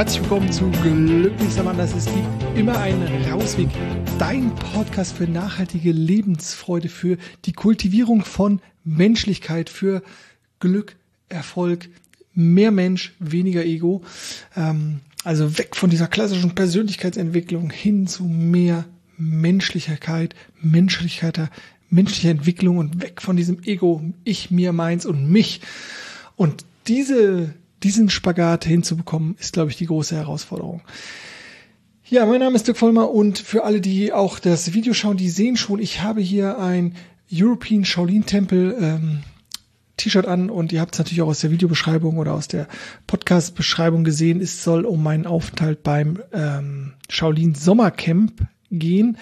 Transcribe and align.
Herzlich 0.00 0.22
willkommen 0.22 0.50
zu 0.50 0.70
Glücklichster 0.82 1.62
Mann, 1.62 1.76
das 1.76 1.94
es 1.94 2.06
gibt 2.06 2.56
immer 2.56 2.80
einen 2.80 3.06
Rausweg. 3.26 3.68
Dein 4.18 4.54
Podcast 4.54 5.14
für 5.14 5.24
nachhaltige 5.24 5.92
Lebensfreude, 5.92 6.88
für 6.88 7.18
die 7.44 7.52
Kultivierung 7.52 8.24
von 8.24 8.62
Menschlichkeit, 8.82 9.68
für 9.68 10.02
Glück, 10.58 10.96
Erfolg, 11.28 11.90
mehr 12.32 12.70
Mensch, 12.70 13.12
weniger 13.18 13.62
Ego. 13.62 14.00
Ähm, 14.56 15.00
also 15.22 15.58
weg 15.58 15.76
von 15.76 15.90
dieser 15.90 16.06
klassischen 16.06 16.54
Persönlichkeitsentwicklung 16.54 17.68
hin 17.68 18.06
zu 18.06 18.24
mehr 18.24 18.86
Menschlichkeit, 19.18 20.34
Menschlichkeit, 20.62 21.50
menschliche 21.90 22.30
Entwicklung 22.30 22.78
und 22.78 23.02
weg 23.02 23.20
von 23.20 23.36
diesem 23.36 23.62
Ego, 23.64 24.02
ich, 24.24 24.50
mir, 24.50 24.72
meins 24.72 25.04
und 25.04 25.30
mich. 25.30 25.60
Und 26.36 26.64
diese 26.86 27.52
diesen 27.82 28.10
Spagat 28.10 28.64
hinzubekommen, 28.64 29.36
ist, 29.38 29.52
glaube 29.52 29.70
ich, 29.70 29.76
die 29.76 29.86
große 29.86 30.16
Herausforderung. 30.16 30.82
Ja, 32.04 32.26
mein 32.26 32.40
Name 32.40 32.56
ist 32.56 32.66
Dirk 32.66 32.76
Vollmer 32.76 33.10
und 33.10 33.38
für 33.38 33.64
alle, 33.64 33.80
die 33.80 34.12
auch 34.12 34.38
das 34.38 34.74
Video 34.74 34.94
schauen, 34.94 35.16
die 35.16 35.30
sehen 35.30 35.56
schon, 35.56 35.78
ich 35.78 36.02
habe 36.02 36.20
hier 36.20 36.58
ein 36.58 36.96
European 37.32 37.84
Shaolin 37.84 38.26
Temple 38.26 38.76
ähm, 38.80 39.20
T-Shirt 39.96 40.26
an 40.26 40.50
und 40.50 40.72
ihr 40.72 40.80
habt 40.80 40.94
es 40.94 40.98
natürlich 40.98 41.22
auch 41.22 41.28
aus 41.28 41.40
der 41.40 41.50
Videobeschreibung 41.50 42.18
oder 42.18 42.34
aus 42.34 42.48
der 42.48 42.66
Podcast-Beschreibung 43.06 44.02
gesehen. 44.02 44.40
Es 44.40 44.64
soll 44.64 44.84
um 44.86 45.02
meinen 45.02 45.26
Aufenthalt 45.26 45.82
beim 45.82 46.20
ähm, 46.32 46.94
Shaolin 47.08 47.54
Sommercamp 47.54 48.46
gehen. 48.70 49.18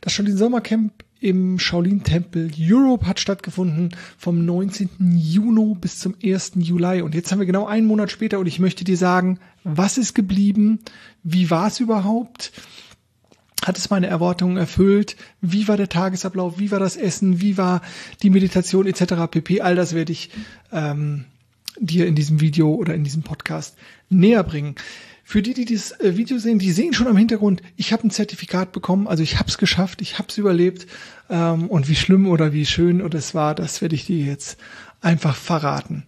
Das 0.00 0.12
Shaolin 0.12 0.36
Sommercamp 0.36 0.92
im 1.22 1.58
Shaolin-Tempel 1.58 2.50
Europe 2.58 3.06
hat 3.06 3.20
stattgefunden 3.20 3.94
vom 4.18 4.44
19. 4.44 4.88
Juni 5.16 5.74
bis 5.80 6.00
zum 6.00 6.14
1. 6.22 6.52
Juli. 6.56 7.00
Und 7.02 7.14
jetzt 7.14 7.30
haben 7.30 7.38
wir 7.38 7.46
genau 7.46 7.66
einen 7.66 7.86
Monat 7.86 8.10
später 8.10 8.40
und 8.40 8.46
ich 8.46 8.58
möchte 8.58 8.82
dir 8.82 8.96
sagen, 8.96 9.38
was 9.62 9.98
ist 9.98 10.14
geblieben? 10.14 10.80
Wie 11.22 11.48
war 11.50 11.68
es 11.68 11.78
überhaupt? 11.78 12.52
Hat 13.64 13.78
es 13.78 13.90
meine 13.90 14.08
Erwartungen 14.08 14.56
erfüllt? 14.56 15.16
Wie 15.40 15.68
war 15.68 15.76
der 15.76 15.88
Tagesablauf? 15.88 16.58
Wie 16.58 16.72
war 16.72 16.80
das 16.80 16.96
Essen? 16.96 17.40
Wie 17.40 17.56
war 17.56 17.82
die 18.22 18.30
Meditation 18.30 18.86
etc. 18.86 19.30
pp. 19.30 19.60
All 19.60 19.76
das 19.76 19.94
werde 19.94 20.10
ich 20.10 20.30
ähm, 20.72 21.26
dir 21.78 22.08
in 22.08 22.16
diesem 22.16 22.40
Video 22.40 22.74
oder 22.74 22.94
in 22.94 23.04
diesem 23.04 23.22
Podcast 23.22 23.76
näher 24.08 24.42
bringen. 24.42 24.74
Für 25.24 25.42
die, 25.42 25.54
die 25.54 25.64
das 25.64 25.92
äh, 26.00 26.16
Video 26.16 26.38
sehen, 26.38 26.58
die 26.58 26.72
sehen 26.72 26.92
schon 26.92 27.06
am 27.06 27.16
Hintergrund, 27.16 27.62
ich 27.76 27.92
habe 27.92 28.06
ein 28.06 28.10
Zertifikat 28.10 28.72
bekommen, 28.72 29.06
also 29.06 29.22
ich 29.22 29.38
habe 29.38 29.48
es 29.48 29.58
geschafft, 29.58 30.02
ich 30.02 30.18
habe 30.18 30.28
es 30.28 30.38
überlebt. 30.38 30.86
Ähm, 31.30 31.68
und 31.68 31.88
wie 31.88 31.94
schlimm 31.94 32.26
oder 32.28 32.52
wie 32.52 32.66
schön 32.66 33.00
oder 33.00 33.18
es 33.18 33.34
war, 33.34 33.54
das 33.54 33.80
werde 33.80 33.94
ich 33.94 34.06
dir 34.06 34.24
jetzt 34.24 34.58
einfach 35.00 35.36
verraten. 35.36 36.04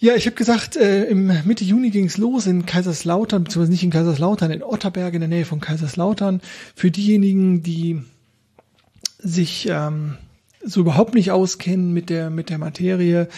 Ja, 0.00 0.14
ich 0.14 0.26
habe 0.26 0.36
gesagt, 0.36 0.76
äh, 0.76 1.04
im 1.06 1.26
Mitte 1.44 1.64
Juni 1.64 1.90
ging 1.90 2.06
es 2.06 2.18
los 2.18 2.46
in 2.46 2.66
Kaiserslautern, 2.66 3.44
beziehungsweise 3.44 3.72
nicht 3.72 3.82
in 3.82 3.90
Kaiserslautern, 3.90 4.52
in 4.52 4.62
Otterberg 4.62 5.14
in 5.14 5.20
der 5.20 5.28
Nähe 5.28 5.44
von 5.44 5.60
Kaiserslautern. 5.60 6.40
Für 6.76 6.92
diejenigen, 6.92 7.64
die 7.64 8.00
sich 9.18 9.66
ähm, 9.68 10.16
so 10.64 10.80
überhaupt 10.80 11.14
nicht 11.14 11.30
auskennen 11.30 11.92
mit 11.92 12.10
der 12.10 12.30
mit 12.30 12.50
der 12.50 12.58
Materie, 12.58 13.28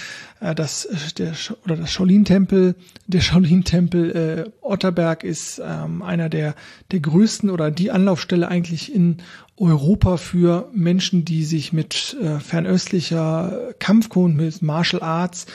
äh, 0.40 0.54
das 0.54 0.88
der 1.18 1.34
oder 1.64 1.76
das 1.76 1.92
Shaolin-Tempel, 1.92 2.74
der 3.06 3.20
Shaolin-Tempel 3.22 4.10
äh, 4.10 4.50
Otterberg 4.60 5.24
ist 5.24 5.60
ähm, 5.64 6.02
einer 6.02 6.28
der 6.28 6.54
der 6.90 7.00
größten 7.00 7.50
oder 7.50 7.70
die 7.70 7.90
Anlaufstelle 7.90 8.48
eigentlich 8.48 8.94
in 8.94 9.18
Europa 9.56 10.16
für 10.16 10.70
Menschen, 10.72 11.26
die 11.26 11.44
sich 11.44 11.74
mit 11.74 12.16
äh, 12.20 12.40
fernöstlicher 12.40 13.74
Kampfkunst, 13.78 14.36
mit 14.36 14.62
Martial 14.62 15.02
Arts, 15.02 15.46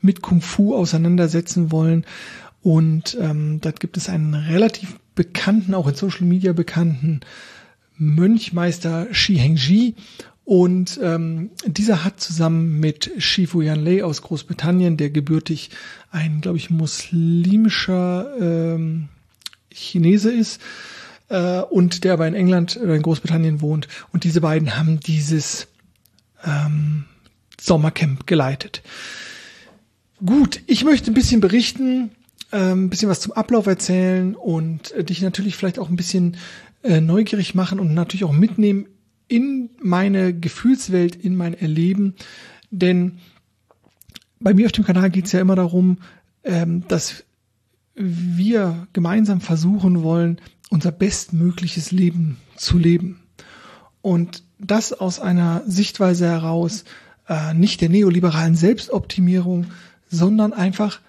mit 0.00 0.22
Kung 0.22 0.40
Fu 0.40 0.74
auseinandersetzen 0.74 1.70
wollen. 1.70 2.06
Und 2.62 3.18
ähm, 3.20 3.60
dort 3.60 3.80
gibt 3.80 3.98
es 3.98 4.08
einen 4.08 4.34
relativ 4.34 4.98
bekannten, 5.14 5.74
auch 5.74 5.86
in 5.86 5.94
Social 5.94 6.26
Media 6.26 6.54
bekannten 6.54 7.20
Mönchmeister 7.98 9.08
Shi 9.12 9.36
Hengji 9.36 9.94
und 10.50 10.98
ähm, 11.00 11.50
dieser 11.64 12.02
hat 12.02 12.20
zusammen 12.20 12.80
mit 12.80 13.12
Shifu 13.18 13.60
Yanlei 13.60 14.02
aus 14.02 14.20
Großbritannien, 14.20 14.96
der 14.96 15.10
gebürtig 15.10 15.70
ein, 16.10 16.40
glaube 16.40 16.58
ich, 16.58 16.70
muslimischer 16.70 18.34
ähm, 18.40 19.10
Chinese 19.72 20.32
ist, 20.32 20.60
äh, 21.28 21.60
und 21.60 22.02
der 22.02 22.14
aber 22.14 22.26
in 22.26 22.34
England 22.34 22.80
oder 22.82 22.96
in 22.96 23.02
Großbritannien 23.02 23.60
wohnt. 23.60 23.86
Und 24.12 24.24
diese 24.24 24.40
beiden 24.40 24.76
haben 24.76 24.98
dieses 24.98 25.68
ähm, 26.44 27.04
Sommercamp 27.60 28.26
geleitet. 28.26 28.82
Gut, 30.26 30.62
ich 30.66 30.82
möchte 30.82 31.12
ein 31.12 31.14
bisschen 31.14 31.40
berichten, 31.40 32.10
äh, 32.50 32.72
ein 32.72 32.90
bisschen 32.90 33.08
was 33.08 33.20
zum 33.20 33.30
Ablauf 33.34 33.68
erzählen 33.68 34.34
und 34.34 34.90
äh, 34.94 35.04
dich 35.04 35.22
natürlich 35.22 35.54
vielleicht 35.54 35.78
auch 35.78 35.90
ein 35.90 35.96
bisschen 35.96 36.38
äh, 36.82 37.00
neugierig 37.00 37.54
machen 37.54 37.78
und 37.78 37.94
natürlich 37.94 38.24
auch 38.24 38.32
mitnehmen 38.32 38.88
in 39.30 39.70
meine 39.80 40.34
Gefühlswelt, 40.34 41.14
in 41.14 41.36
mein 41.36 41.54
Erleben. 41.54 42.14
Denn 42.70 43.18
bei 44.40 44.52
mir 44.52 44.66
auf 44.66 44.72
dem 44.72 44.84
Kanal 44.84 45.08
geht 45.08 45.26
es 45.26 45.32
ja 45.32 45.40
immer 45.40 45.54
darum, 45.54 45.98
ähm, 46.42 46.82
dass 46.88 47.24
wir 47.94 48.88
gemeinsam 48.92 49.40
versuchen 49.40 50.02
wollen, 50.02 50.40
unser 50.68 50.90
bestmögliches 50.90 51.92
Leben 51.92 52.38
zu 52.56 52.76
leben. 52.76 53.20
Und 54.02 54.42
das 54.58 54.92
aus 54.92 55.20
einer 55.20 55.62
Sichtweise 55.64 56.26
heraus, 56.26 56.84
äh, 57.28 57.54
nicht 57.54 57.80
der 57.82 57.88
neoliberalen 57.88 58.56
Selbstoptimierung, 58.56 59.66
sondern 60.08 60.52
einfach 60.52 61.00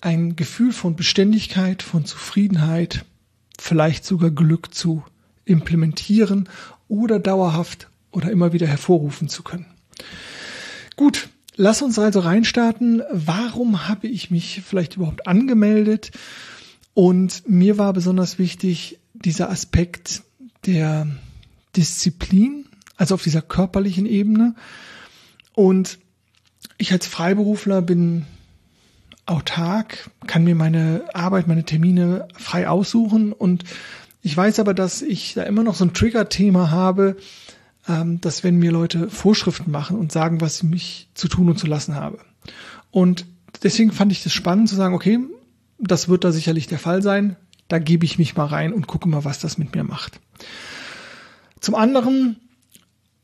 ein 0.00 0.34
Gefühl 0.34 0.72
von 0.72 0.96
Beständigkeit, 0.96 1.84
von 1.84 2.04
Zufriedenheit, 2.04 3.04
vielleicht 3.60 4.04
sogar 4.04 4.30
Glück 4.30 4.74
zu 4.74 5.04
implementieren 5.44 6.48
oder 6.90 7.18
dauerhaft 7.18 7.88
oder 8.10 8.30
immer 8.30 8.52
wieder 8.52 8.66
hervorrufen 8.66 9.28
zu 9.28 9.42
können. 9.42 9.66
Gut, 10.96 11.28
lass 11.56 11.80
uns 11.80 11.98
also 11.98 12.20
reinstarten. 12.20 13.02
Warum 13.12 13.88
habe 13.88 14.08
ich 14.08 14.30
mich 14.30 14.62
vielleicht 14.66 14.96
überhaupt 14.96 15.26
angemeldet? 15.26 16.10
Und 16.92 17.48
mir 17.48 17.78
war 17.78 17.92
besonders 17.92 18.38
wichtig 18.38 18.98
dieser 19.14 19.50
Aspekt 19.50 20.22
der 20.66 21.06
Disziplin, 21.76 22.66
also 22.96 23.14
auf 23.14 23.22
dieser 23.22 23.40
körperlichen 23.40 24.04
Ebene. 24.04 24.54
Und 25.54 25.98
ich 26.76 26.92
als 26.92 27.06
Freiberufler 27.06 27.80
bin 27.82 28.26
autark, 29.26 30.10
kann 30.26 30.44
mir 30.44 30.56
meine 30.56 31.04
Arbeit, 31.14 31.46
meine 31.46 31.64
Termine 31.64 32.26
frei 32.36 32.68
aussuchen 32.68 33.32
und 33.32 33.64
ich 34.22 34.36
weiß 34.36 34.58
aber, 34.58 34.74
dass 34.74 35.02
ich 35.02 35.34
da 35.34 35.42
immer 35.42 35.62
noch 35.62 35.74
so 35.74 35.84
ein 35.84 35.94
Trigger-Thema 35.94 36.70
habe, 36.70 37.16
ähm, 37.88 38.20
dass 38.20 38.44
wenn 38.44 38.56
mir 38.56 38.72
Leute 38.72 39.08
Vorschriften 39.08 39.70
machen 39.70 39.98
und 39.98 40.12
sagen, 40.12 40.40
was 40.40 40.58
ich 40.58 40.62
mich 40.64 41.08
zu 41.14 41.28
tun 41.28 41.48
und 41.48 41.58
zu 41.58 41.66
lassen 41.66 41.94
habe. 41.94 42.18
Und 42.90 43.26
deswegen 43.62 43.92
fand 43.92 44.12
ich 44.12 44.22
das 44.22 44.32
spannend 44.32 44.68
zu 44.68 44.76
sagen, 44.76 44.94
okay, 44.94 45.18
das 45.78 46.08
wird 46.08 46.24
da 46.24 46.32
sicherlich 46.32 46.66
der 46.66 46.78
Fall 46.78 47.02
sein. 47.02 47.36
Da 47.68 47.78
gebe 47.78 48.04
ich 48.04 48.18
mich 48.18 48.36
mal 48.36 48.46
rein 48.46 48.72
und 48.72 48.86
gucke 48.86 49.08
mal, 49.08 49.24
was 49.24 49.38
das 49.38 49.56
mit 49.56 49.74
mir 49.74 49.84
macht. 49.84 50.20
Zum 51.60 51.74
anderen 51.74 52.36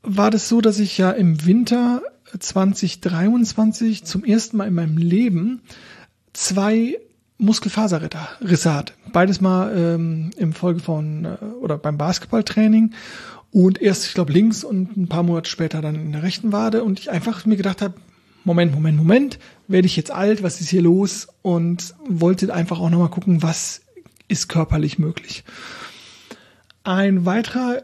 war 0.03 0.31
das 0.31 0.49
so, 0.49 0.61
dass 0.61 0.79
ich 0.79 0.97
ja 0.99 1.11
im 1.11 1.45
Winter 1.45 2.03
2023 2.39 4.05
zum 4.05 4.25
ersten 4.25 4.56
Mal 4.56 4.69
in 4.69 4.75
meinem 4.75 4.99
Leben 4.99 5.62
zwei 6.33 6.99
Muskelfaserrisse 7.39 8.75
hat. 8.75 8.95
Beides 9.13 9.41
mal 9.41 9.77
ähm, 9.77 10.31
im 10.37 10.53
Folge 10.53 10.81
von 10.81 11.25
äh, 11.25 11.45
oder 11.61 11.79
beim 11.79 11.99
Basketballtraining 11.99 12.93
und 13.51 13.81
erst, 13.81 14.07
ich 14.07 14.15
glaube, 14.15 14.33
links 14.33 14.65
und 14.65 14.97
ein 14.97 15.09
paar 15.09 15.23
Monate 15.23 15.49
später 15.49 15.81
dann 15.81 15.95
in 15.95 16.13
der 16.13 16.23
rechten 16.23 16.53
Wade 16.53 16.83
und 16.83 16.99
ich 16.99 17.11
einfach 17.11 17.47
mir 17.47 17.57
gedacht 17.57 17.83
habe, 17.83 17.95
Moment, 18.45 18.73
Moment, 18.73 18.97
Moment, 18.97 19.39
werde 19.67 19.87
ich 19.87 19.97
jetzt 19.97 20.11
alt, 20.11 20.43
was 20.43 20.61
ist 20.61 20.69
hier 20.69 20.83
los? 20.83 21.27
Und 21.43 21.95
wollte 22.09 22.53
einfach 22.55 22.79
auch 22.79 22.91
nochmal 22.91 23.09
gucken, 23.09 23.43
was 23.43 23.82
ist 24.29 24.49
körperlich 24.49 24.99
möglich. 24.99 25.43
Ein 26.85 27.25
weiterer 27.27 27.82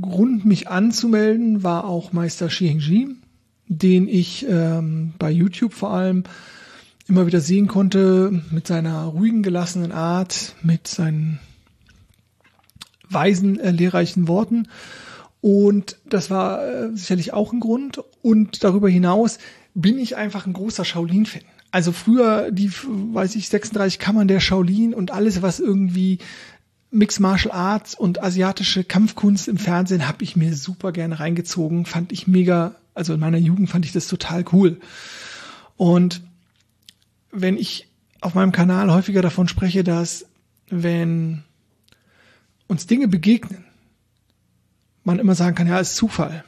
Grund, 0.00 0.44
mich 0.44 0.68
anzumelden, 0.68 1.62
war 1.62 1.84
auch 1.84 2.12
Meister 2.12 2.48
Shi 2.48 2.68
Hengji, 2.68 3.08
den 3.66 4.08
ich 4.08 4.46
ähm, 4.48 5.12
bei 5.18 5.30
YouTube 5.30 5.74
vor 5.74 5.90
allem 5.90 6.24
immer 7.08 7.26
wieder 7.26 7.40
sehen 7.40 7.66
konnte, 7.66 8.42
mit 8.50 8.66
seiner 8.66 9.04
ruhigen, 9.04 9.42
gelassenen 9.42 9.92
Art, 9.92 10.54
mit 10.62 10.86
seinen 10.86 11.40
weisen, 13.08 13.58
äh, 13.58 13.70
lehrreichen 13.70 14.28
Worten. 14.28 14.68
Und 15.40 15.96
das 16.04 16.30
war 16.30 16.66
äh, 16.66 16.90
sicherlich 16.94 17.32
auch 17.32 17.52
ein 17.52 17.60
Grund. 17.60 18.02
Und 18.22 18.62
darüber 18.62 18.88
hinaus 18.88 19.38
bin 19.74 19.98
ich 19.98 20.16
einfach 20.16 20.46
ein 20.46 20.52
großer 20.52 20.84
Shaolin-Fan. 20.84 21.42
Also 21.70 21.92
früher 21.92 22.50
die, 22.50 22.70
weiß 22.72 23.36
ich, 23.36 23.48
36 23.48 23.98
Kammern 23.98 24.28
der 24.28 24.40
Shaolin 24.40 24.94
und 24.94 25.10
alles, 25.10 25.42
was 25.42 25.60
irgendwie 25.60 26.18
Mixed 26.90 27.20
Martial 27.20 27.54
Arts 27.54 27.94
und 27.94 28.22
asiatische 28.22 28.84
Kampfkunst 28.84 29.48
im 29.48 29.58
Fernsehen 29.58 30.08
habe 30.08 30.24
ich 30.24 30.36
mir 30.36 30.54
super 30.56 30.92
gerne 30.92 31.20
reingezogen, 31.20 31.84
fand 31.84 32.12
ich 32.12 32.26
mega, 32.26 32.74
also 32.94 33.12
in 33.12 33.20
meiner 33.20 33.36
Jugend 33.36 33.68
fand 33.68 33.84
ich 33.84 33.92
das 33.92 34.08
total 34.08 34.44
cool. 34.52 34.80
Und 35.76 36.22
wenn 37.30 37.56
ich 37.56 37.88
auf 38.20 38.34
meinem 38.34 38.52
Kanal 38.52 38.92
häufiger 38.92 39.22
davon 39.22 39.48
spreche, 39.48 39.84
dass 39.84 40.26
wenn 40.68 41.44
uns 42.66 42.86
Dinge 42.86 43.08
begegnen, 43.08 43.64
man 45.04 45.18
immer 45.18 45.34
sagen 45.34 45.56
kann, 45.56 45.66
ja, 45.66 45.78
ist 45.78 45.96
Zufall. 45.96 46.44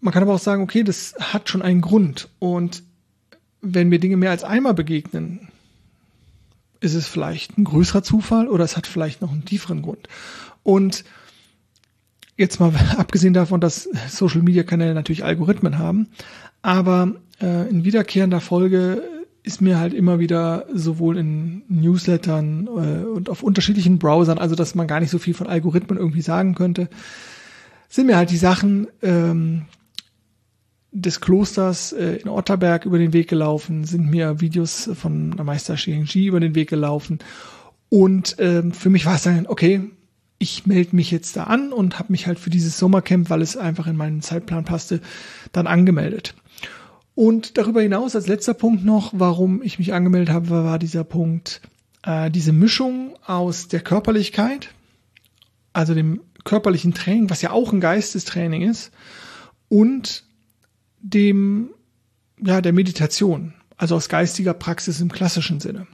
Man 0.00 0.12
kann 0.12 0.22
aber 0.22 0.34
auch 0.34 0.40
sagen, 0.40 0.62
okay, 0.62 0.82
das 0.82 1.14
hat 1.18 1.48
schon 1.48 1.62
einen 1.62 1.80
Grund. 1.80 2.28
Und 2.38 2.82
wenn 3.60 3.88
mir 3.88 4.00
Dinge 4.00 4.16
mehr 4.16 4.30
als 4.30 4.44
einmal 4.44 4.74
begegnen, 4.74 5.48
ist 6.80 6.94
es 6.94 7.06
vielleicht 7.06 7.56
ein 7.56 7.64
größerer 7.64 8.02
Zufall 8.02 8.48
oder 8.48 8.64
es 8.64 8.76
hat 8.76 8.86
vielleicht 8.86 9.22
noch 9.22 9.32
einen 9.32 9.44
tieferen 9.44 9.82
Grund. 9.82 10.08
Und 10.62 11.04
jetzt 12.36 12.60
mal 12.60 12.74
abgesehen 12.96 13.34
davon, 13.34 13.60
dass 13.60 13.88
Social 14.08 14.42
Media 14.42 14.64
Kanäle 14.64 14.94
natürlich 14.94 15.24
Algorithmen 15.24 15.78
haben, 15.78 16.08
aber 16.60 17.14
äh, 17.40 17.68
in 17.68 17.84
wiederkehrender 17.84 18.40
Folge 18.40 19.02
ist 19.44 19.60
mir 19.60 19.78
halt 19.78 19.92
immer 19.92 20.18
wieder 20.20 20.66
sowohl 20.72 21.16
in 21.16 21.62
Newslettern 21.68 22.66
äh, 22.66 23.04
und 23.04 23.28
auf 23.28 23.42
unterschiedlichen 23.42 23.98
Browsern, 23.98 24.38
also 24.38 24.54
dass 24.54 24.74
man 24.74 24.86
gar 24.86 25.00
nicht 25.00 25.10
so 25.10 25.18
viel 25.18 25.34
von 25.34 25.48
Algorithmen 25.48 25.98
irgendwie 25.98 26.22
sagen 26.22 26.54
könnte, 26.54 26.88
sind 27.88 28.06
mir 28.06 28.16
halt 28.16 28.30
die 28.30 28.36
Sachen 28.36 28.86
ähm, 29.02 29.62
des 30.92 31.20
Klosters 31.20 31.92
äh, 31.92 32.16
in 32.16 32.28
Otterberg 32.28 32.84
über 32.84 32.98
den 32.98 33.12
Weg 33.12 33.28
gelaufen, 33.28 33.84
sind 33.84 34.10
mir 34.10 34.40
Videos 34.40 34.90
von 34.94 35.30
Meister 35.30 35.76
Shang-Chi 35.76 36.26
über 36.26 36.40
den 36.40 36.54
Weg 36.54 36.68
gelaufen. 36.68 37.18
Und 37.88 38.36
ähm, 38.38 38.72
für 38.72 38.90
mich 38.90 39.06
war 39.06 39.16
es 39.16 39.22
dann, 39.22 39.46
okay, 39.46 39.80
ich 40.38 40.66
melde 40.66 40.96
mich 40.96 41.10
jetzt 41.10 41.36
da 41.36 41.44
an 41.44 41.72
und 41.72 41.98
habe 41.98 42.12
mich 42.12 42.26
halt 42.26 42.38
für 42.38 42.50
dieses 42.50 42.78
Sommercamp, 42.78 43.30
weil 43.30 43.42
es 43.42 43.56
einfach 43.56 43.86
in 43.86 43.96
meinen 43.96 44.22
Zeitplan 44.22 44.64
passte, 44.64 45.00
dann 45.52 45.66
angemeldet. 45.66 46.34
Und 47.14 47.58
darüber 47.58 47.82
hinaus 47.82 48.16
als 48.16 48.26
letzter 48.26 48.54
Punkt 48.54 48.84
noch, 48.84 49.12
warum 49.14 49.62
ich 49.62 49.78
mich 49.78 49.92
angemeldet 49.92 50.34
habe, 50.34 50.50
war 50.50 50.78
dieser 50.78 51.04
Punkt, 51.04 51.60
äh, 52.02 52.30
diese 52.30 52.52
Mischung 52.52 53.16
aus 53.26 53.68
der 53.68 53.80
Körperlichkeit, 53.80 54.70
also 55.72 55.94
dem 55.94 56.20
körperlichen 56.44 56.94
Training, 56.94 57.30
was 57.30 57.42
ja 57.42 57.50
auch 57.50 57.72
ein 57.72 57.80
Geistestraining 57.80 58.62
ist, 58.62 58.92
und 59.68 60.24
dem, 61.00 61.70
ja, 62.42 62.60
der 62.60 62.72
Meditation, 62.72 63.54
also 63.76 63.96
aus 63.96 64.08
geistiger 64.08 64.54
Praxis 64.54 65.00
im 65.00 65.12
klassischen 65.12 65.60
Sinne. 65.60 65.86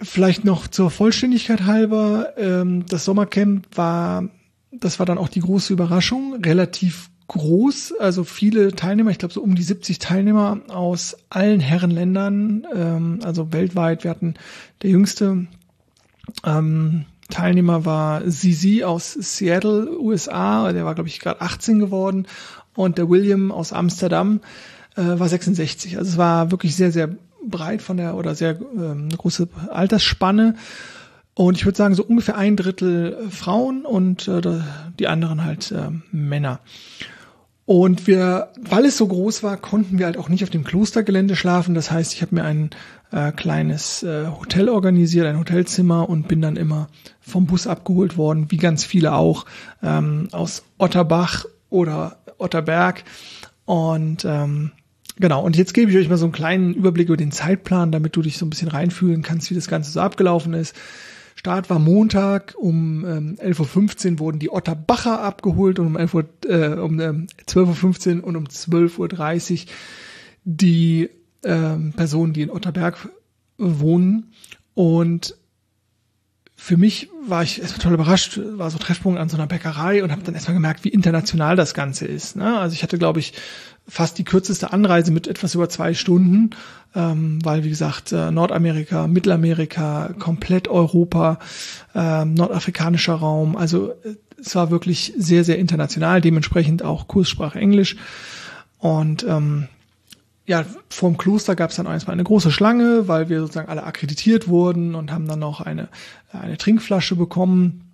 Vielleicht 0.00 0.44
noch 0.44 0.68
zur 0.68 0.90
Vollständigkeit 0.90 1.62
halber, 1.62 2.34
ähm, 2.36 2.86
das 2.86 3.04
Sommercamp 3.04 3.66
war, 3.76 4.28
das 4.70 5.00
war 5.00 5.06
dann 5.06 5.18
auch 5.18 5.28
die 5.28 5.40
große 5.40 5.72
Überraschung, 5.72 6.36
relativ 6.44 7.10
groß, 7.28 7.94
also 8.00 8.24
viele 8.24 8.72
Teilnehmer, 8.72 9.10
ich 9.10 9.18
glaube 9.18 9.34
so 9.34 9.42
um 9.42 9.54
die 9.54 9.62
70 9.62 9.98
Teilnehmer 9.98 10.60
aus 10.68 11.16
allen 11.30 11.60
Herrenländern, 11.60 12.66
ähm, 12.74 13.20
also 13.22 13.52
weltweit. 13.52 14.04
Wir 14.04 14.10
hatten 14.10 14.34
der 14.82 14.90
jüngste 14.90 15.46
ähm, 16.44 17.04
Teilnehmer 17.30 17.84
war 17.84 18.26
Zizi 18.26 18.82
aus 18.84 19.12
Seattle, 19.12 20.00
USA, 20.00 20.72
der 20.72 20.86
war 20.86 20.94
glaube 20.94 21.08
ich 21.08 21.20
gerade 21.20 21.42
18 21.42 21.78
geworden 21.78 22.26
und 22.74 22.96
der 22.96 23.10
William 23.10 23.52
aus 23.52 23.72
Amsterdam 23.72 24.40
äh, 24.96 25.18
war 25.18 25.28
66. 25.28 25.98
Also 25.98 26.10
es 26.10 26.16
war 26.16 26.50
wirklich 26.50 26.76
sehr, 26.76 26.92
sehr 26.92 27.10
breit 27.44 27.82
von 27.82 27.96
der 27.96 28.16
oder 28.16 28.34
sehr 28.34 28.58
ähm, 28.76 29.10
große 29.10 29.48
Altersspanne. 29.70 30.56
Und 31.34 31.56
ich 31.56 31.64
würde 31.64 31.76
sagen, 31.78 31.94
so 31.94 32.04
ungefähr 32.04 32.36
ein 32.36 32.56
Drittel 32.56 33.28
Frauen 33.30 33.84
und 33.84 34.26
äh, 34.26 34.40
die 34.98 35.06
anderen 35.06 35.44
halt 35.44 35.70
äh, 35.70 35.90
Männer. 36.10 36.60
Und 37.68 38.06
wir, 38.06 38.48
weil 38.58 38.86
es 38.86 38.96
so 38.96 39.06
groß 39.06 39.42
war, 39.42 39.58
konnten 39.58 39.98
wir 39.98 40.06
halt 40.06 40.16
auch 40.16 40.30
nicht 40.30 40.42
auf 40.42 40.48
dem 40.48 40.64
Klostergelände 40.64 41.36
schlafen. 41.36 41.74
Das 41.74 41.90
heißt, 41.90 42.14
ich 42.14 42.22
habe 42.22 42.36
mir 42.36 42.44
ein 42.44 42.70
äh, 43.12 43.30
kleines 43.30 44.02
äh, 44.02 44.26
Hotel 44.28 44.70
organisiert, 44.70 45.26
ein 45.26 45.38
Hotelzimmer 45.38 46.08
und 46.08 46.28
bin 46.28 46.40
dann 46.40 46.56
immer 46.56 46.88
vom 47.20 47.44
Bus 47.44 47.66
abgeholt 47.66 48.16
worden, 48.16 48.50
wie 48.50 48.56
ganz 48.56 48.86
viele 48.86 49.12
auch, 49.12 49.44
ähm, 49.82 50.28
aus 50.32 50.62
Otterbach 50.78 51.44
oder 51.68 52.16
Otterberg. 52.38 53.04
Und 53.66 54.24
ähm, 54.24 54.72
genau, 55.16 55.44
und 55.44 55.54
jetzt 55.54 55.74
gebe 55.74 55.90
ich 55.90 55.98
euch 55.98 56.08
mal 56.08 56.16
so 56.16 56.24
einen 56.24 56.32
kleinen 56.32 56.72
Überblick 56.72 57.08
über 57.08 57.18
den 57.18 57.32
Zeitplan, 57.32 57.92
damit 57.92 58.16
du 58.16 58.22
dich 58.22 58.38
so 58.38 58.46
ein 58.46 58.50
bisschen 58.50 58.68
reinfühlen 58.68 59.20
kannst, 59.20 59.50
wie 59.50 59.54
das 59.54 59.68
Ganze 59.68 59.90
so 59.90 60.00
abgelaufen 60.00 60.54
ist. 60.54 60.74
Start 61.38 61.70
war 61.70 61.78
Montag, 61.78 62.56
um 62.58 63.04
ähm, 63.04 63.36
11.15 63.40 64.14
Uhr 64.14 64.18
wurden 64.18 64.40
die 64.40 64.50
Otterbacher 64.50 65.20
abgeholt 65.20 65.78
und 65.78 65.86
um, 65.86 65.96
11 65.96 66.14
Uhr, 66.14 66.24
äh, 66.48 66.70
um 66.70 66.98
äh, 66.98 67.10
12.15 67.46 68.18
Uhr 68.18 68.24
und 68.24 68.34
um 68.34 68.44
12.30 68.46 69.60
Uhr 69.60 69.72
die 70.42 71.10
ähm, 71.44 71.92
Personen, 71.92 72.32
die 72.32 72.42
in 72.42 72.50
Otterberg 72.50 73.08
wohnen. 73.56 74.32
Und 74.74 75.36
für 76.56 76.76
mich 76.76 77.08
war 77.24 77.44
ich 77.44 77.60
erstmal 77.60 77.82
total 77.82 77.94
überrascht, 77.94 78.40
war 78.42 78.72
so 78.72 78.78
Treffpunkt 78.78 79.20
an 79.20 79.28
so 79.28 79.36
einer 79.36 79.46
Bäckerei 79.46 80.02
und 80.02 80.10
habe 80.10 80.24
dann 80.24 80.34
erstmal 80.34 80.54
gemerkt, 80.54 80.82
wie 80.82 80.88
international 80.88 81.54
das 81.54 81.72
Ganze 81.72 82.06
ist. 82.06 82.34
Ne? 82.34 82.58
Also 82.58 82.74
ich 82.74 82.82
hatte, 82.82 82.98
glaube 82.98 83.20
ich, 83.20 83.34
fast 83.88 84.18
die 84.18 84.24
kürzeste 84.24 84.72
Anreise 84.72 85.10
mit 85.10 85.26
etwas 85.26 85.54
über 85.54 85.68
zwei 85.68 85.94
Stunden, 85.94 86.50
ähm, 86.94 87.38
weil 87.42 87.64
wie 87.64 87.70
gesagt 87.70 88.12
äh, 88.12 88.30
Nordamerika, 88.30 89.06
Mittelamerika, 89.06 90.14
komplett 90.18 90.68
Europa, 90.68 91.38
äh, 91.94 92.24
nordafrikanischer 92.24 93.14
Raum. 93.14 93.56
Also 93.56 93.92
äh, 94.04 94.16
es 94.40 94.54
war 94.54 94.70
wirklich 94.70 95.14
sehr, 95.16 95.42
sehr 95.42 95.58
international, 95.58 96.20
dementsprechend 96.20 96.82
auch 96.82 97.08
Kurssprache 97.08 97.58
Englisch. 97.58 97.96
Und 98.78 99.24
ähm, 99.24 99.68
ja, 100.46 100.64
vorm 100.88 101.18
Kloster 101.18 101.56
gab 101.56 101.70
es 101.70 101.76
dann 101.76 101.86
erstmal 101.86 102.14
eine 102.14 102.24
große 102.24 102.50
Schlange, 102.50 103.08
weil 103.08 103.28
wir 103.28 103.40
sozusagen 103.40 103.68
alle 103.68 103.82
akkreditiert 103.82 104.48
wurden 104.48 104.94
und 104.94 105.12
haben 105.12 105.26
dann 105.26 105.40
noch 105.40 105.60
eine, 105.60 105.88
eine 106.32 106.56
Trinkflasche 106.56 107.16
bekommen 107.16 107.87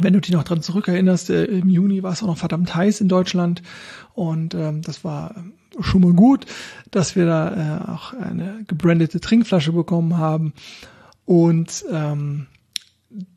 wenn 0.00 0.12
du 0.12 0.20
dich 0.20 0.32
noch 0.32 0.44
dran 0.44 0.62
zurückerinnerst, 0.62 1.30
äh, 1.30 1.44
im 1.44 1.68
Juni 1.68 2.02
war 2.02 2.12
es 2.12 2.22
auch 2.22 2.26
noch 2.26 2.38
verdammt 2.38 2.74
heiß 2.74 3.00
in 3.00 3.08
Deutschland 3.08 3.62
und 4.14 4.54
ähm, 4.54 4.82
das 4.82 5.04
war 5.04 5.34
schon 5.80 6.02
mal 6.02 6.12
gut, 6.12 6.46
dass 6.90 7.16
wir 7.16 7.26
da 7.26 7.86
äh, 7.86 7.90
auch 7.90 8.12
eine 8.12 8.64
gebrandete 8.66 9.20
Trinkflasche 9.20 9.72
bekommen 9.72 10.16
haben 10.18 10.52
und 11.24 11.84
ähm, 11.90 12.46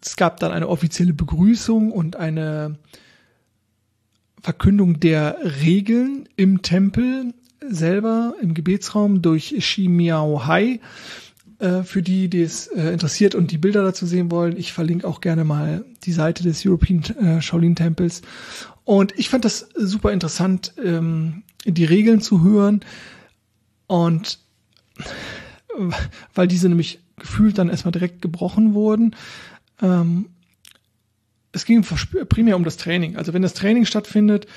es 0.04 0.16
gab 0.16 0.40
dann 0.40 0.52
eine 0.52 0.68
offizielle 0.68 1.14
Begrüßung 1.14 1.92
und 1.92 2.16
eine 2.16 2.78
Verkündung 4.42 5.00
der 5.00 5.38
Regeln 5.62 6.28
im 6.36 6.62
Tempel 6.62 7.34
selber, 7.62 8.34
im 8.42 8.54
Gebetsraum 8.54 9.22
durch 9.22 9.56
Shi 9.60 9.88
Miao 9.88 10.48
Hai 10.48 10.80
äh, 11.60 11.84
für 11.84 12.02
die, 12.02 12.30
die 12.30 12.42
es 12.42 12.68
äh, 12.68 12.92
interessiert 12.92 13.36
und 13.36 13.52
die 13.52 13.58
Bilder 13.58 13.84
dazu 13.84 14.06
sehen 14.06 14.32
wollen. 14.32 14.58
Ich 14.58 14.74
verlinke 14.74 15.08
auch 15.08 15.22
gerne 15.22 15.44
mal 15.44 15.86
die 16.04 16.14
Seite 16.14 16.44
des 16.44 16.66
European 16.66 17.04
äh, 17.22 17.42
Shaolin 17.42 17.76
Tempels. 17.76 18.22
Und 18.86 19.18
ich 19.18 19.30
fand 19.30 19.46
das 19.46 19.70
super 19.76 20.12
interessant, 20.12 20.74
ähm, 20.84 21.44
die 21.66 21.86
Regeln 21.86 22.22
zu 22.22 22.44
hören. 22.44 22.82
Und 23.88 24.40
weil 26.34 26.48
diese 26.48 26.70
nämlich 26.70 27.00
gefühlt 27.18 27.58
dann 27.58 27.70
erstmal 27.70 27.92
direkt 27.92 28.22
gebrochen 28.22 28.74
wurden. 28.74 29.16
Ähm, 29.82 30.30
es 31.52 31.66
ging 31.66 31.84
primär 31.84 32.56
um 32.56 32.64
das 32.64 32.78
Training. 32.78 33.18
Also 33.18 33.34
wenn 33.34 33.42
das 33.42 33.54
Training 33.54 33.86
stattfindet, 33.86 34.48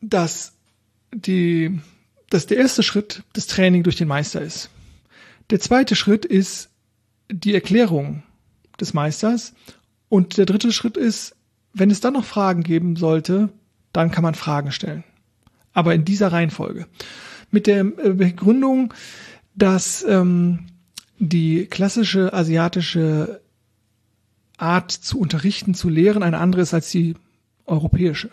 dass 0.00 0.52
die, 1.12 1.80
dass 2.30 2.46
der 2.46 2.58
erste 2.58 2.82
Schritt 2.82 3.22
das 3.32 3.46
Training 3.46 3.82
durch 3.82 3.96
den 3.96 4.08
Meister 4.08 4.40
ist. 4.40 4.70
Der 5.50 5.60
zweite 5.60 5.94
Schritt 5.94 6.24
ist 6.24 6.70
die 7.30 7.54
Erklärung 7.54 8.22
des 8.80 8.94
Meisters. 8.94 9.54
Und 10.08 10.38
der 10.38 10.46
dritte 10.46 10.72
Schritt 10.72 10.96
ist, 10.96 11.36
wenn 11.72 11.90
es 11.90 12.00
dann 12.00 12.14
noch 12.14 12.24
Fragen 12.24 12.62
geben 12.62 12.96
sollte, 12.96 13.50
dann 13.92 14.10
kann 14.10 14.22
man 14.22 14.34
Fragen 14.34 14.72
stellen. 14.72 15.04
Aber 15.72 15.94
in 15.94 16.04
dieser 16.04 16.32
Reihenfolge. 16.32 16.86
Mit 17.50 17.66
der 17.66 17.80
äh, 17.80 18.12
Begründung, 18.14 18.94
dass 19.54 20.04
ähm, 20.04 20.66
die 21.18 21.66
klassische 21.66 22.32
asiatische 22.32 23.40
Art 24.58 24.90
zu 24.90 25.18
unterrichten, 25.18 25.74
zu 25.74 25.88
lehren, 25.88 26.22
eine 26.22 26.38
andere 26.38 26.62
ist 26.62 26.74
als 26.74 26.90
die 26.90 27.14
europäische. 27.66 28.30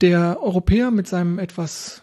Der 0.00 0.42
Europäer 0.42 0.90
mit 0.90 1.08
seinem 1.08 1.38
etwas 1.38 2.02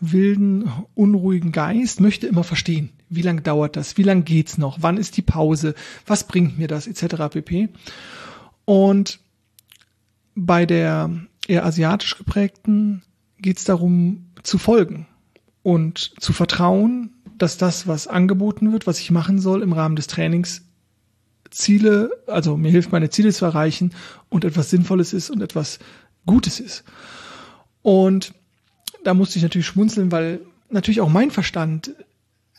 wilden, 0.00 0.70
unruhigen 0.94 1.52
Geist 1.52 2.00
möchte 2.00 2.26
immer 2.26 2.44
verstehen, 2.44 2.90
wie 3.08 3.22
lange 3.22 3.42
dauert 3.42 3.76
das, 3.76 3.96
wie 3.96 4.02
lange 4.02 4.22
geht's 4.22 4.58
noch, 4.58 4.78
wann 4.80 4.96
ist 4.96 5.16
die 5.16 5.22
Pause, 5.22 5.74
was 6.06 6.26
bringt 6.26 6.58
mir 6.58 6.68
das, 6.68 6.86
etc. 6.86 7.28
pp. 7.30 7.68
Und 8.64 9.20
bei 10.34 10.66
der 10.66 11.10
eher 11.48 11.64
asiatisch 11.64 12.18
geprägten 12.18 13.02
geht's 13.38 13.64
darum 13.64 14.26
zu 14.42 14.58
folgen 14.58 15.06
und 15.62 16.12
zu 16.20 16.32
vertrauen, 16.32 17.14
dass 17.38 17.58
das, 17.58 17.86
was 17.86 18.06
angeboten 18.06 18.72
wird, 18.72 18.86
was 18.86 19.00
ich 19.00 19.10
machen 19.10 19.38
soll 19.38 19.62
im 19.62 19.72
Rahmen 19.72 19.96
des 19.96 20.06
Trainings, 20.06 20.62
Ziele, 21.50 22.10
also 22.26 22.56
mir 22.56 22.70
hilft, 22.70 22.92
meine 22.92 23.10
Ziele 23.10 23.32
zu 23.32 23.44
erreichen 23.44 23.92
und 24.28 24.44
etwas 24.44 24.70
Sinnvolles 24.70 25.12
ist 25.12 25.30
und 25.30 25.40
etwas 25.42 25.78
Gutes 26.26 26.60
ist. 26.60 26.84
Und 27.82 28.34
da 29.06 29.14
musste 29.14 29.38
ich 29.38 29.42
natürlich 29.44 29.68
schmunzeln, 29.68 30.10
weil 30.10 30.40
natürlich 30.68 31.00
auch 31.00 31.08
mein 31.08 31.30
Verstand 31.30 31.92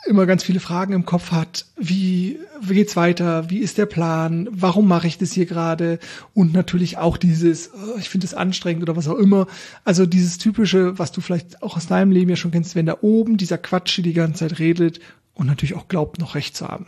immer 0.06 0.26
ganz 0.26 0.44
viele 0.44 0.62
Fragen 0.62 0.94
im 0.94 1.06
Kopf 1.06 1.32
hat. 1.32 1.66
Wie, 1.76 2.40
wie 2.62 2.76
geht's 2.76 2.96
weiter? 2.96 3.50
Wie 3.50 3.58
ist 3.58 3.78
der 3.78 3.86
Plan? 3.86 4.48
Warum 4.50 4.88
mache 4.88 5.08
ich 5.08 5.18
das 5.18 5.34
hier 5.34 5.46
gerade? 5.46 6.00
Und 6.34 6.54
natürlich 6.54 6.98
auch 6.98 7.18
dieses, 7.18 7.72
oh, 7.74 7.98
ich 7.98 8.08
finde 8.08 8.26
es 8.26 8.34
anstrengend 8.34 8.84
oder 8.84 8.96
was 8.96 9.10
auch 9.10 9.18
immer. 9.18 9.48
Also 9.84 10.06
dieses 10.06 10.38
typische, 10.38 10.98
was 10.98 11.12
du 11.12 11.20
vielleicht 11.20 11.62
auch 11.62 11.76
aus 11.76 11.88
deinem 11.88 12.12
Leben 12.12 12.30
ja 12.30 12.38
schon 12.38 12.52
kennst, 12.52 12.76
wenn 12.76 12.86
da 12.86 13.00
oben 13.02 13.36
dieser 13.36 13.58
Quatsch 13.58 14.00
die 14.02 14.14
ganze 14.14 14.48
Zeit 14.48 14.60
redet 14.60 15.02
und 15.34 15.48
natürlich 15.48 15.76
auch 15.76 15.90
glaubt, 15.90 16.20
noch 16.20 16.36
recht 16.36 16.56
zu 16.56 16.68
haben. 16.68 16.86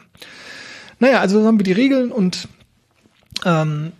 Naja, 1.00 1.20
also 1.20 1.46
haben 1.46 1.60
wir 1.60 1.66
die 1.66 1.74
Regeln 1.74 2.14
und 2.14 2.48
ähm, 3.44 3.92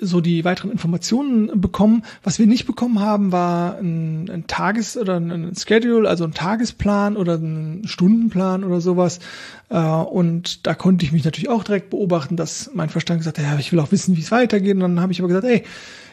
so 0.00 0.20
die 0.20 0.44
weiteren 0.44 0.72
Informationen 0.72 1.60
bekommen. 1.60 2.04
Was 2.22 2.38
wir 2.38 2.46
nicht 2.46 2.66
bekommen 2.66 3.00
haben, 3.00 3.32
war 3.32 3.78
ein, 3.78 4.28
ein 4.28 4.46
Tages- 4.46 4.96
oder 4.96 5.18
ein 5.18 5.54
Schedule, 5.56 6.08
also 6.08 6.24
ein 6.24 6.34
Tagesplan 6.34 7.16
oder 7.16 7.34
ein 7.34 7.82
Stundenplan 7.86 8.64
oder 8.64 8.80
sowas. 8.80 9.20
Äh, 9.68 9.78
und 9.78 10.66
da 10.66 10.74
konnte 10.74 11.04
ich 11.04 11.12
mich 11.12 11.24
natürlich 11.24 11.48
auch 11.48 11.64
direkt 11.64 11.90
beobachten, 11.90 12.36
dass 12.36 12.70
mein 12.74 12.88
Verstand 12.88 13.20
gesagt 13.20 13.38
hat, 13.38 13.44
ja, 13.44 13.58
ich 13.58 13.72
will 13.72 13.80
auch 13.80 13.92
wissen, 13.92 14.16
wie 14.16 14.20
es 14.20 14.32
weitergeht. 14.32 14.74
Und 14.74 14.80
dann 14.80 15.00
habe 15.00 15.12
ich 15.12 15.20
aber 15.20 15.28
gesagt, 15.28 15.46
ey, 15.46 15.62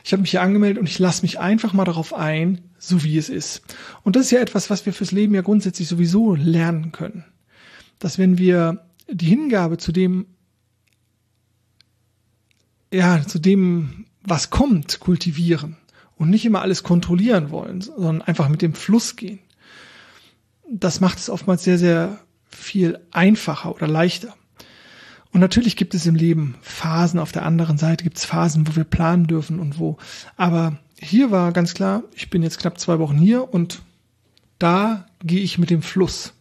ich 0.04 0.14
habe 0.14 0.22
mich 0.22 0.32
hier 0.32 0.42
angemeldet 0.42 0.80
und 0.80 0.88
ich 0.88 1.00
lasse 1.00 1.24
mich 1.24 1.40
einfach 1.40 1.74
mal 1.74 1.86
darauf 1.86 2.14
ein, 2.14 2.62
so 2.78 3.04
wie 3.04 3.18
es 3.18 3.30
ist. 3.30 3.62
Und 4.04 4.16
das 4.16 4.26
ist 4.26 4.32
ja 4.32 4.40
etwas, 4.40 4.70
was 4.70 4.86
wir 4.86 4.94
fürs 4.94 5.12
Leben 5.12 5.34
ja 5.34 5.42
grundsätzlich 5.42 5.88
sowieso 5.88 6.36
lernen 6.36 6.92
können. 6.92 7.26
Dass 8.00 8.18
wenn 8.18 8.38
wir 8.38 8.84
die 9.10 9.28
Hingabe 9.28 9.78
zu 9.78 9.92
dem 9.92 10.26
ja, 12.92 13.26
zu 13.26 13.40
dem, 13.40 14.06
was 14.24 14.50
kommt, 14.50 15.00
kultivieren 15.00 15.78
und 16.16 16.30
nicht 16.30 16.46
immer 16.46 16.62
alles 16.62 16.84
kontrollieren 16.84 17.50
wollen, 17.50 17.82
sondern 17.82 18.22
einfach 18.22 18.50
mit 18.50 18.62
dem 18.62 18.74
Fluss 18.74 19.16
gehen. 19.16 19.40
Das 20.70 21.00
macht 21.00 21.18
es 21.18 21.30
oftmals 21.30 21.64
sehr, 21.64 21.78
sehr 21.78 22.20
viel 22.50 23.00
einfacher 23.12 23.74
oder 23.74 23.88
leichter. 23.88 24.36
Und 25.34 25.40
natürlich 25.40 25.78
gibt 25.78 25.94
es 25.94 26.06
im 26.06 26.16
Leben 26.16 26.56
Phasen, 26.62 27.20
auf 27.20 27.32
der 27.32 27.46
anderen 27.46 27.78
Seite 27.78 28.04
gibt 28.04 28.18
es 28.18 28.26
Phasen, 28.26 28.68
wo 28.68 28.76
wir 28.76 28.84
planen 28.84 29.28
dürfen 29.28 29.60
und 29.60 29.80
wo. 29.80 29.98
Aber 30.36 30.78
hier 31.00 31.32
war 31.32 31.54
ganz 31.54 31.74
klar, 31.74 32.04
ich 32.14 32.30
bin 32.30 32.44
jetzt 32.44 32.60
knapp 32.60 32.80
zwei 32.80 33.00
Wochen 33.00 33.18
hier 33.18 33.54
und 33.54 33.82
da 34.60 35.08
gehe 35.24 35.42
ich 35.42 35.58
mit 35.58 35.70
dem 35.70 35.82
Fluss. 35.82 36.34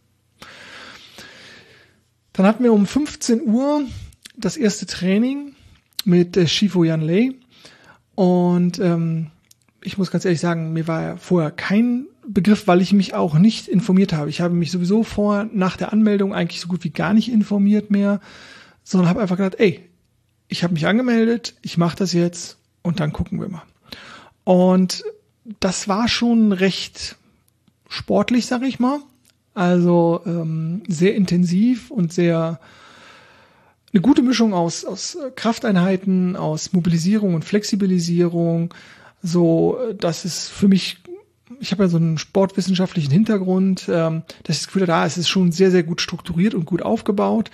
Dann 2.33 2.47
hatten 2.47 2.65
wir 2.65 2.73
um 2.73 2.87
15 2.87 3.43
Uhr 3.43 3.85
das 4.37 4.57
erste 4.57 4.87
Training 4.87 5.55
mit 6.05 6.37
äh, 6.37 6.47
Shifu 6.47 6.85
Yan 6.85 7.01
Lei. 7.01 7.33
Und 8.15 8.79
ähm, 8.79 9.29
ich 9.83 9.99
muss 9.99 10.11
ganz 10.11 10.25
ehrlich 10.25 10.41
sagen, 10.41 10.73
mir 10.73 10.87
war 10.87 11.17
vorher 11.17 11.51
kein 11.51 12.07
Begriff, 12.27 12.67
weil 12.67 12.81
ich 12.81 12.93
mich 12.93 13.15
auch 13.15 13.35
nicht 13.35 13.69
informiert 13.69 14.13
habe. 14.13 14.31
Ich 14.31 14.41
habe 14.41 14.55
mich 14.55 14.71
sowieso 14.71 15.03
vor, 15.03 15.49
nach 15.53 15.77
der 15.77 15.93
Anmeldung 15.93 16.35
eigentlich 16.35 16.61
so 16.61 16.69
gut 16.69 16.85
wie 16.85 16.91
gar 16.91 17.15
nicht 17.15 17.31
informiert 17.31 17.91
mehr, 17.91 18.21
sondern 18.85 19.09
habe 19.09 19.21
einfach 19.21 19.37
gedacht, 19.37 19.59
ey, 19.59 19.89
ich 20.49 20.63
habe 20.63 20.75
mich 20.75 20.87
angemeldet, 20.87 21.55
ich 21.63 21.79
mache 21.79 21.97
das 21.97 22.13
jetzt 22.13 22.59
und 22.83 23.01
dann 23.01 23.13
gucken 23.13 23.41
wir 23.41 23.49
mal. 23.49 23.63
Und 24.45 25.05
das 25.61 25.89
war 25.89 26.09
schon 26.09 26.53
recht 26.53 27.17
sportlich, 27.89 28.47
sag 28.47 28.63
ich 28.63 28.79
mal. 28.79 29.01
Also 29.55 30.23
ähm, 30.27 30.83
sehr 30.89 31.15
intensiv 31.15 31.91
und 31.91 32.13
sehr 32.13 32.61
eine 33.93 34.03
gute 34.03 34.23
Mischung 34.23 34.55
aus, 34.55 34.85
aus 34.85 35.19
Krafteinheiten, 35.35 36.37
aus 36.37 36.73
Mobilisierung 36.73 37.35
und 37.35 37.45
Flexibilisierung, 37.45 38.73
so 39.23 39.79
dass 39.99 40.25
es 40.25 40.49
für 40.49 40.69
mich, 40.69 40.99
ich 41.59 41.73
habe 41.73 41.85
ja 41.85 41.89
so 41.89 41.97
einen 41.97 42.17
sportwissenschaftlichen 42.17 43.11
Hintergrund, 43.11 43.89
ähm, 43.89 44.23
dass 44.45 44.57
ich 44.57 44.63
das 44.63 44.67
Gefühl 44.69 44.87
da, 44.87 45.05
es 45.05 45.19
ist 45.19 45.29
schon 45.29 45.51
sehr, 45.51 45.71
sehr 45.71 45.83
gut 45.83 46.01
strukturiert 46.01 46.55
und 46.55 46.67
gut 46.67 46.83
aufgebaut. 46.83 47.51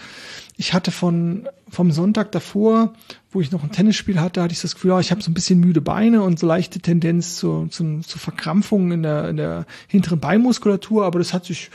Ich 0.57 0.75
hatte 0.75 0.91
von 0.91 1.49
vom 1.69 1.91
Sonntag 1.91 2.31
davor, 2.33 2.93
wo 3.31 3.41
ich 3.41 3.51
noch 3.51 3.65
ein 3.65 3.73
Tennisspiel 3.73 4.21
hatte, 4.21 4.41
hatte 4.43 4.53
ich 4.53 4.61
das 4.61 4.75
Gefühl, 4.75 4.91
ja, 4.91 5.01
ich 5.01 5.11
habe 5.11 5.23
so 5.23 5.31
ein 5.31 5.35
bisschen 5.35 5.59
müde 5.59 5.81
Beine 5.81 6.23
und 6.23 6.39
so 6.39 6.47
leichte 6.47 6.79
Tendenz 6.79 7.37
zu, 7.37 7.67
zu, 7.69 8.01
zu 8.01 8.19
Verkrampfungen 8.19 8.93
in 8.93 9.03
der, 9.03 9.29
in 9.31 9.37
der 9.37 9.67
hinteren 9.89 10.21
Beinmuskulatur, 10.21 11.05
aber 11.05 11.19
das 11.19 11.33
hat 11.33 11.45
sich 11.45 11.71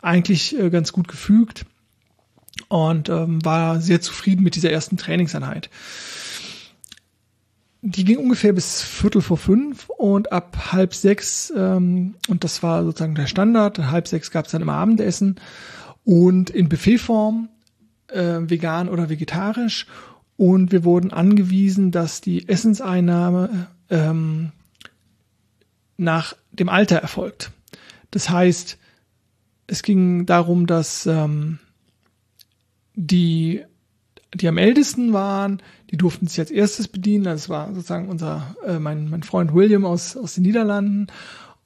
eigentlich 0.00 0.58
äh, 0.58 0.70
ganz 0.70 0.92
gut 0.92 1.08
gefügt 1.08 1.66
und 2.68 3.08
ähm, 3.08 3.44
war 3.44 3.80
sehr 3.80 4.00
zufrieden 4.00 4.42
mit 4.42 4.54
dieser 4.56 4.70
ersten 4.70 4.96
Trainingseinheit. 4.96 5.70
Die 7.82 8.04
ging 8.04 8.18
ungefähr 8.18 8.52
bis 8.52 8.82
Viertel 8.82 9.22
vor 9.22 9.36
fünf 9.36 9.88
und 9.90 10.32
ab 10.32 10.72
halb 10.72 10.94
sechs, 10.94 11.52
ähm, 11.56 12.16
und 12.28 12.42
das 12.42 12.62
war 12.62 12.82
sozusagen 12.84 13.14
der 13.14 13.28
Standard, 13.28 13.78
halb 13.78 14.08
sechs 14.08 14.30
gab 14.30 14.46
es 14.46 14.52
dann 14.52 14.62
immer 14.62 14.74
Abendessen 14.74 15.36
und 16.04 16.50
in 16.50 16.68
Buffetform, 16.68 17.48
äh, 18.08 18.40
vegan 18.40 18.88
oder 18.88 19.08
vegetarisch. 19.08 19.86
Und 20.36 20.70
wir 20.70 20.84
wurden 20.84 21.12
angewiesen, 21.12 21.92
dass 21.92 22.20
die 22.20 22.48
Essenseinnahme 22.48 23.68
ähm, 23.88 24.52
nach 25.96 26.34
dem 26.52 26.68
Alter 26.68 26.96
erfolgt. 26.96 27.52
Das 28.10 28.28
heißt, 28.28 28.78
es 29.66 29.82
ging 29.82 30.26
darum, 30.26 30.66
dass 30.66 31.06
ähm, 31.06 31.58
die, 32.96 33.62
die 34.34 34.48
am 34.48 34.58
ältesten 34.58 35.12
waren, 35.12 35.62
die 35.90 35.96
durften 35.96 36.26
sich 36.26 36.40
als 36.40 36.50
erstes 36.50 36.88
bedienen. 36.88 37.24
Das 37.24 37.48
war 37.48 37.72
sozusagen 37.72 38.08
unser, 38.08 38.56
äh, 38.66 38.78
mein, 38.78 39.08
mein 39.08 39.22
Freund 39.22 39.54
William 39.54 39.84
aus, 39.84 40.16
aus 40.16 40.34
den 40.34 40.42
Niederlanden. 40.42 41.06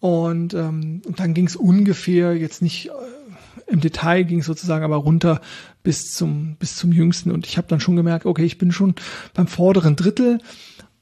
Und, 0.00 0.54
ähm, 0.54 1.02
und 1.06 1.20
dann 1.20 1.34
ging 1.34 1.46
es 1.46 1.56
ungefähr, 1.56 2.36
jetzt 2.36 2.62
nicht 2.62 2.88
äh, 2.88 2.90
im 3.66 3.80
Detail 3.80 4.24
ging 4.24 4.40
es 4.40 4.46
sozusagen 4.46 4.84
aber 4.84 4.96
runter 4.96 5.40
bis 5.82 6.12
zum, 6.12 6.56
bis 6.56 6.76
zum 6.76 6.92
Jüngsten. 6.92 7.30
Und 7.30 7.46
ich 7.46 7.56
habe 7.56 7.68
dann 7.68 7.80
schon 7.80 7.96
gemerkt, 7.96 8.26
okay, 8.26 8.44
ich 8.44 8.58
bin 8.58 8.72
schon 8.72 8.94
beim 9.32 9.46
vorderen 9.46 9.96
Drittel 9.96 10.40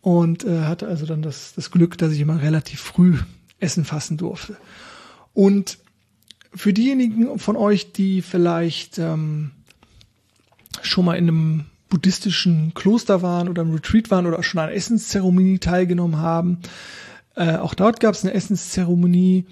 und 0.00 0.44
äh, 0.44 0.62
hatte 0.62 0.86
also 0.86 1.06
dann 1.06 1.22
das, 1.22 1.54
das 1.54 1.70
Glück, 1.70 1.96
dass 1.98 2.12
ich 2.12 2.20
immer 2.20 2.42
relativ 2.42 2.80
früh 2.80 3.18
Essen 3.58 3.84
fassen 3.84 4.16
durfte. 4.16 4.56
Und 5.32 5.78
für 6.54 6.72
diejenigen 6.72 7.38
von 7.38 7.56
euch, 7.56 7.92
die 7.92 8.22
vielleicht 8.22 8.98
ähm, 8.98 9.50
schon 10.82 11.04
mal 11.04 11.14
in 11.14 11.28
einem 11.28 11.64
buddhistischen 11.88 12.72
Kloster 12.74 13.22
waren 13.22 13.48
oder 13.48 13.62
im 13.62 13.72
Retreat 13.72 14.10
waren 14.10 14.26
oder 14.26 14.42
schon 14.42 14.60
an 14.60 14.70
Essenszeremonie 14.70 15.58
teilgenommen 15.58 16.18
haben. 16.18 16.58
Äh, 17.34 17.56
auch 17.56 17.74
dort 17.74 18.00
gab 18.00 18.14
es 18.14 18.24
eine 18.24 18.34
Essenszeremonie, 18.34 19.46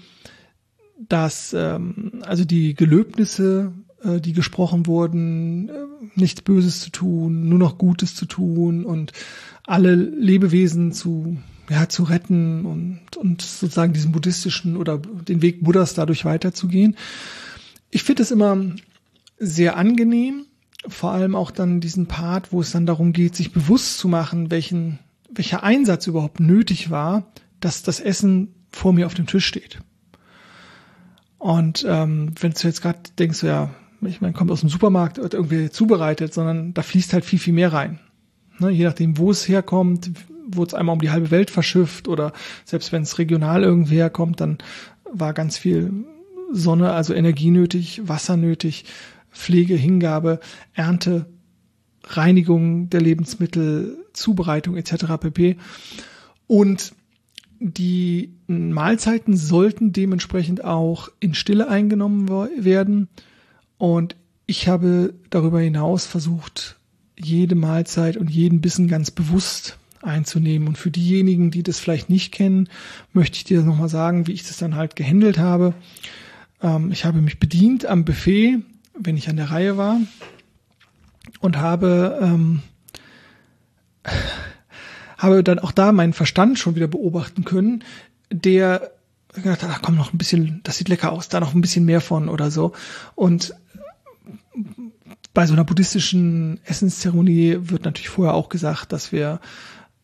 dass 1.07 1.53
ähm, 1.53 2.21
also 2.21 2.45
die 2.45 2.73
Gelöbnisse, 2.73 3.71
äh, 4.03 4.19
die 4.19 4.33
gesprochen 4.33 4.87
wurden, 4.87 5.69
äh, 5.69 5.73
nichts 6.15 6.41
Böses 6.41 6.81
zu 6.81 6.89
tun, 6.91 7.49
nur 7.49 7.59
noch 7.59 7.77
Gutes 7.77 8.15
zu 8.15 8.25
tun 8.25 8.85
und 8.85 9.13
alle 9.63 9.95
Lebewesen 9.95 10.91
zu 10.91 11.37
ja 11.69 11.89
zu 11.89 12.03
retten 12.03 12.65
und 12.65 13.17
und 13.17 13.41
sozusagen 13.41 13.93
diesen 13.93 14.11
buddhistischen 14.13 14.77
oder 14.77 14.97
den 14.99 15.41
Weg 15.41 15.63
Buddhas 15.63 15.93
dadurch 15.93 16.23
weiterzugehen. 16.23 16.95
Ich 17.89 18.03
finde 18.03 18.23
es 18.23 18.31
immer 18.31 18.57
sehr 19.37 19.77
angenehm, 19.77 20.45
vor 20.87 21.11
allem 21.11 21.35
auch 21.35 21.51
dann 21.51 21.79
diesen 21.79 22.07
Part, 22.07 22.51
wo 22.51 22.61
es 22.61 22.71
dann 22.71 22.85
darum 22.85 23.13
geht, 23.13 23.35
sich 23.35 23.51
bewusst 23.51 23.97
zu 23.97 24.07
machen, 24.07 24.51
welchen, 24.51 24.99
welcher 25.31 25.63
Einsatz 25.63 26.07
überhaupt 26.07 26.39
nötig 26.39 26.89
war, 26.91 27.31
dass 27.59 27.83
das 27.83 27.99
Essen 27.99 28.53
vor 28.71 28.93
mir 28.93 29.05
auf 29.05 29.13
dem 29.13 29.27
Tisch 29.27 29.45
steht. 29.45 29.79
Und 31.39 31.85
ähm, 31.87 32.33
wenn 32.39 32.51
du 32.51 32.67
jetzt 32.67 32.81
gerade 32.81 32.99
denkst, 33.17 33.43
ja, 33.43 33.69
ich 34.01 34.21
meine, 34.21 34.33
kommt 34.33 34.51
aus 34.51 34.61
dem 34.61 34.69
Supermarkt, 34.69 35.17
wird 35.17 35.33
irgendwie 35.33 35.69
zubereitet, 35.69 36.33
sondern 36.33 36.73
da 36.73 36.81
fließt 36.81 37.13
halt 37.13 37.25
viel, 37.25 37.39
viel 37.39 37.53
mehr 37.53 37.73
rein. 37.73 37.99
Ne, 38.59 38.69
je 38.69 38.85
nachdem, 38.85 39.17
wo 39.17 39.31
es 39.31 39.47
herkommt, 39.47 40.11
wurde 40.47 40.69
es 40.69 40.73
einmal 40.73 40.93
um 40.93 41.01
die 41.01 41.11
halbe 41.11 41.31
Welt 41.31 41.51
verschifft 41.51 42.07
oder 42.07 42.33
selbst 42.65 42.91
wenn 42.91 43.03
es 43.03 43.17
regional 43.19 43.63
irgendwie 43.63 43.95
herkommt, 43.95 44.41
dann 44.41 44.57
war 45.11 45.33
ganz 45.33 45.57
viel 45.57 45.91
Sonne, 46.51 46.93
also 46.93 47.13
Energie 47.13 47.51
nötig, 47.51 48.01
Wasser 48.05 48.37
nötig, 48.37 48.85
Pflege, 49.37 49.75
Hingabe, 49.75 50.39
Ernte, 50.73 51.25
Reinigung 52.03 52.89
der 52.89 53.01
Lebensmittel, 53.01 53.97
Zubereitung 54.13 54.77
etc. 54.77 55.05
pp. 55.19 55.57
Und 56.47 56.93
die 57.59 58.33
Mahlzeiten 58.47 59.35
sollten 59.35 59.91
dementsprechend 59.91 60.63
auch 60.63 61.09
in 61.19 61.33
Stille 61.33 61.67
eingenommen 61.67 62.29
werden. 62.29 63.09
Und 63.77 64.15
ich 64.45 64.67
habe 64.67 65.13
darüber 65.29 65.59
hinaus 65.59 66.05
versucht, 66.05 66.77
jede 67.19 67.55
Mahlzeit 67.55 68.15
und 68.15 68.29
jeden 68.29 68.61
Bissen 68.61 68.87
ganz 68.87 69.11
bewusst 69.11 69.77
einzunehmen. 70.01 70.67
Und 70.67 70.77
für 70.77 70.91
diejenigen, 70.91 71.51
die 71.51 71.63
das 71.63 71.79
vielleicht 71.79 72.09
nicht 72.09 72.31
kennen, 72.31 72.69
möchte 73.11 73.37
ich 73.37 73.43
dir 73.43 73.63
nochmal 73.63 73.89
sagen, 73.89 74.27
wie 74.27 74.33
ich 74.33 74.47
das 74.47 74.57
dann 74.57 74.75
halt 74.75 74.95
gehandelt 74.95 75.39
habe. 75.39 75.73
Ähm, 76.61 76.91
ich 76.91 77.05
habe 77.05 77.21
mich 77.21 77.39
bedient 77.39 77.85
am 77.85 78.05
Buffet 78.05 78.59
wenn 78.99 79.17
ich 79.17 79.29
an 79.29 79.37
der 79.37 79.51
Reihe 79.51 79.77
war 79.77 79.99
und 81.39 81.57
habe 81.57 82.19
ähm, 82.21 82.61
habe 85.17 85.43
dann 85.43 85.59
auch 85.59 85.71
da 85.71 85.91
meinen 85.91 86.13
Verstand 86.13 86.59
schon 86.59 86.75
wieder 86.75 86.87
beobachten 86.87 87.43
können, 87.43 87.83
der 88.31 88.91
gedacht, 89.33 89.63
da 89.63 89.77
komm 89.81 89.95
noch 89.95 90.13
ein 90.13 90.17
bisschen, 90.17 90.61
das 90.63 90.77
sieht 90.77 90.89
lecker 90.89 91.11
aus, 91.11 91.29
da 91.29 91.39
noch 91.39 91.53
ein 91.53 91.61
bisschen 91.61 91.85
mehr 91.85 92.01
von 92.01 92.29
oder 92.29 92.51
so. 92.51 92.73
Und 93.15 93.53
bei 95.33 95.45
so 95.45 95.53
einer 95.53 95.63
buddhistischen 95.63 96.59
Essenszeremonie 96.65 97.57
wird 97.61 97.85
natürlich 97.85 98.09
vorher 98.09 98.33
auch 98.33 98.49
gesagt, 98.49 98.91
dass 98.91 99.11
wir 99.11 99.39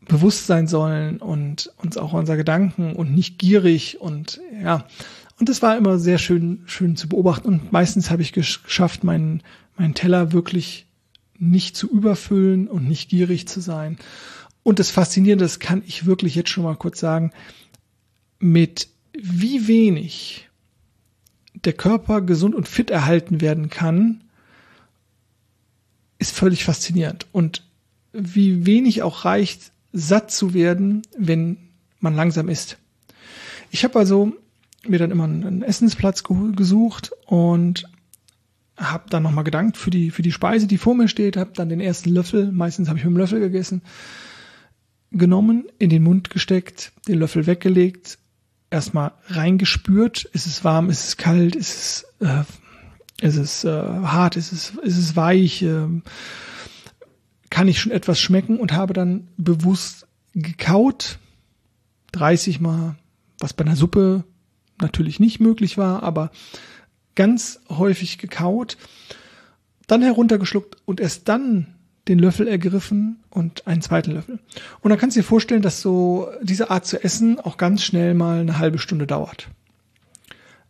bewusst 0.07 0.47
sein 0.47 0.67
sollen 0.67 1.17
und 1.17 1.71
uns 1.77 1.97
auch 1.97 2.13
unser 2.13 2.37
Gedanken 2.37 2.93
und 2.93 3.13
nicht 3.15 3.39
gierig 3.39 4.01
und 4.01 4.39
ja. 4.61 4.85
Und 5.43 5.49
das 5.49 5.61
war 5.61 5.75
immer 5.77 5.99
sehr 5.99 6.19
schön, 6.19 6.61
schön 6.67 6.95
zu 6.95 7.09
beobachten. 7.09 7.49
Und 7.49 7.73
meistens 7.73 8.09
habe 8.09 8.21
ich 8.21 8.31
geschafft, 8.31 9.03
meinen, 9.03 9.43
meinen 9.75 9.93
Teller 9.93 10.31
wirklich 10.31 10.87
nicht 11.37 11.75
zu 11.75 11.91
überfüllen 11.91 12.69
und 12.69 12.87
nicht 12.87 13.09
gierig 13.09 13.45
zu 13.45 13.59
sein. 13.59 13.97
Und 14.63 14.79
das 14.79 14.89
Faszinierende, 14.89 15.43
das 15.43 15.59
kann 15.59 15.83
ich 15.85 16.05
wirklich 16.05 16.35
jetzt 16.35 16.49
schon 16.49 16.63
mal 16.63 16.77
kurz 16.77 17.01
sagen, 17.01 17.33
mit 18.39 18.87
wie 19.11 19.67
wenig 19.67 20.47
der 21.55 21.73
Körper 21.73 22.21
gesund 22.21 22.55
und 22.55 22.69
fit 22.69 22.89
erhalten 22.89 23.41
werden 23.41 23.69
kann, 23.69 24.23
ist 26.19 26.31
völlig 26.31 26.63
faszinierend. 26.63 27.27
Und 27.33 27.67
wie 28.13 28.65
wenig 28.65 29.01
auch 29.01 29.25
reicht, 29.25 29.73
satt 29.91 30.31
zu 30.31 30.53
werden, 30.53 31.01
wenn 31.17 31.57
man 31.99 32.15
langsam 32.15 32.47
isst. 32.47 32.77
Ich 33.71 33.83
habe 33.83 33.99
also 33.99 34.37
mir 34.87 34.99
dann 34.99 35.11
immer 35.11 35.25
einen 35.25 35.63
Essensplatz 35.63 36.23
gesucht 36.23 37.11
und 37.25 37.85
habe 38.77 39.09
dann 39.09 39.23
nochmal 39.23 39.43
gedankt 39.43 39.77
für 39.77 39.91
die, 39.91 40.11
für 40.11 40.21
die 40.21 40.31
Speise, 40.31 40.67
die 40.67 40.77
vor 40.77 40.95
mir 40.95 41.07
steht, 41.07 41.37
habe 41.37 41.51
dann 41.53 41.69
den 41.69 41.79
ersten 41.79 42.09
Löffel, 42.09 42.51
meistens 42.51 42.89
habe 42.89 42.97
ich 42.97 43.05
mit 43.05 43.13
dem 43.13 43.17
Löffel 43.17 43.39
gegessen, 43.39 43.81
genommen, 45.11 45.67
in 45.77 45.89
den 45.89 46.03
Mund 46.03 46.29
gesteckt, 46.29 46.91
den 47.07 47.19
Löffel 47.19 47.45
weggelegt, 47.45 48.17
erstmal 48.71 49.13
reingespürt, 49.27 50.25
ist 50.25 50.47
es 50.47 50.63
warm, 50.63 50.89
ist 50.89 51.05
es 51.05 51.17
kalt, 51.17 51.55
ist 51.55 52.05
es, 52.19 52.27
äh, 52.27 52.43
ist 53.25 53.37
es 53.37 53.63
äh, 53.63 53.69
hart, 53.69 54.35
ist 54.35 54.51
es, 54.51 54.71
ist 54.81 54.97
es 54.97 55.15
weich, 55.15 55.61
äh, 55.61 55.87
kann 57.51 57.67
ich 57.67 57.79
schon 57.79 57.91
etwas 57.91 58.19
schmecken 58.19 58.57
und 58.57 58.73
habe 58.73 58.93
dann 58.93 59.27
bewusst 59.37 60.07
gekaut, 60.33 61.19
30 62.13 62.59
Mal, 62.59 62.95
was 63.39 63.53
bei 63.53 63.63
einer 63.63 63.75
Suppe 63.75 64.23
natürlich 64.81 65.19
nicht 65.19 65.39
möglich 65.39 65.77
war, 65.77 66.03
aber 66.03 66.31
ganz 67.15 67.59
häufig 67.69 68.17
gekaut, 68.17 68.77
dann 69.87 70.01
heruntergeschluckt 70.01 70.77
und 70.85 70.99
erst 70.99 71.27
dann 71.29 71.75
den 72.07 72.19
Löffel 72.19 72.47
ergriffen 72.47 73.23
und 73.29 73.65
einen 73.65 73.81
zweiten 73.81 74.11
Löffel. 74.11 74.39
Und 74.81 74.89
dann 74.89 74.99
kannst 74.99 75.15
du 75.15 75.21
dir 75.21 75.25
vorstellen, 75.25 75.61
dass 75.61 75.81
so 75.81 76.29
diese 76.41 76.69
Art 76.69 76.85
zu 76.85 77.01
essen 77.03 77.39
auch 77.39 77.57
ganz 77.57 77.83
schnell 77.83 78.13
mal 78.13 78.39
eine 78.39 78.59
halbe 78.59 78.77
Stunde 78.77 79.07
dauert. 79.07 79.47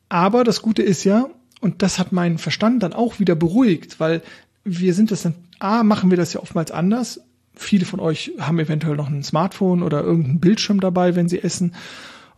Aber 0.09 0.43
das 0.43 0.61
Gute 0.61 0.83
ist 0.83 1.03
ja, 1.03 1.27
und 1.59 1.81
das 1.81 1.97
hat 1.97 2.11
meinen 2.11 2.37
Verstand 2.37 2.83
dann 2.83 2.93
auch 2.93 3.19
wieder 3.19 3.35
beruhigt, 3.35 3.99
weil 3.99 4.21
wir 4.63 4.93
sind 4.93 5.11
das 5.11 5.23
dann, 5.23 5.33
A, 5.59 5.83
machen 5.83 6.09
wir 6.09 6.17
das 6.17 6.33
ja 6.33 6.41
oftmals 6.41 6.71
anders. 6.71 7.21
Viele 7.55 7.85
von 7.85 7.99
euch 7.99 8.33
haben 8.39 8.59
eventuell 8.59 8.95
noch 8.95 9.09
ein 9.09 9.23
Smartphone 9.23 9.81
oder 9.81 10.01
irgendeinen 10.01 10.39
Bildschirm 10.39 10.79
dabei, 10.79 11.15
wenn 11.15 11.29
sie 11.29 11.41
essen 11.41 11.73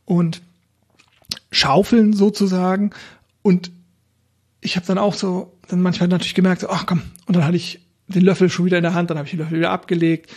und 0.05 0.41
schaufeln 1.55 2.11
sozusagen. 2.13 2.91
Und 3.41 3.71
ich 4.59 4.75
habe 4.75 4.85
dann 4.85 4.97
auch 4.97 5.13
so, 5.13 5.57
dann 5.69 5.81
manchmal 5.81 6.09
natürlich 6.09 6.35
gemerkt, 6.35 6.61
so, 6.61 6.69
ach 6.69 6.85
komm, 6.85 7.01
und 7.27 7.35
dann 7.35 7.45
hatte 7.45 7.55
ich 7.55 7.79
den 8.07 8.23
Löffel 8.23 8.49
schon 8.49 8.65
wieder 8.65 8.77
in 8.77 8.83
der 8.83 8.93
Hand, 8.93 9.09
dann 9.09 9.17
habe 9.17 9.25
ich 9.25 9.31
den 9.31 9.39
Löffel 9.39 9.59
wieder 9.59 9.71
abgelegt. 9.71 10.31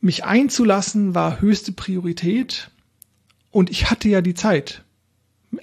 Mich 0.00 0.24
einzulassen 0.24 1.14
war 1.14 1.40
höchste 1.40 1.72
Priorität 1.72 2.70
und 3.50 3.70
ich 3.70 3.90
hatte 3.90 4.08
ja 4.08 4.20
die 4.20 4.34
Zeit. 4.34 4.82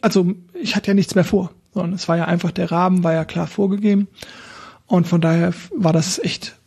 Also 0.01 0.34
ich 0.53 0.75
hatte 0.75 0.89
ja 0.89 0.93
nichts 0.93 1.15
mehr 1.15 1.24
vor, 1.24 1.51
sondern 1.74 1.93
es 1.93 2.08
war 2.08 2.17
ja 2.17 2.25
einfach, 2.25 2.51
der 2.51 2.72
Rahmen 2.72 3.03
war 3.03 3.13
ja 3.13 3.25
klar 3.25 3.48
vorgegeben. 3.48 4.08
Und 4.86 5.08
von 5.08 5.22
daher 5.22 5.54
war 5.75 5.93
das 5.93 6.19
echt 6.19 6.58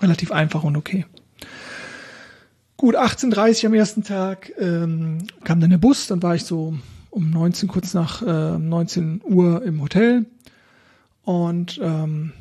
relativ 0.00 0.32
einfach 0.32 0.64
und 0.64 0.76
okay. 0.76 1.06
Gut, 2.76 2.96
18.30 2.96 3.66
am 3.66 3.74
ersten 3.74 4.02
Tag 4.02 4.52
ähm, 4.58 5.26
kam 5.44 5.60
dann 5.60 5.70
der 5.70 5.78
Bus, 5.78 6.08
dann 6.08 6.22
war 6.22 6.34
ich 6.34 6.44
so 6.44 6.74
um 7.12 7.30
19, 7.30 7.68
kurz 7.68 7.94
nach 7.94 8.22
äh, 8.22 8.58
19 8.58 9.20
Uhr 9.24 9.62
im 9.62 9.80
Hotel. 9.82 10.26
Und 11.22 11.78
ähm, 11.82 12.32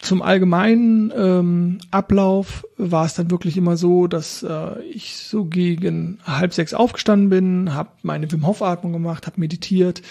zum 0.00 0.22
allgemeinen 0.22 1.12
ähm, 1.14 1.78
Ablauf 1.90 2.64
war 2.76 3.04
es 3.04 3.14
dann 3.14 3.30
wirklich 3.30 3.56
immer 3.56 3.76
so, 3.76 4.06
dass 4.06 4.42
äh, 4.42 4.80
ich 4.82 5.16
so 5.16 5.44
gegen 5.44 6.18
halb 6.24 6.54
sechs 6.54 6.72
aufgestanden 6.72 7.28
bin, 7.28 7.74
habe 7.74 7.90
meine 8.02 8.30
Wim 8.30 8.46
Hof 8.46 8.62
Atmung 8.62 8.92
gemacht, 8.92 9.26
habe 9.26 9.40
meditiert, 9.40 10.02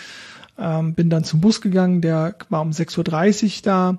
ähm, 0.60 0.93
bin 0.93 1.10
dann 1.10 1.24
zum 1.24 1.39
Bus 1.39 1.62
gegangen, 1.62 2.02
der 2.02 2.36
war 2.50 2.62
um 2.62 2.72
6.30 2.72 3.46
Uhr 3.46 3.62
da. 3.63 3.98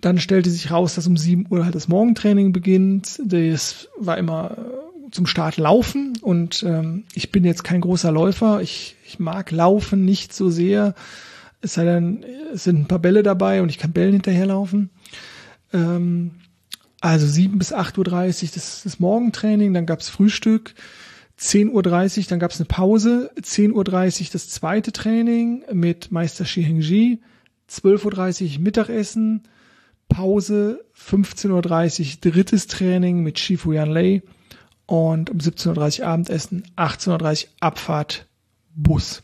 Dann 0.00 0.18
stellte 0.18 0.50
sich 0.50 0.70
raus, 0.70 0.94
dass 0.94 1.06
um 1.06 1.16
7 1.16 1.46
Uhr 1.50 1.64
halt 1.64 1.74
das 1.74 1.88
Morgentraining 1.88 2.52
beginnt. 2.52 3.20
Das 3.24 3.88
war 3.98 4.18
immer 4.18 4.52
äh, 4.52 4.87
zum 5.10 5.26
Start 5.26 5.56
Laufen 5.56 6.18
und 6.20 6.62
ähm, 6.62 7.04
ich 7.14 7.30
bin 7.30 7.44
jetzt 7.44 7.64
kein 7.64 7.80
großer 7.80 8.12
Läufer. 8.12 8.60
Ich, 8.60 8.96
ich 9.06 9.18
mag 9.18 9.50
Laufen 9.50 10.04
nicht 10.04 10.32
so 10.32 10.50
sehr. 10.50 10.94
Es 11.60 11.74
sei 11.74 11.84
denn, 11.84 12.24
es 12.52 12.64
sind 12.64 12.80
ein 12.80 12.88
paar 12.88 12.98
Bälle 12.98 13.22
dabei 13.22 13.62
und 13.62 13.68
ich 13.68 13.78
kann 13.78 13.92
Bällen 13.92 14.12
hinterherlaufen. 14.12 14.90
Ähm, 15.72 16.32
also 17.00 17.26
7 17.26 17.58
bis 17.58 17.74
8.30 17.74 17.98
Uhr 17.98 18.50
das, 18.54 18.82
das 18.82 19.00
Morgentraining, 19.00 19.72
dann 19.74 19.86
gab's 19.86 20.08
Frühstück. 20.08 20.74
10.30 21.38 21.70
Uhr, 22.18 22.24
dann 22.30 22.40
gab 22.40 22.50
es 22.50 22.58
eine 22.58 22.66
Pause, 22.66 23.30
10.30 23.40 23.72
Uhr 23.72 24.26
das 24.32 24.48
zweite 24.48 24.92
Training 24.92 25.62
mit 25.72 26.10
Meister 26.10 26.44
Shi 26.44 26.64
Hengji, 26.64 27.20
12.30 27.70 28.54
Uhr 28.54 28.60
Mittagessen, 28.60 29.42
Pause, 30.08 30.84
15.30 30.96 32.00
Uhr 32.00 32.32
drittes 32.32 32.66
Training 32.66 33.22
mit 33.22 33.38
Shifu 33.38 33.72
Yan 33.72 33.90
Lei 33.90 34.22
und 34.88 35.28
um 35.28 35.36
17.30 35.36 36.00
Uhr 36.00 36.06
Abendessen, 36.06 36.64
18.30 36.78 37.44
Uhr 37.44 37.50
Abfahrt, 37.60 38.26
Bus. 38.74 39.22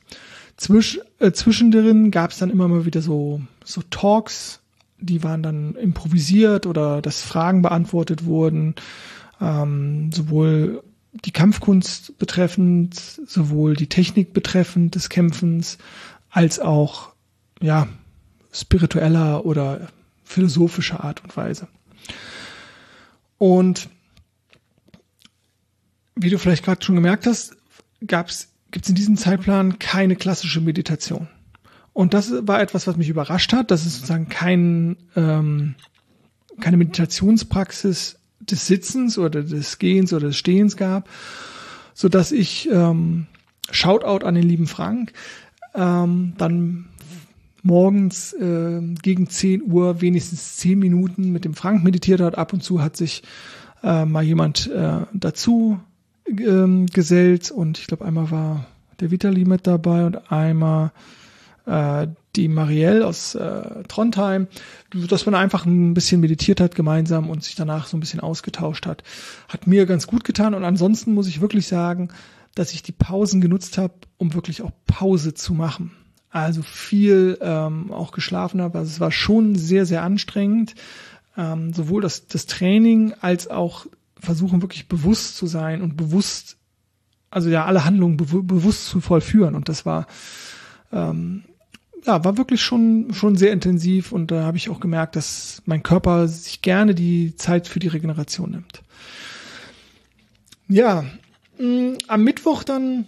Zwisch, 0.58 1.00
äh, 1.18 1.32
zwischendrin 1.32 2.10
gab 2.10 2.32
es 2.32 2.38
dann 2.38 2.50
immer 2.50 2.68
mal 2.68 2.84
wieder 2.84 3.00
so, 3.00 3.40
so 3.64 3.80
Talks, 3.88 4.60
die 4.98 5.22
waren 5.22 5.42
dann 5.42 5.74
improvisiert 5.74 6.66
oder 6.66 7.00
dass 7.00 7.22
Fragen 7.22 7.62
beantwortet 7.62 8.26
wurden, 8.26 8.74
ähm, 9.40 10.12
sowohl 10.12 10.84
die 11.24 11.32
Kampfkunst 11.32 12.18
betreffend, 12.18 12.94
sowohl 13.26 13.74
die 13.74 13.88
Technik 13.88 14.34
betreffend 14.34 14.94
des 14.94 15.08
Kämpfens, 15.08 15.78
als 16.28 16.60
auch, 16.60 17.12
ja, 17.62 17.88
spiritueller 18.52 19.46
oder 19.46 19.88
philosophischer 20.24 21.02
Art 21.02 21.24
und 21.24 21.34
Weise. 21.38 21.68
Und 23.38 23.88
wie 26.16 26.30
du 26.30 26.38
vielleicht 26.38 26.64
gerade 26.64 26.84
schon 26.84 26.94
gemerkt 26.94 27.26
hast, 27.26 27.56
gab's, 28.06 28.52
gibt's 28.70 28.88
in 28.88 28.94
diesem 28.94 29.16
Zeitplan 29.16 29.78
keine 29.78 30.16
klassische 30.16 30.60
Meditation. 30.60 31.28
Und 31.92 32.12
das 32.12 32.32
war 32.46 32.60
etwas, 32.60 32.86
was 32.86 32.96
mich 32.96 33.08
überrascht 33.08 33.52
hat, 33.52 33.70
dass 33.70 33.86
es 33.86 33.94
sozusagen 33.94 34.28
kein, 34.28 34.96
ähm, 35.16 35.76
keine 36.60 36.76
Meditationspraxis 36.76 38.18
des 38.40 38.66
Sitzens 38.66 39.16
oder 39.16 39.42
des 39.42 39.78
Gehens 39.78 40.12
oder 40.12 40.28
des 40.28 40.36
Stehens 40.36 40.76
gab, 40.76 41.08
so 41.94 42.08
dass 42.08 42.32
ich 42.32 42.68
ähm, 42.70 43.26
Shoutout 43.70 44.26
an 44.26 44.34
den 44.34 44.42
lieben 44.42 44.66
Frank 44.66 45.12
ähm, 45.74 46.34
dann 46.36 46.86
morgens 47.62 48.32
äh, 48.34 48.80
gegen 49.02 49.28
10 49.28 49.62
Uhr 49.62 50.00
wenigstens 50.00 50.56
10 50.56 50.78
Minuten 50.78 51.30
mit 51.30 51.44
dem 51.44 51.54
Frank 51.54 51.82
meditiert 51.82 52.20
hat. 52.20 52.36
Ab 52.36 52.52
und 52.52 52.62
zu 52.62 52.82
hat 52.82 52.96
sich 52.96 53.22
äh, 53.82 54.04
mal 54.04 54.22
jemand 54.22 54.70
äh, 54.70 55.00
dazu 55.12 55.80
ähm, 56.26 56.86
gesellt 56.86 57.50
und 57.50 57.78
ich 57.78 57.86
glaube 57.86 58.04
einmal 58.04 58.30
war 58.30 58.66
der 59.00 59.10
Vitali 59.10 59.44
mit 59.44 59.66
dabei 59.66 60.06
und 60.06 60.30
einmal 60.30 60.92
äh, 61.66 62.06
die 62.36 62.48
Marielle 62.48 63.06
aus 63.06 63.34
äh, 63.34 63.84
Trondheim, 63.88 64.48
dass 65.08 65.26
man 65.26 65.34
einfach 65.34 65.66
ein 65.66 65.94
bisschen 65.94 66.20
meditiert 66.20 66.60
hat 66.60 66.74
gemeinsam 66.74 67.30
und 67.30 67.44
sich 67.44 67.54
danach 67.54 67.86
so 67.86 67.96
ein 67.96 68.00
bisschen 68.00 68.20
ausgetauscht 68.20 68.86
hat. 68.86 69.02
Hat 69.48 69.66
mir 69.66 69.86
ganz 69.86 70.06
gut 70.06 70.24
getan 70.24 70.54
und 70.54 70.64
ansonsten 70.64 71.14
muss 71.14 71.28
ich 71.28 71.40
wirklich 71.40 71.66
sagen, 71.66 72.08
dass 72.54 72.72
ich 72.72 72.82
die 72.82 72.92
Pausen 72.92 73.40
genutzt 73.40 73.78
habe, 73.78 73.94
um 74.16 74.34
wirklich 74.34 74.62
auch 74.62 74.72
Pause 74.86 75.34
zu 75.34 75.54
machen. 75.54 75.92
Also 76.30 76.62
viel 76.62 77.38
ähm, 77.40 77.92
auch 77.92 78.10
geschlafen 78.10 78.60
habe. 78.60 78.78
Also 78.78 78.90
es 78.90 79.00
war 79.00 79.12
schon 79.12 79.54
sehr, 79.54 79.86
sehr 79.86 80.02
anstrengend. 80.02 80.74
Ähm, 81.36 81.72
sowohl 81.72 82.02
das, 82.02 82.26
das 82.26 82.46
Training 82.46 83.12
als 83.20 83.48
auch 83.48 83.86
versuchen 84.18 84.62
wirklich 84.62 84.88
bewusst 84.88 85.36
zu 85.36 85.46
sein 85.46 85.82
und 85.82 85.96
bewusst, 85.96 86.56
also 87.30 87.48
ja, 87.48 87.64
alle 87.64 87.84
Handlungen 87.84 88.16
be 88.16 88.24
bewusst 88.42 88.86
zu 88.86 89.00
vollführen. 89.00 89.54
Und 89.54 89.68
das 89.68 89.84
war 89.84 90.06
ähm, 90.92 91.44
ja, 92.06 92.22
war 92.24 92.36
wirklich 92.36 92.62
schon, 92.62 93.12
schon 93.12 93.36
sehr 93.36 93.52
intensiv 93.52 94.12
und 94.12 94.30
da 94.30 94.44
habe 94.44 94.56
ich 94.56 94.68
auch 94.68 94.80
gemerkt, 94.80 95.16
dass 95.16 95.62
mein 95.64 95.82
Körper 95.82 96.28
sich 96.28 96.62
gerne 96.62 96.94
die 96.94 97.34
Zeit 97.36 97.66
für 97.66 97.78
die 97.78 97.88
Regeneration 97.88 98.50
nimmt. 98.50 98.82
Ja, 100.68 101.04
mh, 101.58 101.66
mm, 101.66 101.98
am 102.08 102.24
Mittwoch 102.24 102.64
dann 102.64 103.06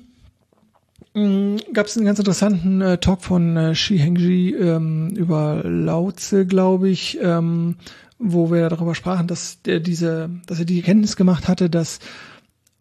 gab 1.72 1.86
es 1.86 1.96
einen 1.96 2.04
ganz 2.04 2.18
interessanten 2.18 2.82
äh, 2.82 2.98
Talk 2.98 3.22
von 3.22 3.56
äh, 3.56 3.74
Shi 3.74 3.98
Hengji 3.98 4.54
ähm, 4.54 5.08
über 5.16 5.62
Laozi, 5.64 6.44
glaube 6.44 6.90
ich, 6.90 7.18
ähm, 7.22 7.76
wo 8.18 8.50
wir 8.50 8.68
darüber 8.68 8.94
sprachen, 8.94 9.26
dass 9.26 9.62
der 9.62 9.80
diese, 9.80 10.28
dass 10.46 10.58
er 10.58 10.66
die 10.66 10.78
Erkenntnis 10.78 11.16
gemacht 11.16 11.48
hatte, 11.48 11.70
dass 11.70 12.00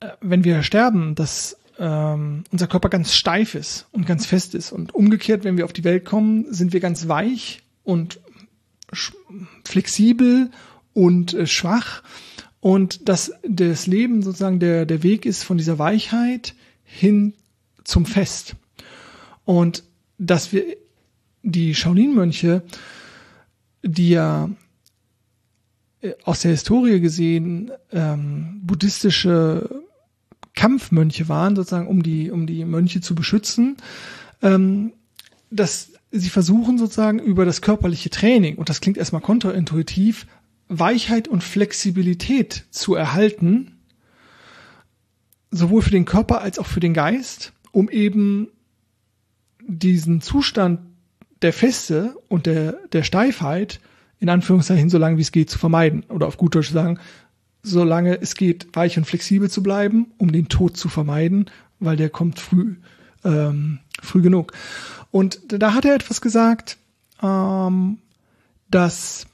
äh, 0.01 0.09
wenn 0.19 0.43
wir 0.43 0.63
sterben, 0.63 1.15
dass 1.15 1.57
ähm, 1.79 2.43
unser 2.51 2.67
Körper 2.67 2.89
ganz 2.89 3.13
steif 3.13 3.55
ist 3.55 3.87
und 3.93 4.05
ganz 4.05 4.25
fest 4.25 4.53
ist. 4.53 4.73
Und 4.73 4.93
umgekehrt, 4.93 5.45
wenn 5.45 5.55
wir 5.55 5.63
auf 5.63 5.73
die 5.73 5.85
Welt 5.85 6.03
kommen, 6.03 6.45
sind 6.53 6.73
wir 6.73 6.81
ganz 6.81 7.07
weich 7.07 7.61
und 7.85 8.19
flexibel 9.63 10.51
und 10.93 11.33
äh, 11.33 11.47
schwach. 11.47 12.03
Und 12.59 13.07
dass 13.07 13.31
das 13.47 13.87
Leben 13.87 14.23
sozusagen 14.23 14.59
der, 14.59 14.85
der 14.85 15.03
Weg 15.03 15.25
ist 15.25 15.43
von 15.43 15.57
dieser 15.57 15.79
Weichheit 15.79 16.53
hin 16.83 17.33
zum 17.85 18.05
Fest. 18.05 18.55
Und 19.45 19.83
dass 20.17 20.51
wir 20.51 20.63
die 21.43 21.73
Shaolin-Mönche, 21.73 22.63
die 23.83 24.09
ja 24.09 24.49
äh, 26.01 26.13
aus 26.23 26.41
der 26.41 26.51
Historie 26.51 26.99
gesehen 26.99 27.71
ähm, 27.91 28.61
buddhistische 28.63 29.83
Kampfmönche 30.55 31.29
waren, 31.29 31.55
sozusagen, 31.55 31.87
um 31.87 32.01
die, 32.01 32.31
um 32.31 32.47
die 32.47 32.65
Mönche 32.65 33.01
zu 33.01 33.13
beschützen, 33.13 33.77
ähm, 34.41 34.93
dass 35.51 35.91
sie 36.11 36.29
versuchen 36.29 36.77
sozusagen 36.77 37.19
über 37.19 37.45
das 37.45 37.61
körperliche 37.61 38.09
Training, 38.09 38.55
und 38.55 38.69
das 38.69 38.81
klingt 38.81 38.97
erstmal 38.97 39.21
kontraintuitiv, 39.21 40.25
Weichheit 40.67 41.27
und 41.27 41.43
Flexibilität 41.43 42.65
zu 42.71 42.95
erhalten, 42.95 43.77
sowohl 45.51 45.81
für 45.81 45.91
den 45.91 46.05
Körper 46.05 46.41
als 46.41 46.57
auch 46.57 46.65
für 46.65 46.79
den 46.79 46.93
Geist, 46.93 47.53
um 47.75 47.89
eben 47.89 48.47
diesen 49.67 50.21
Zustand 50.21 50.79
der 51.41 51.51
Feste 51.51 52.15
und 52.29 52.45
der, 52.45 52.77
der 52.93 53.03
Steifheit 53.03 53.81
in 54.17 54.29
Anführungszeichen 54.29 54.89
so 54.89 54.97
lange 54.97 55.17
wie 55.17 55.21
es 55.21 55.33
geht 55.33 55.49
zu 55.49 55.59
vermeiden. 55.59 56.03
Oder 56.07 56.27
auf 56.27 56.37
gut 56.37 56.55
Deutsch 56.55 56.71
sagen, 56.71 56.99
solange 57.63 58.21
es 58.21 58.35
geht, 58.35 58.67
weich 58.71 58.97
und 58.97 59.03
flexibel 59.03 59.49
zu 59.49 59.61
bleiben, 59.61 60.13
um 60.17 60.31
den 60.31 60.47
Tod 60.47 60.77
zu 60.77 60.87
vermeiden, 60.87 61.51
weil 61.81 61.97
der 61.97 62.09
kommt 62.09 62.39
früh, 62.39 62.77
ähm, 63.25 63.79
früh 64.01 64.21
genug. 64.21 64.53
Und 65.11 65.41
da 65.49 65.73
hat 65.73 65.83
er 65.83 65.95
etwas 65.95 66.21
gesagt, 66.21 66.77
ähm, 67.21 67.97
dass 68.71 69.27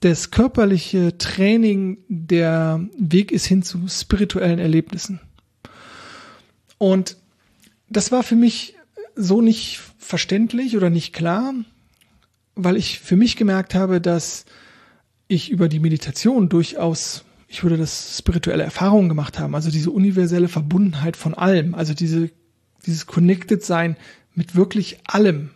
das 0.00 0.32
körperliche 0.32 1.16
Training 1.18 1.98
der 2.08 2.80
Weg 2.98 3.30
ist 3.30 3.46
hin 3.46 3.62
zu 3.62 3.86
spirituellen 3.86 4.58
Erlebnissen. 4.58 5.20
Und 6.80 7.18
das 7.90 8.10
war 8.10 8.22
für 8.22 8.36
mich 8.36 8.74
so 9.14 9.42
nicht 9.42 9.80
verständlich 9.98 10.78
oder 10.78 10.88
nicht 10.88 11.12
klar, 11.12 11.52
weil 12.54 12.78
ich 12.78 13.00
für 13.00 13.16
mich 13.16 13.36
gemerkt 13.36 13.74
habe, 13.74 14.00
dass 14.00 14.46
ich 15.28 15.50
über 15.50 15.68
die 15.68 15.78
Meditation 15.78 16.48
durchaus, 16.48 17.22
ich 17.48 17.62
würde 17.62 17.76
das 17.76 18.16
spirituelle 18.16 18.62
Erfahrungen 18.62 19.10
gemacht 19.10 19.38
haben, 19.38 19.54
also 19.54 19.70
diese 19.70 19.90
universelle 19.90 20.48
Verbundenheit 20.48 21.18
von 21.18 21.34
allem, 21.34 21.74
also 21.74 21.92
diese, 21.92 22.30
dieses 22.86 23.04
Connected 23.04 23.62
Sein 23.62 23.98
mit 24.34 24.56
wirklich 24.56 25.00
allem. 25.04 25.50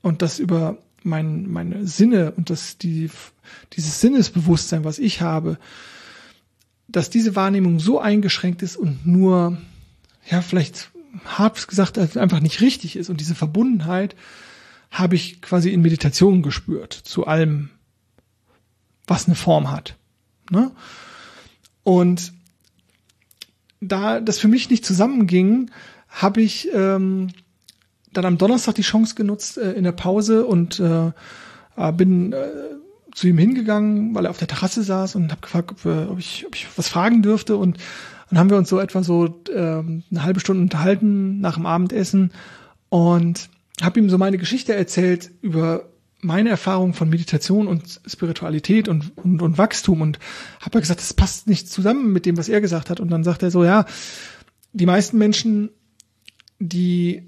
Und 0.00 0.22
das 0.22 0.38
über 0.38 0.78
mein, 1.02 1.48
meine 1.48 1.88
Sinne 1.88 2.30
und 2.36 2.50
das, 2.50 2.78
die, 2.78 3.10
dieses 3.72 4.00
Sinnesbewusstsein, 4.00 4.84
was 4.84 5.00
ich 5.00 5.22
habe, 5.22 5.58
dass 6.86 7.10
diese 7.10 7.34
Wahrnehmung 7.34 7.80
so 7.80 7.98
eingeschränkt 7.98 8.62
ist 8.62 8.76
und 8.76 9.04
nur, 9.04 9.58
ja, 10.28 10.42
vielleicht 10.42 10.90
hart 11.24 11.66
gesagt, 11.68 11.98
einfach 11.98 12.40
nicht 12.40 12.60
richtig 12.60 12.96
ist. 12.96 13.10
Und 13.10 13.20
diese 13.20 13.34
Verbundenheit 13.34 14.16
habe 14.90 15.16
ich 15.16 15.40
quasi 15.40 15.70
in 15.70 15.82
Meditation 15.82 16.42
gespürt 16.42 16.92
zu 16.92 17.26
allem, 17.26 17.70
was 19.06 19.26
eine 19.26 19.36
Form 19.36 19.70
hat. 19.70 19.96
Ne? 20.50 20.70
Und 21.82 22.32
da 23.80 24.20
das 24.20 24.38
für 24.38 24.48
mich 24.48 24.68
nicht 24.70 24.84
zusammenging, 24.84 25.70
habe 26.08 26.42
ich 26.42 26.68
ähm, 26.72 27.28
dann 28.12 28.24
am 28.24 28.38
Donnerstag 28.38 28.74
die 28.74 28.82
Chance 28.82 29.14
genutzt 29.14 29.58
äh, 29.58 29.72
in 29.72 29.84
der 29.84 29.92
Pause 29.92 30.44
und 30.44 30.80
äh, 30.80 31.12
äh 31.76 31.92
bin 31.92 32.32
äh, 32.32 32.48
zu 33.20 33.28
ihm 33.28 33.36
hingegangen, 33.36 34.14
weil 34.14 34.24
er 34.24 34.30
auf 34.30 34.38
der 34.38 34.48
Terrasse 34.48 34.82
saß 34.82 35.14
und 35.14 35.30
habe 35.30 35.42
gefragt, 35.42 35.72
ob, 35.72 35.84
ob, 35.84 36.18
ich, 36.18 36.46
ob 36.46 36.54
ich 36.54 36.66
was 36.76 36.88
fragen 36.88 37.20
dürfte. 37.20 37.54
Und 37.54 37.76
dann 38.30 38.38
haben 38.38 38.48
wir 38.48 38.56
uns 38.56 38.70
so 38.70 38.80
etwa 38.80 39.02
so 39.02 39.42
äh, 39.50 39.60
eine 39.60 40.22
halbe 40.22 40.40
Stunde 40.40 40.62
unterhalten 40.62 41.38
nach 41.38 41.56
dem 41.56 41.66
Abendessen 41.66 42.32
und 42.88 43.50
habe 43.82 44.00
ihm 44.00 44.08
so 44.08 44.16
meine 44.16 44.38
Geschichte 44.38 44.74
erzählt 44.74 45.32
über 45.42 45.90
meine 46.22 46.48
Erfahrung 46.48 46.94
von 46.94 47.10
Meditation 47.10 47.68
und 47.68 48.00
Spiritualität 48.06 48.88
und, 48.88 49.12
und, 49.18 49.42
und 49.42 49.58
Wachstum 49.58 50.00
und 50.00 50.18
habe 50.62 50.78
ja 50.78 50.80
gesagt, 50.80 51.00
das 51.00 51.12
passt 51.12 51.46
nicht 51.46 51.68
zusammen 51.68 52.14
mit 52.14 52.24
dem, 52.24 52.38
was 52.38 52.48
er 52.48 52.62
gesagt 52.62 52.88
hat. 52.88 53.00
Und 53.00 53.10
dann 53.10 53.22
sagt 53.22 53.42
er 53.42 53.50
so, 53.50 53.64
ja, 53.64 53.84
die 54.72 54.86
meisten 54.86 55.18
Menschen, 55.18 55.68
die 56.58 57.24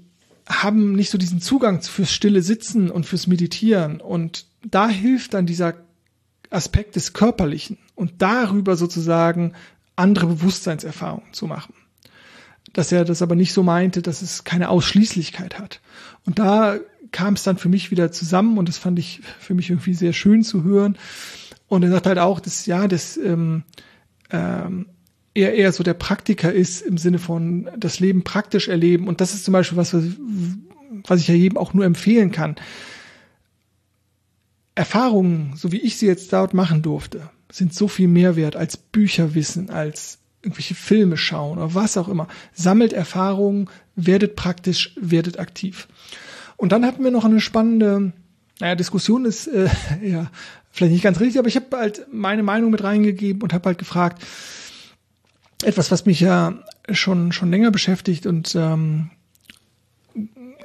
haben 0.47 0.93
nicht 0.93 1.11
so 1.11 1.19
diesen 1.19 1.39
Zugang 1.39 1.83
fürs 1.83 2.11
stille 2.11 2.41
Sitzen 2.41 2.89
und 2.89 3.05
fürs 3.05 3.27
Meditieren. 3.27 4.01
Und 4.01 4.47
da 4.63 4.89
hilft 4.89 5.35
dann 5.35 5.45
dieser 5.45 5.75
Aspekt 6.53 6.95
des 6.95 7.13
Körperlichen 7.13 7.77
und 7.95 8.13
darüber 8.21 8.75
sozusagen 8.75 9.53
andere 9.95 10.27
Bewusstseinserfahrungen 10.27 11.33
zu 11.33 11.47
machen. 11.47 11.73
Dass 12.73 12.91
er 12.91 13.05
das 13.05 13.21
aber 13.21 13.35
nicht 13.35 13.53
so 13.53 13.63
meinte, 13.63 14.01
dass 14.01 14.21
es 14.21 14.43
keine 14.43 14.69
Ausschließlichkeit 14.69 15.59
hat. 15.59 15.81
Und 16.25 16.39
da 16.39 16.77
kam 17.11 17.35
es 17.35 17.43
dann 17.43 17.57
für 17.57 17.69
mich 17.69 17.91
wieder 17.91 18.11
zusammen 18.11 18.57
und 18.57 18.67
das 18.67 18.77
fand 18.77 18.97
ich 18.97 19.21
für 19.39 19.53
mich 19.53 19.69
irgendwie 19.69 19.93
sehr 19.93 20.13
schön 20.13 20.43
zu 20.43 20.63
hören. 20.63 20.97
Und 21.67 21.83
er 21.83 21.91
sagt 21.91 22.07
halt 22.07 22.19
auch, 22.19 22.39
dass 22.39 22.65
ja, 22.65 22.87
dass 22.87 23.17
ähm, 23.17 23.63
ähm, 24.31 24.87
er 25.33 25.53
eher 25.53 25.71
so 25.71 25.83
der 25.83 25.93
Praktiker 25.93 26.51
ist 26.51 26.81
im 26.81 26.97
Sinne 26.97 27.19
von 27.19 27.69
das 27.77 27.99
Leben 27.99 28.23
praktisch 28.23 28.67
erleben. 28.67 29.07
Und 29.07 29.21
das 29.21 29.33
ist 29.33 29.45
zum 29.45 29.53
Beispiel 29.53 29.77
was, 29.77 29.95
was 31.07 31.19
ich 31.19 31.27
ja 31.27 31.35
jedem 31.35 31.57
auch 31.57 31.73
nur 31.73 31.85
empfehlen 31.85 32.31
kann. 32.31 32.55
Erfahrungen, 34.75 35.53
so 35.55 35.71
wie 35.71 35.81
ich 35.81 35.97
sie 35.97 36.07
jetzt 36.07 36.33
dort 36.33 36.53
machen 36.53 36.81
durfte, 36.81 37.29
sind 37.51 37.73
so 37.73 37.87
viel 37.87 38.07
mehr 38.07 38.35
wert 38.35 38.55
als 38.55 38.77
Bücher 38.77 39.35
wissen, 39.35 39.69
als 39.69 40.19
irgendwelche 40.41 40.75
Filme 40.75 41.17
schauen 41.17 41.57
oder 41.57 41.73
was 41.73 41.97
auch 41.97 42.09
immer. 42.09 42.27
Sammelt 42.53 42.91
Erfahrungen, 42.91 43.69
werdet 43.95 44.35
praktisch, 44.35 44.93
werdet 44.99 45.39
aktiv. 45.39 45.87
Und 46.57 46.71
dann 46.71 46.85
hatten 46.85 47.03
wir 47.03 47.11
noch 47.11 47.25
eine 47.25 47.39
spannende, 47.39 48.11
naja, 48.59 48.75
Diskussion 48.75 49.25
ist 49.25 49.47
äh, 49.47 49.69
ja 50.03 50.29
vielleicht 50.71 50.93
nicht 50.93 51.03
ganz 51.03 51.19
richtig, 51.19 51.39
aber 51.39 51.47
ich 51.47 51.55
habe 51.55 51.77
halt 51.77 52.07
meine 52.11 52.43
Meinung 52.43 52.71
mit 52.71 52.83
reingegeben 52.83 53.41
und 53.41 53.53
habe 53.53 53.67
halt 53.67 53.77
gefragt, 53.77 54.23
etwas, 55.63 55.91
was 55.91 56.05
mich 56.05 56.19
ja 56.19 56.59
schon 56.91 57.31
schon 57.31 57.51
länger 57.51 57.71
beschäftigt 57.71 58.25
und 58.25 58.53
ähm, 58.55 59.11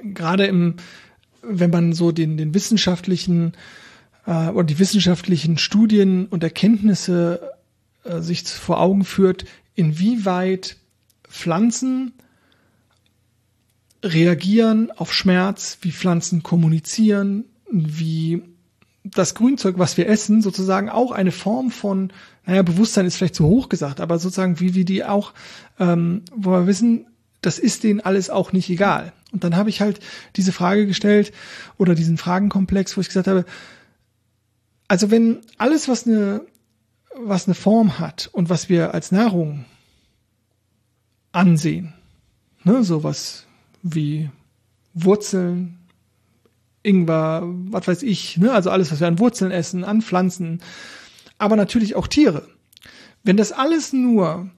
gerade 0.02 0.46
im, 0.46 0.74
wenn 1.42 1.70
man 1.70 1.92
so 1.92 2.10
den 2.10 2.36
den 2.36 2.54
wissenschaftlichen 2.54 3.52
äh, 4.28 4.50
oder 4.50 4.64
die 4.64 4.78
wissenschaftlichen 4.78 5.58
Studien 5.58 6.26
und 6.26 6.44
Erkenntnisse 6.44 7.54
äh, 8.04 8.20
sich 8.20 8.44
vor 8.44 8.80
Augen 8.80 9.04
führt, 9.04 9.46
inwieweit 9.74 10.76
Pflanzen 11.28 12.12
reagieren 14.04 14.92
auf 14.92 15.12
Schmerz, 15.12 15.78
wie 15.80 15.90
Pflanzen 15.90 16.42
kommunizieren, 16.42 17.46
wie 17.70 18.42
das 19.02 19.34
Grünzeug, 19.34 19.78
was 19.78 19.96
wir 19.96 20.08
essen, 20.08 20.42
sozusagen 20.42 20.90
auch 20.90 21.10
eine 21.10 21.32
Form 21.32 21.70
von, 21.70 22.12
naja, 22.44 22.62
Bewusstsein 22.62 23.06
ist 23.06 23.16
vielleicht 23.16 23.34
zu 23.34 23.46
hoch 23.46 23.68
gesagt, 23.68 24.00
aber 24.00 24.18
sozusagen 24.18 24.60
wie 24.60 24.74
wir 24.74 24.84
die 24.84 25.04
auch, 25.04 25.32
ähm, 25.80 26.22
wo 26.34 26.50
wir 26.50 26.66
wissen, 26.66 27.06
das 27.40 27.58
ist 27.58 27.82
denen 27.82 28.00
alles 28.00 28.30
auch 28.30 28.52
nicht 28.52 28.68
egal. 28.68 29.12
Und 29.32 29.44
dann 29.44 29.56
habe 29.56 29.70
ich 29.70 29.80
halt 29.80 30.00
diese 30.36 30.52
Frage 30.52 30.86
gestellt 30.86 31.32
oder 31.76 31.94
diesen 31.94 32.18
Fragenkomplex, 32.18 32.96
wo 32.96 33.00
ich 33.00 33.08
gesagt 33.08 33.28
habe, 33.28 33.44
also 34.88 35.10
wenn 35.10 35.40
alles, 35.58 35.88
was 35.88 36.06
eine, 36.06 36.42
was 37.14 37.46
eine 37.46 37.54
Form 37.54 37.98
hat 37.98 38.28
und 38.32 38.48
was 38.48 38.68
wir 38.68 38.94
als 38.94 39.12
Nahrung 39.12 39.66
ansehen, 41.32 41.92
ne, 42.64 42.82
sowas 42.82 43.46
wie 43.82 44.30
Wurzeln, 44.94 45.78
Ingwer, 46.82 47.42
was 47.44 47.86
weiß 47.86 48.02
ich, 48.02 48.38
ne? 48.38 48.52
also 48.52 48.70
alles, 48.70 48.90
was 48.90 49.00
wir 49.00 49.06
an 49.06 49.18
Wurzeln 49.18 49.50
essen, 49.50 49.84
an 49.84 50.00
Pflanzen, 50.00 50.62
aber 51.36 51.56
natürlich 51.56 51.94
auch 51.94 52.06
Tiere. 52.06 52.48
Wenn 53.22 53.36
das 53.36 53.52
alles 53.52 53.92
nur 53.92 54.50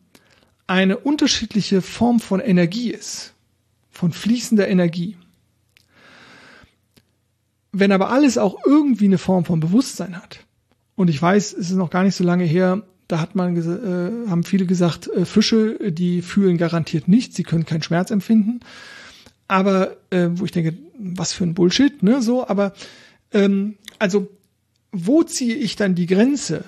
eine 0.66 0.98
unterschiedliche 0.98 1.82
Form 1.82 2.20
von 2.20 2.40
Energie 2.40 2.90
ist, 2.90 3.34
von 3.90 4.12
fließender 4.12 4.68
Energie, 4.68 5.16
wenn 7.72 7.92
aber 7.92 8.10
alles 8.10 8.38
auch 8.38 8.58
irgendwie 8.66 9.06
eine 9.06 9.18
Form 9.18 9.44
von 9.44 9.60
Bewusstsein 9.60 10.16
hat, 10.16 10.40
und 10.96 11.08
ich 11.08 11.20
weiß, 11.20 11.52
es 11.54 11.70
ist 11.70 11.76
noch 11.76 11.90
gar 11.90 12.04
nicht 12.04 12.14
so 12.14 12.24
lange 12.24 12.44
her, 12.44 12.82
Da 13.08 13.18
hat 13.18 13.34
man, 13.34 13.56
äh, 13.56 14.30
haben 14.30 14.44
viele 14.44 14.66
gesagt, 14.66 15.08
äh, 15.08 15.24
Fische, 15.24 15.90
die 15.90 16.22
fühlen 16.22 16.58
garantiert 16.58 17.08
nichts, 17.08 17.34
sie 17.34 17.42
können 17.42 17.64
keinen 17.64 17.82
Schmerz 17.82 18.12
empfinden. 18.12 18.60
Aber 19.48 19.96
äh, 20.10 20.28
wo 20.30 20.44
ich 20.44 20.52
denke, 20.52 20.78
was 20.96 21.32
für 21.32 21.42
ein 21.42 21.54
Bullshit, 21.54 22.04
ne? 22.04 22.22
So, 22.22 22.46
aber 22.46 22.72
ähm, 23.32 23.74
also 23.98 24.28
wo 24.92 25.24
ziehe 25.24 25.56
ich 25.56 25.74
dann 25.74 25.96
die 25.96 26.06
Grenze 26.06 26.64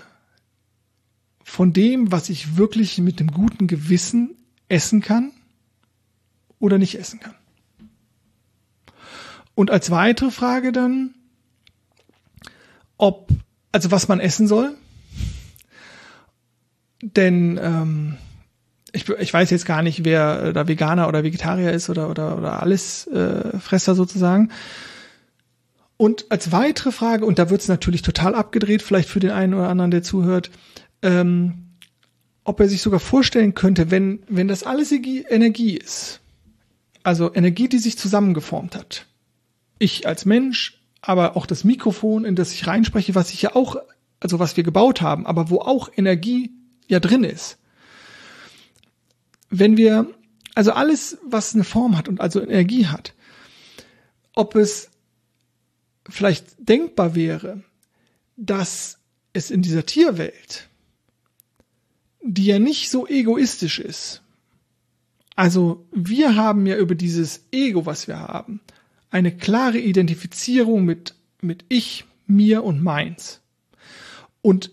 von 1.45 1.73
dem, 1.73 2.11
was 2.11 2.29
ich 2.29 2.57
wirklich 2.57 2.99
mit 2.99 3.21
einem 3.21 3.31
guten 3.31 3.69
Gewissen 3.69 4.35
essen 4.69 5.01
kann 5.01 5.31
oder 6.59 6.79
nicht 6.79 6.99
essen 6.99 7.21
kann? 7.21 7.37
Und 9.55 9.71
als 9.71 9.91
weitere 9.91 10.31
Frage 10.31 10.73
dann, 10.73 11.15
ob, 12.97 13.29
also 13.73 13.91
was 13.91 14.09
man 14.09 14.21
essen 14.21 14.47
soll. 14.47 14.75
Denn 17.03 17.59
ähm, 17.63 18.17
ich, 18.93 19.09
ich 19.09 19.33
weiß 19.33 19.51
jetzt 19.51 19.67
gar 19.67 19.83
nicht, 19.83 20.05
wer 20.05 20.53
da 20.53 20.69
Veganer 20.69 21.09
oder 21.09 21.25
Vegetarier 21.25 21.73
ist 21.73 21.91
oder, 21.91 22.09
oder, 22.09 22.39
oder 22.39 22.63
alles 22.63 23.07
äh, 23.09 23.59
Fresser 23.59 23.95
sozusagen. 23.95 24.51
Und 25.97 26.27
als 26.31 26.53
weitere 26.53 26.93
Frage, 26.93 27.25
und 27.25 27.39
da 27.39 27.51
wird 27.51 27.61
es 27.61 27.69
natürlich 27.69 28.03
total 28.03 28.35
abgedreht, 28.35 28.83
vielleicht 28.83 29.09
für 29.09 29.21
den 29.21 29.31
einen 29.31 29.55
oder 29.55 29.69
anderen, 29.69 29.91
der 29.91 30.03
zuhört, 30.03 30.51
ähm, 31.03 31.77
ob 32.45 32.61
er 32.61 32.69
sich 32.69 32.83
sogar 32.83 33.01
vorstellen 33.01 33.55
könnte, 33.55 33.91
wenn, 33.91 34.23
wenn 34.29 34.49
das 34.49 34.65
alles 34.65 34.93
Energie 34.93 35.77
ist, 35.77 36.21
also 37.03 37.33
Energie, 37.35 37.69
die 37.69 37.79
sich 37.79 37.99
zusammengeformt 37.99 38.77
hat, 38.77 39.07
ich 39.83 40.07
als 40.07 40.25
Mensch, 40.25 40.81
aber 41.01 41.37
auch 41.37 41.47
das 41.47 41.65
Mikrofon, 41.65 42.25
in 42.25 42.37
das 42.37 42.53
ich 42.53 42.67
reinspreche, 42.67 43.15
was 43.15 43.33
ich 43.33 43.43
ja 43.43 43.55
auch, 43.57 43.77
also 44.21 44.39
was 44.39 44.57
wir 44.57 44.65
gebaut 44.65 45.01
haben, 45.01 45.27
aber 45.27 45.51
wo 45.51 45.61
auch 45.61 45.91
Energie 45.95 46.53
ja 46.87 47.01
drin 47.01 47.25
ist. 47.25 47.59
Wenn 49.51 49.77
wir, 49.77 50.07
also 50.55 50.73
alles, 50.73 51.19
was 51.27 51.55
eine 51.55 51.65
Form 51.65 51.99
hat 51.99 52.09
und 52.09 52.21
also 52.21 52.41
Energie 52.41 52.87
hat, 52.87 53.15
ob 54.35 54.55
es 54.55 54.91
vielleicht 56.09 56.47
denkbar 56.59 57.15
wäre, 57.15 57.63
dass 58.37 58.99
es 59.33 59.51
in 59.51 59.63
dieser 59.63 59.85
Tierwelt, 59.85 60.69
die 62.23 62.47
ja 62.47 62.59
nicht 62.59 62.91
so 62.91 63.07
egoistisch 63.07 63.79
ist, 63.79 64.23
also 65.35 65.87
wir 65.93 66.37
haben 66.37 66.67
ja 66.67 66.77
über 66.77 66.95
dieses 66.95 67.45
Ego, 67.51 67.87
was 67.87 68.07
wir 68.07 68.19
haben, 68.19 68.61
eine 69.13 69.31
klare 69.31 69.79
Identifizierung 69.79 70.85
mit, 70.85 71.15
mit 71.41 71.65
ich, 71.69 72.07
mir 72.27 72.65
und 72.65 72.83
meins. 72.83 73.41
Und 74.41 74.73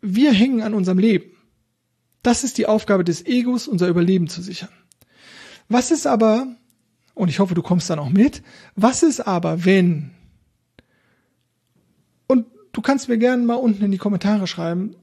wir 0.00 0.32
hängen 0.32 0.62
an 0.62 0.74
unserem 0.74 0.98
Leben. 0.98 1.30
Das 2.22 2.44
ist 2.44 2.58
die 2.58 2.66
Aufgabe 2.66 3.02
des 3.02 3.24
Egos, 3.24 3.66
unser 3.66 3.88
Überleben 3.88 4.28
zu 4.28 4.42
sichern. 4.42 4.68
Was 5.68 5.90
ist 5.90 6.06
aber, 6.06 6.54
und 7.14 7.28
ich 7.28 7.38
hoffe, 7.38 7.54
du 7.54 7.62
kommst 7.62 7.88
dann 7.88 7.98
auch 7.98 8.10
mit, 8.10 8.42
was 8.76 9.02
ist 9.02 9.26
aber, 9.26 9.64
wenn, 9.64 10.10
und 12.26 12.46
du 12.72 12.82
kannst 12.82 13.08
mir 13.08 13.18
gerne 13.18 13.42
mal 13.42 13.54
unten 13.54 13.84
in 13.84 13.90
die 13.90 13.98
Kommentare 13.98 14.46
schreiben, 14.46 14.96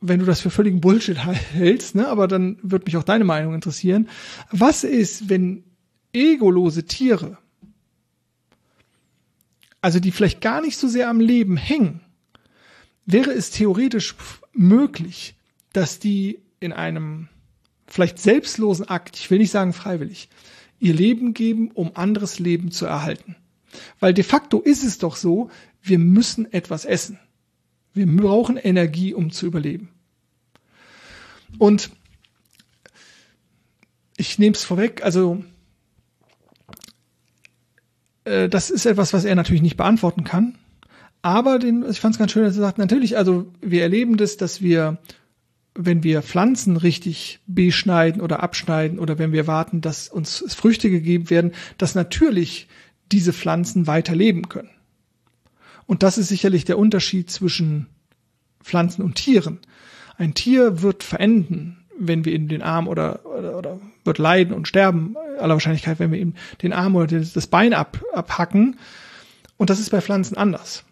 wenn 0.00 0.20
du 0.20 0.26
das 0.26 0.40
für 0.40 0.50
völligen 0.50 0.80
Bullshit 0.80 1.18
hältst, 1.52 1.96
ne, 1.96 2.06
aber 2.06 2.28
dann 2.28 2.58
wird 2.62 2.86
mich 2.86 2.96
auch 2.96 3.04
deine 3.04 3.24
Meinung 3.24 3.54
interessieren. 3.54 4.08
Was 4.50 4.84
ist, 4.84 5.28
wenn 5.28 5.64
egolose 6.12 6.84
Tiere 6.84 7.38
also 9.82 10.00
die 10.00 10.12
vielleicht 10.12 10.40
gar 10.40 10.62
nicht 10.62 10.78
so 10.78 10.88
sehr 10.88 11.10
am 11.10 11.20
Leben 11.20 11.58
hängen, 11.58 12.00
wäre 13.04 13.32
es 13.32 13.50
theoretisch 13.50 14.14
möglich, 14.54 15.34
dass 15.72 15.98
die 15.98 16.38
in 16.60 16.72
einem 16.72 17.28
vielleicht 17.86 18.18
selbstlosen 18.18 18.88
Akt, 18.88 19.18
ich 19.18 19.30
will 19.30 19.38
nicht 19.38 19.50
sagen 19.50 19.72
freiwillig, 19.72 20.28
ihr 20.78 20.94
Leben 20.94 21.34
geben, 21.34 21.70
um 21.72 21.92
anderes 21.94 22.38
Leben 22.38 22.70
zu 22.70 22.86
erhalten. 22.86 23.36
Weil 24.00 24.14
de 24.14 24.24
facto 24.24 24.60
ist 24.60 24.84
es 24.84 24.98
doch 24.98 25.16
so, 25.16 25.50
wir 25.82 25.98
müssen 25.98 26.50
etwas 26.52 26.84
essen. 26.84 27.18
Wir 27.92 28.06
brauchen 28.06 28.56
Energie, 28.56 29.14
um 29.14 29.30
zu 29.30 29.46
überleben. 29.46 29.88
Und 31.58 31.90
ich 34.16 34.38
nehme 34.38 34.54
es 34.54 34.64
vorweg, 34.64 35.02
also 35.02 35.44
äh, 38.24 38.48
das 38.48 38.70
ist 38.70 38.86
etwas, 38.86 39.12
was 39.12 39.24
er 39.24 39.34
natürlich 39.34 39.62
nicht 39.62 39.76
beantworten 39.76 40.24
kann. 40.24 40.56
Aber 41.22 41.58
den, 41.58 41.84
ich 41.88 42.00
fand 42.00 42.14
es 42.14 42.18
ganz 42.18 42.32
schön, 42.32 42.42
dass 42.42 42.56
er 42.56 42.62
sagt, 42.62 42.78
natürlich, 42.78 43.16
also 43.16 43.46
wir 43.60 43.82
erleben 43.82 44.16
das, 44.16 44.36
dass 44.36 44.60
wir, 44.60 44.98
wenn 45.74 46.02
wir 46.02 46.22
Pflanzen 46.22 46.76
richtig 46.76 47.40
beschneiden 47.46 48.20
oder 48.20 48.42
abschneiden 48.42 48.98
oder 48.98 49.18
wenn 49.18 49.32
wir 49.32 49.46
warten, 49.46 49.80
dass 49.80 50.08
uns 50.08 50.44
Früchte 50.48 50.90
gegeben 50.90 51.30
werden, 51.30 51.52
dass 51.78 51.94
natürlich 51.94 52.68
diese 53.12 53.32
Pflanzen 53.32 53.86
weiter 53.86 54.16
leben 54.16 54.48
können. 54.48 54.70
Und 55.86 56.02
das 56.02 56.18
ist 56.18 56.28
sicherlich 56.28 56.64
der 56.64 56.78
Unterschied 56.78 57.30
zwischen 57.30 57.86
Pflanzen 58.62 59.02
und 59.02 59.14
Tieren. 59.14 59.60
Ein 60.16 60.34
Tier 60.34 60.82
wird 60.82 61.02
verenden, 61.02 61.81
wenn 62.06 62.24
wir 62.24 62.32
ihm 62.32 62.48
den 62.48 62.62
Arm 62.62 62.88
oder, 62.88 63.24
oder, 63.26 63.56
oder 63.56 63.80
wird 64.04 64.18
leiden 64.18 64.54
und 64.54 64.68
sterben, 64.68 65.16
aller 65.38 65.54
Wahrscheinlichkeit, 65.54 65.98
wenn 65.98 66.12
wir 66.12 66.18
ihm 66.18 66.34
den 66.62 66.72
Arm 66.72 66.96
oder 66.96 67.20
das 67.20 67.46
Bein 67.46 67.74
ab, 67.74 68.02
abhacken. 68.12 68.78
Und 69.56 69.70
das 69.70 69.78
ist 69.78 69.90
bei 69.90 70.00
Pflanzen 70.00 70.36
anders. 70.36 70.84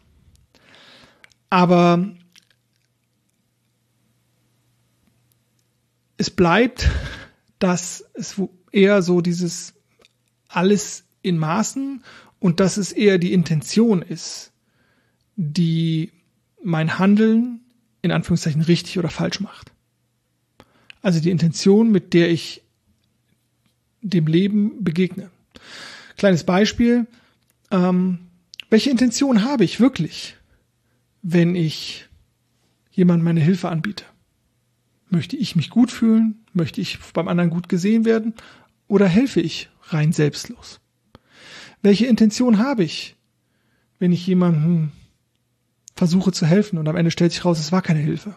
Aber 1.49 2.09
es 6.16 6.31
bleibt, 6.31 6.88
dass 7.59 8.05
es 8.14 8.40
eher 8.70 9.03
so 9.03 9.20
dieses 9.20 9.75
alles 10.49 11.05
in 11.23 11.38
Maßen 11.38 12.05
und 12.38 12.61
dass 12.61 12.77
es 12.77 12.92
eher 12.92 13.18
die 13.18 13.33
Intention 13.33 14.03
ist, 14.03 14.53
die 15.37 16.12
mein 16.62 16.99
Handeln 16.99 17.61
in 18.03 18.12
Anführungszeichen 18.12 18.62
richtig 18.62 18.99
oder 18.99 19.11
falsch 19.11 19.40
macht. 19.40 19.73
Also 21.03 21.21
die 21.21 21.31
Intention, 21.31 21.91
mit 21.91 22.13
der 22.15 22.31
ich 22.31 22.63
dem 24.03 24.27
Leben 24.27 24.83
begegne. 24.83 25.31
Kleines 26.17 26.45
Beispiel. 26.45 27.07
Ähm, 27.71 28.19
welche 28.69 28.91
Intention 28.91 29.45
habe 29.45 29.65
ich 29.65 29.81
wirklich, 29.81 30.37
wenn 31.23 31.55
ich 31.55 32.09
jemand 32.93 33.23
meine 33.23 33.41
Hilfe 33.41 33.69
anbiete? 33.69 34.05
Möchte 35.09 35.37
ich 35.37 35.57
mich 35.57 35.71
gut 35.71 35.91
fühlen? 35.91 36.45
Möchte 36.53 36.81
ich 36.81 36.99
beim 37.15 37.29
anderen 37.29 37.51
gut 37.51 37.69
gesehen 37.69 38.05
werden? 38.05 38.35
Oder 38.87 39.09
helfe 39.09 39.41
ich 39.41 39.69
rein 39.89 40.13
selbstlos? 40.13 40.81
Welche 41.83 42.07
Intention 42.07 42.59
habe 42.59 42.85
ich, 42.85 43.17
wenn 43.99 44.13
ich 44.13 44.27
jemandem 44.27 44.93
versuche 45.97 46.33
zu 46.33 46.47
helfen 46.47 46.79
und 46.79 46.89
am 46.89 46.97
Ende 46.97 47.11
stellt 47.11 47.33
sich 47.33 47.45
raus, 47.45 47.59
es 47.59 47.73
war 47.73 47.83
keine 47.83 48.01
Hilfe? 48.01 48.37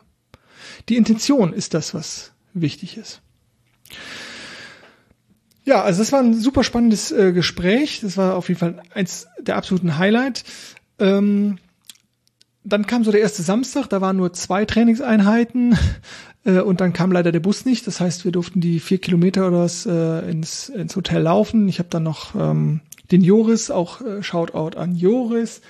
Die 0.90 0.98
Intention 0.98 1.54
ist 1.54 1.74
das, 1.74 1.94
was 1.94 2.33
wichtig 2.54 2.98
ist. 2.98 3.22
Ja, 5.66 5.82
also 5.82 6.00
das 6.00 6.12
war 6.12 6.20
ein 6.20 6.34
super 6.34 6.64
spannendes 6.64 7.12
äh, 7.12 7.32
Gespräch. 7.32 8.02
Das 8.02 8.18
war 8.18 8.36
auf 8.36 8.50
jeden 8.50 8.60
Fall 8.60 8.82
eins 8.94 9.28
der 9.40 9.56
absoluten 9.56 9.98
Highlight. 9.98 10.44
Ähm, 11.00 11.58
dann 12.66 12.86
kam 12.86 13.04
so 13.04 13.12
der 13.12 13.22
erste 13.22 13.44
Samstag, 13.44 13.88
da 13.88 14.02
waren 14.02 14.18
nur 14.18 14.34
zwei 14.34 14.66
Trainingseinheiten 14.66 15.78
äh, 16.46 16.60
und 16.60 16.82
dann 16.82 16.94
kam 16.94 17.12
leider 17.12 17.32
der 17.32 17.40
Bus 17.40 17.66
nicht. 17.66 17.88
Das 17.88 18.00
heißt, 18.00 18.26
wir 18.26 18.32
durften 18.32 18.62
die 18.62 18.80
vier 18.80 19.00
Kilometer 19.00 19.48
oder 19.48 19.60
was 19.60 19.86
äh, 19.86 20.30
ins, 20.30 20.70
ins 20.70 20.96
Hotel 20.96 21.22
laufen. 21.22 21.68
Ich 21.70 21.80
habe 21.80 21.90
dann 21.90 22.04
noch 22.04 22.36
ähm, 22.36 22.82
den 23.12 23.22
Joris, 23.22 23.72
auch 23.72 24.02
äh, 24.02 24.22
Shoutout 24.22 24.78
an 24.78 24.96
Joris, 24.96 25.62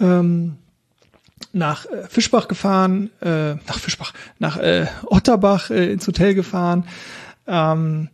ähm, 0.00 0.56
nach 1.54 1.86
äh, 1.86 2.06
Fischbach 2.08 2.48
gefahren, 2.48 3.10
äh, 3.20 3.54
nach 3.54 3.78
Fischbach, 3.78 4.12
nach 4.38 4.58
äh, 4.58 4.86
Otterbach 5.06 5.70
äh, 5.70 5.92
ins 5.92 6.06
Hotel 6.06 6.34
gefahren. 6.34 6.86
Ähm, 7.46 8.08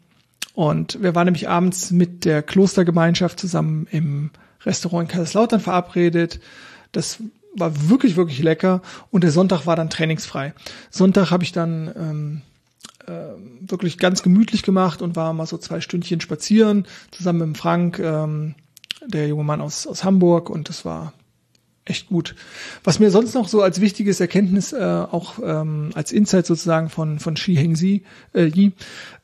und 0.55 1.03
wir 1.03 1.15
waren 1.15 1.25
nämlich 1.25 1.49
abends 1.49 1.91
mit 1.91 2.25
der 2.25 2.43
Klostergemeinschaft 2.43 3.41
zusammen 3.41 3.87
im 3.91 4.31
Restaurant 4.65 5.09
in 5.09 5.17
Kaiserslautern 5.17 5.61
verabredet. 5.61 6.41
Das 6.93 7.23
war 7.55 7.89
wirklich, 7.89 8.17
wirklich 8.17 8.43
lecker. 8.43 8.83
Und 9.11 9.25
der 9.25 9.31
Sonntag 9.31 9.67
war 9.67 9.77
dann 9.77 9.91
trainingsfrei. 9.91 10.53
Sonntag 10.91 11.31
habe 11.31 11.45
ich 11.45 11.53
dann 11.53 11.91
ähm, 11.97 12.43
äh, 13.07 13.35
wirklich 13.61 13.99
ganz 13.99 14.23
gemütlich 14.23 14.63
gemacht 14.63 15.03
und 15.03 15.17
war 15.17 15.33
mal 15.33 15.47
so 15.47 15.57
zwei 15.59 15.81
Stündchen 15.81 16.21
spazieren, 16.21 16.87
zusammen 17.11 17.51
mit 17.51 17.59
Frank, 17.59 17.99
ähm, 17.99 18.55
der 19.07 19.29
junge 19.29 19.45
Mann 19.45 19.61
aus, 19.61 19.87
aus 19.87 20.05
Hamburg. 20.05 20.51
Und 20.51 20.69
das 20.69 20.85
war 20.85 21.15
echt 21.91 22.09
gut. 22.09 22.35
Was 22.85 22.99
mir 22.99 23.11
sonst 23.11 23.35
noch 23.35 23.49
so 23.49 23.61
als 23.61 23.81
wichtiges 23.81 24.21
Erkenntnis, 24.21 24.73
äh, 24.73 24.79
auch 24.79 25.39
ähm, 25.45 25.91
als 25.95 26.13
Insight 26.13 26.47
sozusagen 26.47 26.89
von, 26.89 27.19
von 27.19 27.37
Shi 27.37 27.57
Hengzi, 27.57 28.05
äh, 28.33 28.45
Yi, 28.45 28.73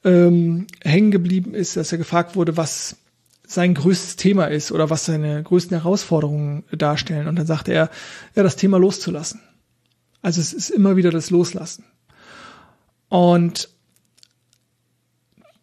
ähm, 0.04 0.66
hängen 0.84 1.10
geblieben 1.10 1.54
ist, 1.54 1.76
dass 1.76 1.92
er 1.92 1.98
gefragt 1.98 2.36
wurde, 2.36 2.56
was 2.56 2.96
sein 3.46 3.74
größtes 3.74 4.16
Thema 4.16 4.46
ist 4.46 4.72
oder 4.72 4.90
was 4.90 5.04
seine 5.06 5.42
größten 5.42 5.76
Herausforderungen 5.80 6.64
darstellen. 6.72 7.28
Und 7.28 7.36
dann 7.36 7.46
sagte 7.46 7.72
er, 7.72 7.90
ja, 8.34 8.42
das 8.42 8.56
Thema 8.56 8.78
loszulassen. 8.78 9.40
Also 10.20 10.40
es 10.40 10.52
ist 10.52 10.70
immer 10.70 10.96
wieder 10.96 11.10
das 11.10 11.30
Loslassen. 11.30 11.84
Und 13.08 13.68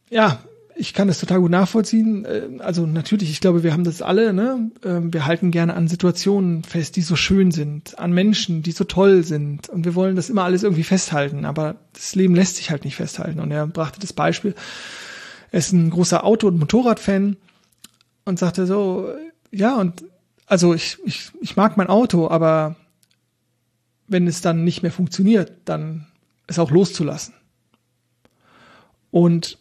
ja, 0.10 0.40
ich 0.76 0.94
kann 0.94 1.08
das 1.08 1.20
total 1.20 1.40
gut 1.40 1.52
nachvollziehen. 1.52 2.26
Äh, 2.26 2.60
also 2.60 2.86
natürlich, 2.86 3.30
ich 3.30 3.42
glaube, 3.42 3.64
wir 3.64 3.74
haben 3.74 3.84
das 3.84 4.02
alle. 4.02 4.34
Ne? 4.34 4.72
Ähm, 4.84 5.14
wir 5.14 5.26
halten 5.26 5.52
gerne 5.52 5.74
an 5.76 5.88
Situationen 5.88 6.64
fest, 6.64 6.96
die 6.96 7.02
so 7.02 7.16
schön 7.16 7.52
sind, 7.52 8.00
an 8.00 8.12
Menschen, 8.12 8.64
die 8.64 8.72
so 8.72 8.84
toll 8.84 9.24
sind. 9.24 9.70
Und 9.70 9.86
wir 9.86 9.96
wollen 9.96 10.16
das 10.16 10.30
immer 10.30 10.44
alles 10.44 10.64
irgendwie 10.64 10.84
festhalten. 10.84 11.46
Aber 11.46 11.76
das 11.94 12.16
Leben 12.16 12.36
lässt 12.36 12.58
sich 12.58 12.72
halt 12.72 12.86
nicht 12.86 12.96
festhalten. 12.96 13.40
Und 13.40 13.52
er 13.52 13.68
brachte 13.68 14.00
das 14.00 14.14
Beispiel. 14.14 14.56
Er 15.52 15.60
ist 15.60 15.72
ein 15.72 15.90
großer 15.90 16.24
Auto- 16.24 16.48
und 16.48 16.58
Motorradfan 16.58 17.38
und 18.26 18.40
sagte 18.40 18.66
so, 18.66 19.10
ja, 19.52 19.76
und 19.76 20.04
also 20.48 20.74
ich, 20.74 20.98
ich, 21.06 21.32
ich 21.42 21.56
mag 21.56 21.78
mein 21.78 21.88
Auto, 21.88 22.30
aber 22.30 22.76
wenn 24.08 24.28
es 24.28 24.42
dann 24.42 24.64
nicht 24.64 24.82
mehr 24.82 24.92
funktioniert, 24.92 25.52
dann 25.66 26.08
es 26.48 26.60
auch 26.60 26.72
loszulassen. 26.72 27.34
Und 29.12 29.58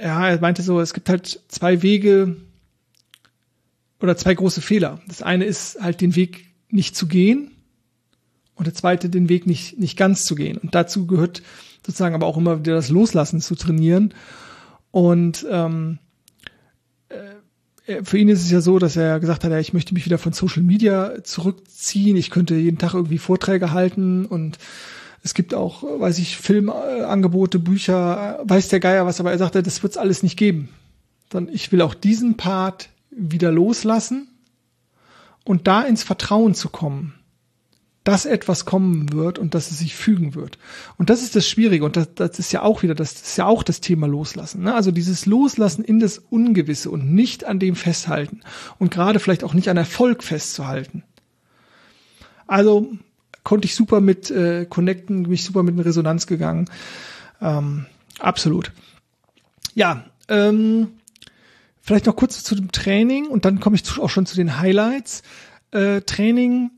ja, 0.00 0.28
er 0.28 0.40
meinte 0.40 0.62
so, 0.62 0.80
es 0.80 0.94
gibt 0.94 1.08
halt 1.08 1.40
zwei 1.48 1.82
Wege 1.82 2.36
oder 4.00 4.16
zwei 4.16 4.34
große 4.34 4.60
Fehler. 4.60 5.00
Das 5.08 5.22
eine 5.22 5.44
ist 5.44 5.80
halt 5.80 6.00
den 6.00 6.16
Weg 6.16 6.46
nicht 6.70 6.96
zu 6.96 7.06
gehen 7.06 7.50
und 8.54 8.66
der 8.66 8.74
zweite 8.74 9.08
den 9.08 9.28
Weg 9.28 9.46
nicht, 9.46 9.78
nicht 9.78 9.96
ganz 9.96 10.24
zu 10.24 10.34
gehen. 10.34 10.58
Und 10.58 10.74
dazu 10.74 11.06
gehört 11.06 11.42
sozusagen 11.84 12.14
aber 12.14 12.26
auch 12.26 12.36
immer 12.36 12.60
wieder 12.60 12.74
das 12.74 12.90
Loslassen 12.90 13.40
zu 13.40 13.54
trainieren. 13.54 14.12
Und 14.90 15.46
ähm, 15.50 15.98
äh, 17.86 18.02
für 18.02 18.18
ihn 18.18 18.28
ist 18.28 18.42
es 18.42 18.50
ja 18.50 18.60
so, 18.60 18.78
dass 18.78 18.96
er 18.96 19.20
gesagt 19.20 19.44
hat, 19.44 19.50
ja, 19.50 19.58
ich 19.58 19.72
möchte 19.72 19.94
mich 19.94 20.04
wieder 20.04 20.18
von 20.18 20.32
Social 20.32 20.62
Media 20.62 21.22
zurückziehen. 21.22 22.16
Ich 22.16 22.30
könnte 22.30 22.56
jeden 22.56 22.78
Tag 22.78 22.94
irgendwie 22.94 23.18
Vorträge 23.18 23.72
halten 23.72 24.26
und 24.26 24.58
es 25.26 25.34
gibt 25.34 25.54
auch, 25.54 25.82
weiß 25.82 26.20
ich, 26.20 26.36
Filmangebote, 26.36 27.58
Bücher, 27.58 28.38
weiß 28.44 28.68
der 28.68 28.78
Geier 28.78 29.06
was, 29.06 29.18
aber 29.18 29.32
er 29.32 29.38
sagte, 29.38 29.60
das 29.60 29.82
wird 29.82 29.90
es 29.90 29.96
alles 29.96 30.22
nicht 30.22 30.36
geben. 30.36 30.68
Dann 31.30 31.48
ich 31.48 31.72
will 31.72 31.82
auch 31.82 31.94
diesen 31.94 32.36
Part 32.36 32.90
wieder 33.10 33.50
loslassen 33.50 34.28
und 35.44 35.66
da 35.66 35.82
ins 35.82 36.04
Vertrauen 36.04 36.54
zu 36.54 36.68
kommen, 36.68 37.14
dass 38.04 38.24
etwas 38.24 38.66
kommen 38.66 39.12
wird 39.12 39.40
und 39.40 39.56
dass 39.56 39.72
es 39.72 39.80
sich 39.80 39.96
fügen 39.96 40.36
wird. 40.36 40.58
Und 40.96 41.10
das 41.10 41.24
ist 41.24 41.34
das 41.34 41.48
Schwierige 41.48 41.84
und 41.84 41.96
das, 41.96 42.14
das 42.14 42.38
ist 42.38 42.52
ja 42.52 42.62
auch 42.62 42.84
wieder, 42.84 42.94
das, 42.94 43.14
das 43.14 43.30
ist 43.30 43.36
ja 43.36 43.46
auch 43.46 43.64
das 43.64 43.80
Thema 43.80 44.06
Loslassen. 44.06 44.62
Ne? 44.62 44.74
Also 44.76 44.92
dieses 44.92 45.26
Loslassen 45.26 45.82
in 45.82 45.98
das 45.98 46.18
Ungewisse 46.18 46.88
und 46.88 47.12
nicht 47.12 47.44
an 47.44 47.58
dem 47.58 47.74
festhalten 47.74 48.42
und 48.78 48.92
gerade 48.92 49.18
vielleicht 49.18 49.42
auch 49.42 49.54
nicht 49.54 49.70
an 49.70 49.76
Erfolg 49.76 50.22
festzuhalten. 50.22 51.02
Also 52.46 52.92
konnte 53.46 53.66
ich 53.66 53.76
super 53.76 54.00
mit 54.00 54.28
äh, 54.32 54.66
connecten, 54.66 55.22
mich 55.22 55.44
super 55.44 55.62
mit 55.62 55.76
in 55.76 55.80
Resonanz 55.80 56.26
gegangen. 56.26 56.68
Ähm, 57.40 57.86
absolut. 58.18 58.72
Ja, 59.76 60.04
ähm, 60.28 60.88
vielleicht 61.80 62.06
noch 62.06 62.16
kurz 62.16 62.42
zu 62.42 62.56
dem 62.56 62.72
Training 62.72 63.28
und 63.28 63.44
dann 63.44 63.60
komme 63.60 63.76
ich 63.76 64.00
auch 64.00 64.10
schon 64.10 64.26
zu 64.26 64.34
den 64.34 64.58
Highlights. 64.58 65.22
Äh, 65.70 66.00
Training 66.00 66.72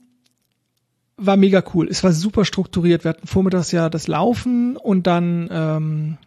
war 1.16 1.38
mega 1.38 1.64
cool. 1.72 1.88
Es 1.88 2.04
war 2.04 2.12
super 2.12 2.44
strukturiert. 2.44 3.02
Wir 3.02 3.10
hatten 3.10 3.26
vormittags 3.26 3.72
ja 3.72 3.88
das 3.88 4.06
Laufen 4.06 4.76
und 4.76 5.06
dann 5.06 5.48
ähm, 5.50 6.18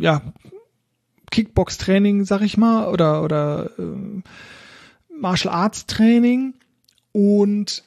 ja 0.00 0.20
Kickbox-Training, 1.30 2.24
sag 2.24 2.42
ich 2.42 2.56
mal, 2.56 2.88
oder 2.88 3.22
oder 3.22 3.70
äh, 3.78 4.20
Martial 5.16 5.54
Arts 5.54 5.86
Training 5.86 6.54
und 7.12 7.84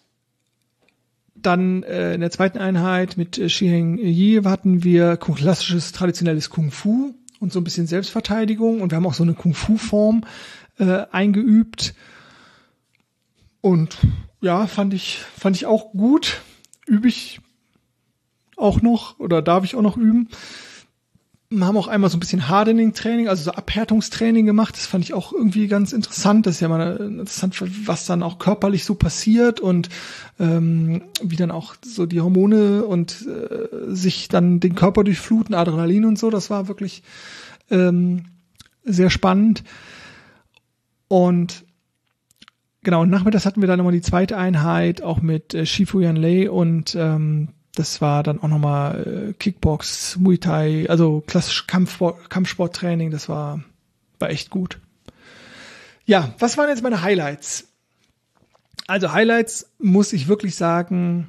dann 1.47 1.83
äh, 1.83 2.13
in 2.13 2.21
der 2.21 2.29
zweiten 2.29 2.57
Einheit 2.57 3.17
mit 3.17 3.37
äh, 3.37 3.49
Shiheng 3.49 3.97
Yi 3.97 4.41
hatten 4.43 4.83
wir 4.83 5.17
klassisches 5.17 5.93
traditionelles 5.93 6.49
Kung 6.49 6.71
Fu 6.71 7.15
und 7.39 7.53
so 7.53 7.59
ein 7.59 7.63
bisschen 7.63 7.87
Selbstverteidigung. 7.87 8.81
Und 8.81 8.91
wir 8.91 8.97
haben 8.97 9.05
auch 9.05 9.13
so 9.13 9.23
eine 9.23 9.33
Kung 9.33 9.53
Fu 9.53 9.77
Form 9.77 10.25
äh, 10.77 11.05
eingeübt. 11.11 11.95
Und 13.61 13.97
ja 14.41 14.67
fand 14.67 14.93
ich 14.93 15.19
fand 15.37 15.55
ich 15.55 15.65
auch 15.65 15.91
gut. 15.93 16.41
Übe 16.85 17.07
ich 17.07 17.39
auch 18.57 18.81
noch 18.81 19.19
oder 19.19 19.41
darf 19.41 19.63
ich 19.63 19.75
auch 19.75 19.81
noch 19.81 19.97
üben 19.97 20.29
haben 21.49 21.77
auch 21.77 21.87
einmal 21.87 22.09
so 22.09 22.17
ein 22.17 22.19
bisschen 22.19 22.49
Hardening-Training, 22.49 23.29
also 23.29 23.45
so 23.45 23.51
Abhärtungstraining 23.51 24.45
gemacht. 24.45 24.75
Das 24.75 24.85
fand 24.85 25.05
ich 25.05 25.13
auch 25.13 25.31
irgendwie 25.31 25.67
ganz 25.67 25.93
interessant. 25.93 26.45
Das 26.45 26.55
ist 26.55 26.59
ja 26.59 26.67
mal 26.67 26.97
interessant, 26.97 27.61
was 27.87 28.05
dann 28.05 28.21
auch 28.21 28.37
körperlich 28.37 28.83
so 28.83 28.95
passiert 28.95 29.61
und 29.61 29.87
ähm, 30.39 31.03
wie 31.21 31.37
dann 31.37 31.51
auch 31.51 31.75
so 31.81 32.05
die 32.05 32.19
Hormone 32.19 32.83
und 32.83 33.25
äh, 33.25 33.95
sich 33.95 34.27
dann 34.27 34.59
den 34.59 34.75
Körper 34.75 35.05
durchfluten, 35.05 35.55
Adrenalin 35.55 36.03
und 36.03 36.19
so. 36.19 36.29
Das 36.29 36.49
war 36.49 36.67
wirklich 36.67 37.01
ähm, 37.71 38.25
sehr 38.83 39.09
spannend. 39.09 39.63
Und 41.07 41.63
genau, 42.83 43.03
und 43.03 43.09
nachmittags 43.09 43.45
hatten 43.45 43.61
wir 43.61 43.67
dann 43.69 43.77
nochmal 43.77 43.93
die 43.93 44.01
zweite 44.01 44.35
Einheit, 44.35 45.01
auch 45.01 45.21
mit 45.21 45.53
äh, 45.53 45.65
Shifu 45.65 46.01
Yan 46.01 46.17
Lei 46.17 46.51
und 46.51 46.93
ähm, 46.99 47.53
das 47.77 48.01
war 48.01 48.23
dann 48.23 48.39
auch 48.41 48.47
nochmal 48.47 49.29
äh, 49.29 49.33
Kickbox, 49.33 50.17
Muay 50.17 50.37
Thai, 50.39 50.87
also 50.89 51.21
klassisch 51.25 51.67
Kampfsport, 51.67 52.29
Kampfsporttraining. 52.29 53.11
Das 53.11 53.29
war, 53.29 53.63
war 54.19 54.29
echt 54.29 54.49
gut. 54.49 54.79
Ja, 56.05 56.33
was 56.39 56.57
waren 56.57 56.69
jetzt 56.69 56.81
meine 56.81 57.03
Highlights? 57.03 57.67
Also 58.87 59.11
Highlights 59.11 59.69
muss 59.77 60.13
ich 60.13 60.27
wirklich 60.27 60.55
sagen, 60.55 61.27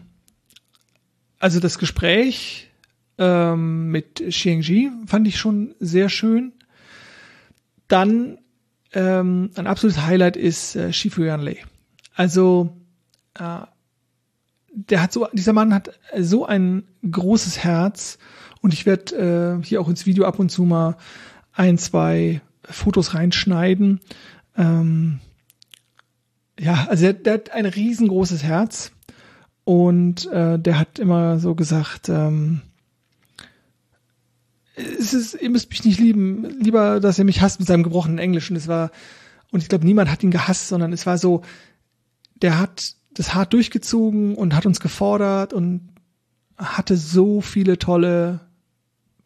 also 1.39 1.61
das 1.61 1.79
Gespräch 1.79 2.71
ähm, 3.19 3.91
mit 3.91 4.23
Xiangji 4.27 4.91
fand 5.07 5.29
ich 5.29 5.39
schon 5.39 5.75
sehr 5.81 6.09
schön. 6.09 6.53
Dann 7.89 8.39
ähm, 8.93 9.51
ein 9.57 9.67
absolutes 9.67 10.03
Highlight 10.03 10.37
ist 10.37 10.77
äh, 10.77 10.93
Shifu 10.93 11.23
Yanlei. 11.23 11.65
Also 12.15 12.77
äh, 13.35 13.61
der 14.73 15.03
hat 15.03 15.13
so, 15.13 15.27
dieser 15.33 15.53
Mann 15.53 15.75
hat 15.75 15.99
so 16.19 16.47
ein 16.47 16.85
großes 17.11 17.59
Herz 17.59 18.19
und 18.61 18.73
ich 18.73 18.87
werde 18.87 19.59
äh, 19.61 19.65
hier 19.65 19.81
auch 19.81 19.89
ins 19.89 20.07
Video 20.07 20.25
ab 20.25 20.39
und 20.39 20.51
zu 20.51 20.65
mal 20.65 20.97
ein, 21.53 21.79
zwei 21.79 22.41
Fotos 22.65 23.15
reinschneiden. 23.15 24.01
Ähm, 24.57 25.21
ja, 26.59 26.87
also 26.89 27.05
der, 27.05 27.13
der 27.15 27.33
hat 27.35 27.51
ein 27.51 27.67
riesengroßes 27.67 28.43
Herz 28.43 28.93
und 29.65 30.27
äh, 30.33 30.59
der 30.59 30.79
hat 30.79 30.99
immer 30.99 31.39
so 31.39 31.55
gesagt, 31.55 32.09
ähm, 32.09 32.63
es 34.79 35.13
ist, 35.13 35.35
ihr 35.35 35.51
müsst 35.51 35.71
mich 35.71 35.85
nicht 35.85 35.99
lieben, 35.99 36.45
lieber, 36.61 37.01
dass 37.01 37.19
ihr 37.19 37.25
mich 37.25 37.41
hasst 37.41 37.59
mit 37.59 37.69
seinem 37.69 37.83
gebrochenen 37.83 38.19
Englisch. 38.19 38.51
Und 38.51 38.57
es 38.57 38.69
war, 38.69 38.91
und 39.51 39.63
ich 39.63 39.69
glaube, 39.69 39.85
niemand 39.85 40.11
hat 40.11 40.23
ihn 40.23 40.31
gehasst, 40.31 40.69
sondern 40.69 40.93
es 40.93 41.05
war 41.07 41.19
so, 41.19 41.43
der 42.37 42.59
hat 42.59 42.95
das 43.19 43.35
hart 43.35 43.53
durchgezogen 43.53 44.37
und 44.37 44.55
hat 44.55 44.65
uns 44.65 44.79
gefordert 44.79 45.53
und 45.53 45.89
hatte 46.57 46.97
so 46.97 47.41
viele 47.41 47.77
tolle 47.77 48.41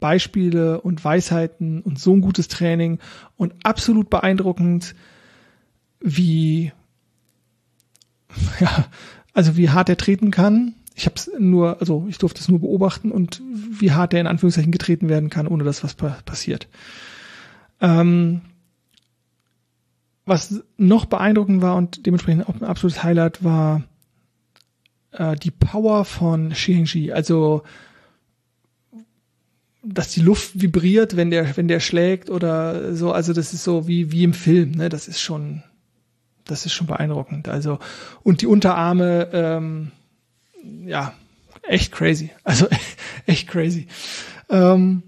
Beispiele 0.01 0.81
und 0.81 1.05
Weisheiten 1.05 1.83
und 1.83 1.99
so 1.99 2.15
ein 2.15 2.23
gutes 2.23 2.49
Training 2.49 2.99
und 3.37 3.55
absolut 3.65 4.09
beeindruckend, 4.09 4.95
wie 6.01 6.73
ja, 8.61 8.87
also 9.35 9.57
wie 9.59 9.69
hart 9.69 9.91
er 9.91 9.99
treten 9.99 10.31
kann. 10.31 10.75
Ich 10.95 11.05
habe 11.05 11.17
es 11.17 11.31
nur, 11.39 11.79
also 11.81 12.07
ich 12.09 12.17
durfte 12.17 12.41
es 12.41 12.49
nur 12.49 12.61
beobachten 12.61 13.11
und 13.13 13.43
wie 13.45 13.93
hart 13.93 14.15
er 14.15 14.21
in 14.21 14.27
Anführungszeichen 14.27 14.73
getreten 14.73 15.11
werden 15.11 15.29
kann, 15.29 15.47
ohne 15.47 15.65
dass 15.65 15.85
was 15.85 15.95
passiert. 15.95 16.67
Ähm, 17.81 18.41
was 20.25 20.63
noch 20.77 21.07
beeindruckend 21.07 21.63
war 21.63 21.77
und 21.77 22.07
dementsprechend 22.07 22.49
auch 22.49 22.55
ein 22.55 22.65
absolutes 22.65 23.03
Highlight 23.03 23.43
war 23.43 23.83
äh, 25.13 25.37
die 25.37 25.51
Power 25.51 26.05
von 26.05 26.55
Shihengji. 26.55 27.13
Also 27.13 27.63
dass 29.83 30.11
die 30.11 30.21
Luft 30.21 30.61
vibriert, 30.61 31.17
wenn 31.17 31.31
der, 31.31 31.57
wenn 31.57 31.69
der 31.69 31.81
schlägt 31.81 32.31
oder 32.31 32.95
so. 32.95 33.13
Also 33.13 33.33
das 33.33 33.53
ist 33.53 33.65
so 33.65 33.89
wie, 33.89 34.13
wie 34.13 34.25
im 34.25 34.33
Film, 34.33 34.73
ne? 34.73 34.89
Das 34.89 35.09
ist 35.09 35.21
schon, 35.21 35.63
das 36.45 36.67
ist 36.67 36.73
schon 36.73 36.87
beeindruckend. 36.87 37.49
Also, 37.49 37.79
und 38.23 38.43
die 38.43 38.47
Unterarme, 38.47 39.29
ähm, 39.33 39.91
ja, 40.87 41.15
echt 41.63 41.93
crazy. 41.93 42.31
Also 42.45 42.69
echt 43.27 43.49
crazy. 43.49 43.89
Ähm, 44.49 45.03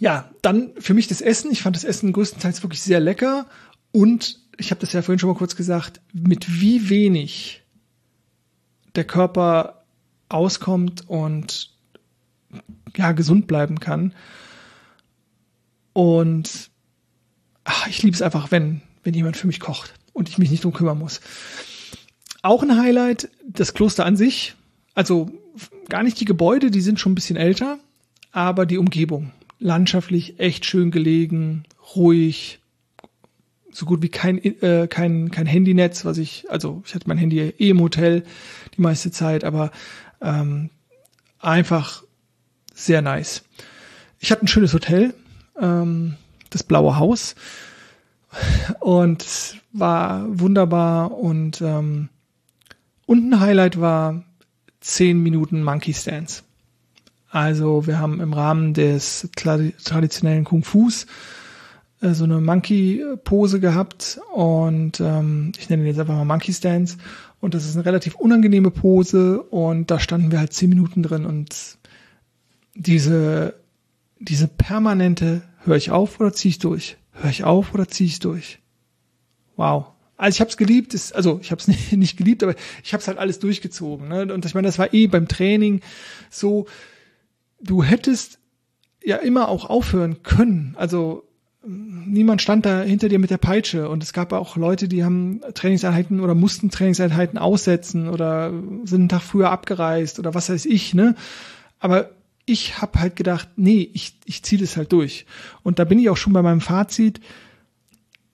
ja, 0.00 0.28
dann 0.42 0.70
für 0.78 0.94
mich 0.94 1.06
das 1.06 1.20
Essen. 1.20 1.52
Ich 1.52 1.62
fand 1.62 1.76
das 1.76 1.84
Essen 1.84 2.12
größtenteils 2.12 2.62
wirklich 2.62 2.82
sehr 2.82 3.00
lecker. 3.00 3.46
Und 3.92 4.38
ich 4.56 4.70
habe 4.70 4.80
das 4.80 4.92
ja 4.92 5.02
vorhin 5.02 5.18
schon 5.18 5.30
mal 5.30 5.36
kurz 5.36 5.56
gesagt, 5.56 6.00
mit 6.12 6.60
wie 6.60 6.88
wenig 6.88 7.62
der 8.94 9.04
Körper 9.04 9.84
auskommt 10.28 11.08
und 11.08 11.70
ja, 12.96 13.12
gesund 13.12 13.46
bleiben 13.46 13.80
kann. 13.80 14.14
Und 15.92 16.70
ach, 17.64 17.86
ich 17.86 18.02
liebe 18.02 18.14
es 18.14 18.22
einfach, 18.22 18.50
wenn, 18.50 18.82
wenn 19.02 19.14
jemand 19.14 19.36
für 19.36 19.46
mich 19.46 19.60
kocht 19.60 19.94
und 20.12 20.28
ich 20.28 20.38
mich 20.38 20.50
nicht 20.50 20.64
drum 20.64 20.72
kümmern 20.72 20.98
muss. 20.98 21.20
Auch 22.42 22.62
ein 22.62 22.76
Highlight, 22.76 23.28
das 23.46 23.74
Kloster 23.74 24.04
an 24.04 24.16
sich. 24.16 24.54
Also 24.94 25.30
gar 25.88 26.02
nicht 26.02 26.18
die 26.20 26.24
Gebäude, 26.24 26.70
die 26.70 26.80
sind 26.80 27.00
schon 27.00 27.12
ein 27.12 27.16
bisschen 27.16 27.36
älter, 27.36 27.78
aber 28.32 28.66
die 28.66 28.78
Umgebung. 28.78 29.32
Landschaftlich 29.58 30.38
echt 30.38 30.64
schön 30.64 30.90
gelegen, 30.90 31.64
ruhig, 31.94 32.60
so 33.72 33.86
gut 33.86 34.02
wie 34.02 34.08
kein, 34.08 34.38
äh, 34.38 34.88
kein, 34.88 35.30
kein 35.30 35.46
Handynetz, 35.46 36.04
was 36.04 36.18
ich, 36.18 36.46
also 36.50 36.82
ich 36.86 36.94
hatte 36.94 37.08
mein 37.08 37.18
Handy 37.18 37.38
eh 37.40 37.70
im 37.70 37.80
Hotel 37.80 38.24
die 38.76 38.80
meiste 38.80 39.10
Zeit, 39.10 39.44
aber 39.44 39.70
ähm, 40.20 40.70
einfach 41.38 42.02
sehr 42.74 43.02
nice. 43.02 43.42
Ich 44.18 44.30
hatte 44.30 44.44
ein 44.44 44.48
schönes 44.48 44.74
Hotel, 44.74 45.14
ähm, 45.60 46.16
das 46.50 46.62
Blaue 46.62 46.98
Haus 46.98 47.34
und 48.80 49.60
war 49.72 50.26
wunderbar 50.28 51.12
und 51.12 51.60
ähm, 51.60 52.08
und 53.06 53.28
ein 53.28 53.40
Highlight 53.40 53.80
war 53.80 54.22
zehn 54.80 55.20
Minuten 55.20 55.64
Monkey 55.64 55.92
Stance. 55.92 56.44
Also 57.28 57.86
wir 57.86 57.98
haben 57.98 58.20
im 58.20 58.32
Rahmen 58.32 58.72
des 58.74 59.28
traditionellen 59.34 60.44
Kung 60.44 60.62
Fus 60.62 61.06
äh, 62.00 62.12
so 62.14 62.24
eine 62.24 62.40
Monkey-Pose 62.40 63.60
gehabt 63.60 64.20
und 64.34 65.00
ähm, 65.00 65.52
ich 65.58 65.68
nenne 65.68 65.82
den 65.82 65.88
jetzt 65.88 66.00
einfach 66.00 66.14
mal 66.14 66.24
Monkey 66.24 66.52
Stance 66.52 66.98
und 67.40 67.54
das 67.54 67.64
ist 67.64 67.76
eine 67.76 67.86
relativ 67.86 68.14
unangenehme 68.14 68.70
Pose 68.70 69.42
und 69.42 69.90
da 69.90 69.98
standen 69.98 70.30
wir 70.30 70.38
halt 70.38 70.52
zehn 70.52 70.68
Minuten 70.68 71.02
drin 71.02 71.26
und 71.26 71.78
diese 72.74 73.54
diese 74.20 74.48
permanente 74.48 75.42
höre 75.64 75.76
ich 75.76 75.90
auf 75.90 76.20
oder 76.20 76.32
ziehe 76.32 76.50
ich 76.50 76.58
durch, 76.58 76.98
höre 77.12 77.30
ich 77.30 77.44
auf 77.44 77.74
oder 77.74 77.88
ziehe 77.88 78.08
ich 78.08 78.20
durch. 78.20 78.60
Wow. 79.56 79.86
Also 80.16 80.36
ich 80.36 80.40
habe 80.40 80.50
es 80.50 80.58
geliebt, 80.58 80.92
ist, 80.92 81.14
also 81.14 81.40
ich 81.42 81.50
habe 81.50 81.60
es 81.60 81.68
nicht, 81.68 81.92
nicht 81.92 82.16
geliebt, 82.16 82.42
aber 82.42 82.54
ich 82.84 82.92
habe 82.92 83.00
es 83.00 83.08
halt 83.08 83.18
alles 83.18 83.38
durchgezogen. 83.38 84.08
Ne? 84.08 84.32
Und 84.32 84.44
ich 84.44 84.54
meine, 84.54 84.68
das 84.68 84.78
war 84.78 84.92
eh 84.92 85.06
beim 85.06 85.26
Training 85.26 85.80
so, 86.28 86.66
du 87.60 87.82
hättest 87.82 88.38
ja 89.02 89.16
immer 89.16 89.48
auch 89.48 89.68
aufhören 89.68 90.22
können. 90.22 90.74
Also 90.76 91.24
niemand 91.66 92.40
stand 92.40 92.64
da 92.64 92.82
hinter 92.82 93.08
dir 93.08 93.18
mit 93.18 93.30
der 93.30 93.38
Peitsche 93.38 93.88
und 93.88 94.02
es 94.02 94.12
gab 94.12 94.32
auch 94.32 94.56
Leute, 94.56 94.88
die 94.88 95.04
haben 95.04 95.40
Trainingseinheiten 95.54 96.20
oder 96.20 96.34
mussten 96.34 96.70
Trainingseinheiten 96.70 97.38
aussetzen 97.38 98.08
oder 98.08 98.52
sind 98.84 99.00
einen 99.00 99.08
Tag 99.08 99.22
früher 99.22 99.50
abgereist 99.50 100.18
oder 100.18 100.34
was 100.34 100.48
weiß 100.48 100.64
ich, 100.66 100.94
ne? 100.94 101.14
Aber 101.78 102.10
ich 102.46 102.80
habe 102.80 103.00
halt 103.00 103.16
gedacht, 103.16 103.48
nee, 103.56 103.90
ich, 103.92 104.14
ich 104.24 104.42
ziehe 104.42 104.60
das 104.60 104.76
halt 104.76 104.92
durch. 104.92 105.26
Und 105.62 105.78
da 105.78 105.84
bin 105.84 105.98
ich 105.98 106.08
auch 106.10 106.16
schon 106.16 106.32
bei 106.32 106.42
meinem 106.42 106.60
Fazit. 106.60 107.20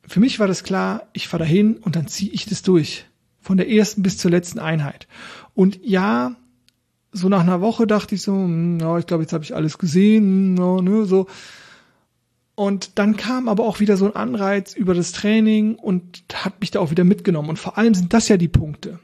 Für 0.07 0.21
mich 0.21 0.39
war 0.39 0.47
das 0.47 0.63
klar, 0.63 1.09
ich 1.13 1.29
fahre 1.29 1.45
dahin 1.45 1.77
und 1.77 1.97
dann 1.97 2.07
ziehe 2.07 2.33
ich 2.33 2.47
das 2.47 2.63
durch. 2.63 3.07
Von 3.41 3.57
der 3.57 3.69
ersten 3.69 4.03
bis 4.03 4.19
zur 4.19 4.31
letzten 4.31 4.59
Einheit. 4.59 5.07
Und 5.55 5.81
ja, 5.85 6.35
so 7.13 7.29
nach 7.29 7.41
einer 7.41 7.61
Woche 7.61 7.87
dachte 7.87 8.15
ich 8.15 8.23
so, 8.23 8.33
hm, 8.33 8.79
ja, 8.81 8.99
ich 8.99 9.07
glaube, 9.07 9.25
jetzt 9.25 9.33
habe 9.33 9.45
ich 9.45 9.55
alles 9.55 9.79
gesehen, 9.79 10.57
ja, 10.57 10.81
ne, 10.81 11.05
so. 11.05 11.27
Und 12.57 12.99
dann 12.99 13.17
kam 13.19 13.49
aber 13.49 13.65
auch 13.65 13.81
wieder 13.81 13.99
so 13.99 14.07
ein 14.07 14.17
Anreiz 14.17 14.75
über 14.75 14.95
das 14.95 15.13
Training 15.13 15.75
und 15.75 16.25
hat 16.33 16.59
mich 16.61 16.71
da 16.71 16.81
auch 16.81 16.91
wieder 16.91 17.05
mitgenommen. 17.05 17.51
Und 17.51 17.59
vor 17.59 17.77
allem 17.77 17.95
sind 17.95 18.15
das 18.15 18.29
ja 18.29 18.39
die 18.39 18.49
Punkte, 18.49 18.99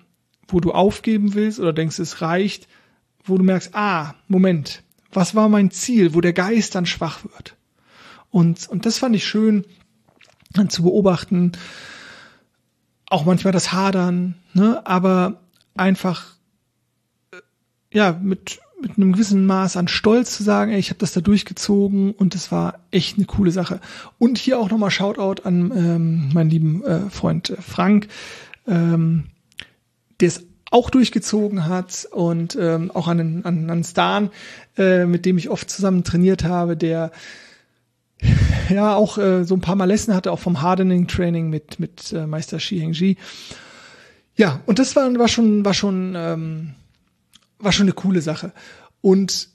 wo 0.48 0.58
du 0.58 0.72
aufgeben 0.72 1.34
willst 1.34 1.60
oder 1.60 1.74
denkst, 1.74 1.98
es 1.98 2.22
reicht, 2.22 2.66
wo 3.24 3.36
du 3.36 3.44
merkst, 3.44 3.74
ah, 3.74 4.14
Moment, 4.26 4.82
was 5.12 5.34
war 5.34 5.50
mein 5.50 5.70
Ziel, 5.70 6.14
wo 6.14 6.22
der 6.22 6.32
Geist 6.32 6.74
dann 6.74 6.86
schwach 6.86 7.24
wird. 7.24 7.56
Und, 8.30 8.68
und 8.70 8.86
das 8.86 8.96
fand 8.96 9.14
ich 9.14 9.26
schön 9.26 9.66
dann 10.52 10.70
zu 10.70 10.82
beobachten. 10.82 11.52
Auch 13.06 13.26
manchmal 13.26 13.52
das 13.52 13.74
Hadern, 13.74 14.36
ne, 14.54 14.86
aber 14.86 15.42
einfach, 15.74 16.36
äh, 17.32 17.36
ja, 17.92 18.18
mit, 18.20 18.60
mit 18.82 18.96
einem 18.96 19.12
gewissen 19.12 19.46
Maß 19.46 19.76
an 19.76 19.88
Stolz 19.88 20.36
zu 20.36 20.42
sagen, 20.42 20.72
ey, 20.72 20.78
ich 20.78 20.90
habe 20.90 20.98
das 20.98 21.12
da 21.12 21.20
durchgezogen 21.20 22.12
und 22.12 22.34
es 22.34 22.52
war 22.52 22.80
echt 22.90 23.16
eine 23.16 23.26
coole 23.26 23.52
Sache. 23.52 23.80
Und 24.18 24.38
hier 24.38 24.58
auch 24.58 24.70
nochmal 24.70 24.90
Shoutout 24.90 25.42
an 25.44 25.72
ähm, 25.74 26.30
meinen 26.34 26.50
lieben 26.50 26.84
äh, 26.84 27.08
Freund 27.08 27.50
äh, 27.50 27.56
Frank, 27.56 28.08
ähm, 28.66 29.24
der 30.20 30.28
es 30.28 30.44
auch 30.70 30.90
durchgezogen 30.90 31.66
hat 31.66 32.08
und 32.10 32.56
ähm, 32.60 32.90
auch 32.90 33.06
an, 33.06 33.42
an, 33.44 33.70
an 33.70 33.84
Stan, 33.84 34.30
äh, 34.76 35.04
mit 35.04 35.26
dem 35.26 35.38
ich 35.38 35.50
oft 35.50 35.68
zusammen 35.70 36.02
trainiert 36.02 36.44
habe, 36.44 36.76
der 36.76 37.12
ja 38.68 38.94
auch 38.94 39.18
äh, 39.18 39.44
so 39.44 39.54
ein 39.54 39.60
paar 39.60 39.76
Mal 39.76 39.84
Lesson 39.84 40.14
hatte, 40.14 40.32
auch 40.32 40.38
vom 40.38 40.62
Hardening 40.62 41.06
Training 41.06 41.50
mit, 41.50 41.78
mit 41.78 42.12
äh, 42.12 42.26
Meister 42.26 42.58
Shi 42.58 42.80
Hengji. 42.80 43.16
Ja, 44.36 44.60
und 44.66 44.78
das 44.78 44.96
war, 44.96 45.12
war 45.18 45.28
schon, 45.28 45.64
war 45.64 45.74
schon 45.74 46.14
ähm, 46.16 46.74
war 47.62 47.72
schon 47.72 47.84
eine 47.84 47.92
coole 47.92 48.20
Sache. 48.20 48.52
Und 49.00 49.48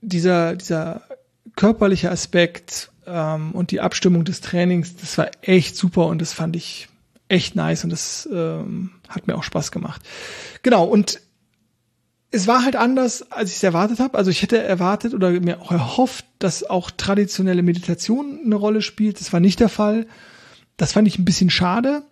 dieser, 0.00 0.56
dieser 0.56 1.02
körperliche 1.56 2.10
Aspekt 2.10 2.90
ähm, 3.06 3.52
und 3.52 3.70
die 3.70 3.80
Abstimmung 3.80 4.24
des 4.24 4.40
Trainings, 4.40 4.96
das 4.96 5.18
war 5.18 5.30
echt 5.42 5.76
super 5.76 6.06
und 6.06 6.20
das 6.20 6.32
fand 6.32 6.56
ich 6.56 6.88
echt 7.28 7.54
nice 7.54 7.84
und 7.84 7.90
das 7.90 8.28
ähm, 8.32 8.90
hat 9.08 9.26
mir 9.26 9.36
auch 9.36 9.42
Spaß 9.42 9.70
gemacht. 9.70 10.02
Genau, 10.62 10.84
und 10.84 11.20
es 12.32 12.46
war 12.46 12.64
halt 12.64 12.76
anders, 12.76 13.30
als 13.32 13.50
ich 13.50 13.56
es 13.56 13.62
erwartet 13.62 13.98
habe. 13.98 14.16
Also 14.16 14.30
ich 14.30 14.42
hätte 14.42 14.58
erwartet 14.58 15.14
oder 15.14 15.30
mir 15.30 15.60
auch 15.60 15.72
erhofft, 15.72 16.24
dass 16.38 16.68
auch 16.68 16.90
traditionelle 16.90 17.62
Meditation 17.62 18.40
eine 18.44 18.54
Rolle 18.54 18.82
spielt. 18.82 19.20
Das 19.20 19.32
war 19.32 19.40
nicht 19.40 19.58
der 19.60 19.68
Fall. 19.68 20.06
Das 20.76 20.92
fand 20.92 21.08
ich 21.08 21.18
ein 21.18 21.24
bisschen 21.24 21.50
schade. 21.50 22.02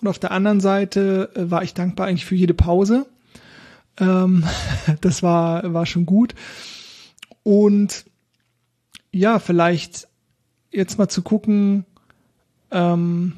Und 0.00 0.08
auf 0.08 0.18
der 0.18 0.32
anderen 0.32 0.60
Seite 0.60 1.30
äh, 1.34 1.50
war 1.50 1.62
ich 1.62 1.74
dankbar 1.74 2.06
eigentlich 2.06 2.26
für 2.26 2.34
jede 2.34 2.54
Pause. 2.54 3.06
Ähm, 3.98 4.44
das 5.00 5.22
war, 5.22 5.72
war 5.72 5.86
schon 5.86 6.06
gut. 6.06 6.34
Und 7.42 8.04
ja, 9.12 9.38
vielleicht 9.38 10.08
jetzt 10.70 10.98
mal 10.98 11.08
zu 11.08 11.22
gucken, 11.22 11.86
ähm, 12.70 13.34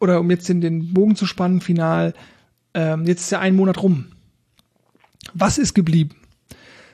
oder 0.00 0.20
um 0.20 0.30
jetzt 0.30 0.48
in 0.48 0.60
den 0.60 0.94
Bogen 0.94 1.16
zu 1.16 1.26
spannen, 1.26 1.60
final, 1.60 2.14
ähm, 2.74 3.04
jetzt 3.04 3.22
ist 3.22 3.30
ja 3.30 3.40
ein 3.40 3.56
Monat 3.56 3.82
rum. 3.82 4.06
Was 5.34 5.58
ist 5.58 5.74
geblieben? 5.74 6.16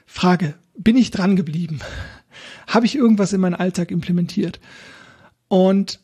Frage, 0.07 0.55
bin 0.77 0.97
ich 0.97 1.11
dran 1.11 1.37
geblieben? 1.37 1.81
Habe 2.67 2.87
ich 2.87 2.97
irgendwas 2.97 3.33
in 3.33 3.41
meinen 3.41 3.55
Alltag 3.55 3.91
implementiert? 3.91 4.59
Und 5.49 6.01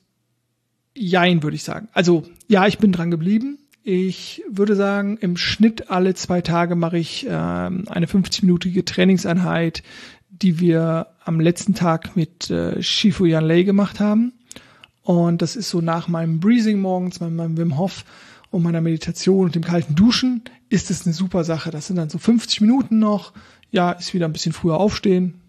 jein, 0.94 1.42
würde 1.42 1.56
ich 1.56 1.64
sagen. 1.64 1.88
Also, 1.92 2.24
ja, 2.48 2.66
ich 2.66 2.78
bin 2.78 2.92
dran 2.92 3.10
geblieben. 3.10 3.58
Ich 3.82 4.42
würde 4.48 4.76
sagen, 4.76 5.16
im 5.18 5.36
Schnitt 5.36 5.90
alle 5.90 6.14
zwei 6.14 6.42
Tage 6.42 6.74
mache 6.74 6.98
ich 6.98 7.26
ähm, 7.28 7.84
eine 7.88 8.06
50-minütige 8.06 8.84
Trainingseinheit, 8.84 9.82
die 10.28 10.60
wir 10.60 11.08
am 11.24 11.40
letzten 11.40 11.74
Tag 11.74 12.14
mit 12.14 12.50
äh, 12.50 12.82
Shifu 12.82 13.24
Yan 13.24 13.44
Lei 13.44 13.62
gemacht 13.62 14.00
haben. 14.00 14.32
Und 15.02 15.40
das 15.40 15.56
ist 15.56 15.70
so 15.70 15.80
nach 15.80 16.08
meinem 16.08 16.40
Breathing 16.40 16.80
morgens, 16.80 17.20
meinem, 17.20 17.56
Wim 17.56 17.78
Hof 17.78 18.04
und 18.50 18.62
meiner 18.62 18.82
Meditation 18.82 19.46
und 19.46 19.54
dem 19.54 19.64
kalten 19.64 19.94
Duschen, 19.94 20.42
ist 20.68 20.90
es 20.90 21.06
eine 21.06 21.14
super 21.14 21.42
Sache. 21.44 21.70
Das 21.70 21.86
sind 21.86 21.96
dann 21.96 22.10
so 22.10 22.18
50 22.18 22.60
Minuten 22.60 22.98
noch. 22.98 23.32
Ja, 23.70 23.92
ist 23.92 24.12
wieder 24.12 24.26
ein 24.26 24.32
bisschen 24.32 24.52
früher 24.52 24.78
aufstehen. 24.78 25.40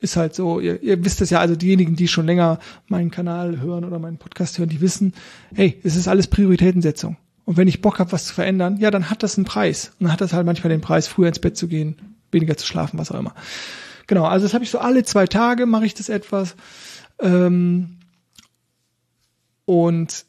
Ist 0.00 0.16
halt 0.16 0.34
so, 0.34 0.60
ihr, 0.60 0.82
ihr 0.82 1.04
wisst 1.04 1.20
es 1.22 1.30
ja, 1.30 1.40
also 1.40 1.56
diejenigen, 1.56 1.96
die 1.96 2.06
schon 2.06 2.26
länger 2.26 2.58
meinen 2.86 3.10
Kanal 3.10 3.60
hören 3.60 3.84
oder 3.84 3.98
meinen 3.98 4.18
Podcast 4.18 4.58
hören, 4.58 4.68
die 4.68 4.80
wissen, 4.80 5.14
hey, 5.54 5.80
es 5.82 5.96
ist 5.96 6.06
alles 6.06 6.28
Prioritätensetzung. 6.28 7.16
Und 7.48 7.56
wenn 7.56 7.66
ich 7.66 7.80
Bock 7.80 7.98
habe, 7.98 8.12
was 8.12 8.26
zu 8.26 8.34
verändern, 8.34 8.76
ja, 8.76 8.90
dann 8.90 9.08
hat 9.08 9.22
das 9.22 9.38
einen 9.38 9.46
Preis. 9.46 9.92
Und 9.98 10.04
dann 10.04 10.12
hat 10.12 10.20
das 10.20 10.34
halt 10.34 10.44
manchmal 10.44 10.68
den 10.68 10.82
Preis, 10.82 11.08
früher 11.08 11.28
ins 11.28 11.38
Bett 11.38 11.56
zu 11.56 11.66
gehen, 11.66 11.96
weniger 12.30 12.58
zu 12.58 12.66
schlafen, 12.66 12.98
was 12.98 13.10
auch 13.10 13.18
immer. 13.18 13.34
Genau, 14.06 14.26
also 14.26 14.44
das 14.44 14.52
habe 14.52 14.64
ich 14.64 14.70
so 14.70 14.78
alle 14.78 15.02
zwei 15.02 15.26
Tage 15.26 15.64
mache 15.64 15.86
ich 15.86 15.94
das 15.94 16.10
etwas. 16.10 16.56
Ähm, 17.18 17.96
und 19.64 20.26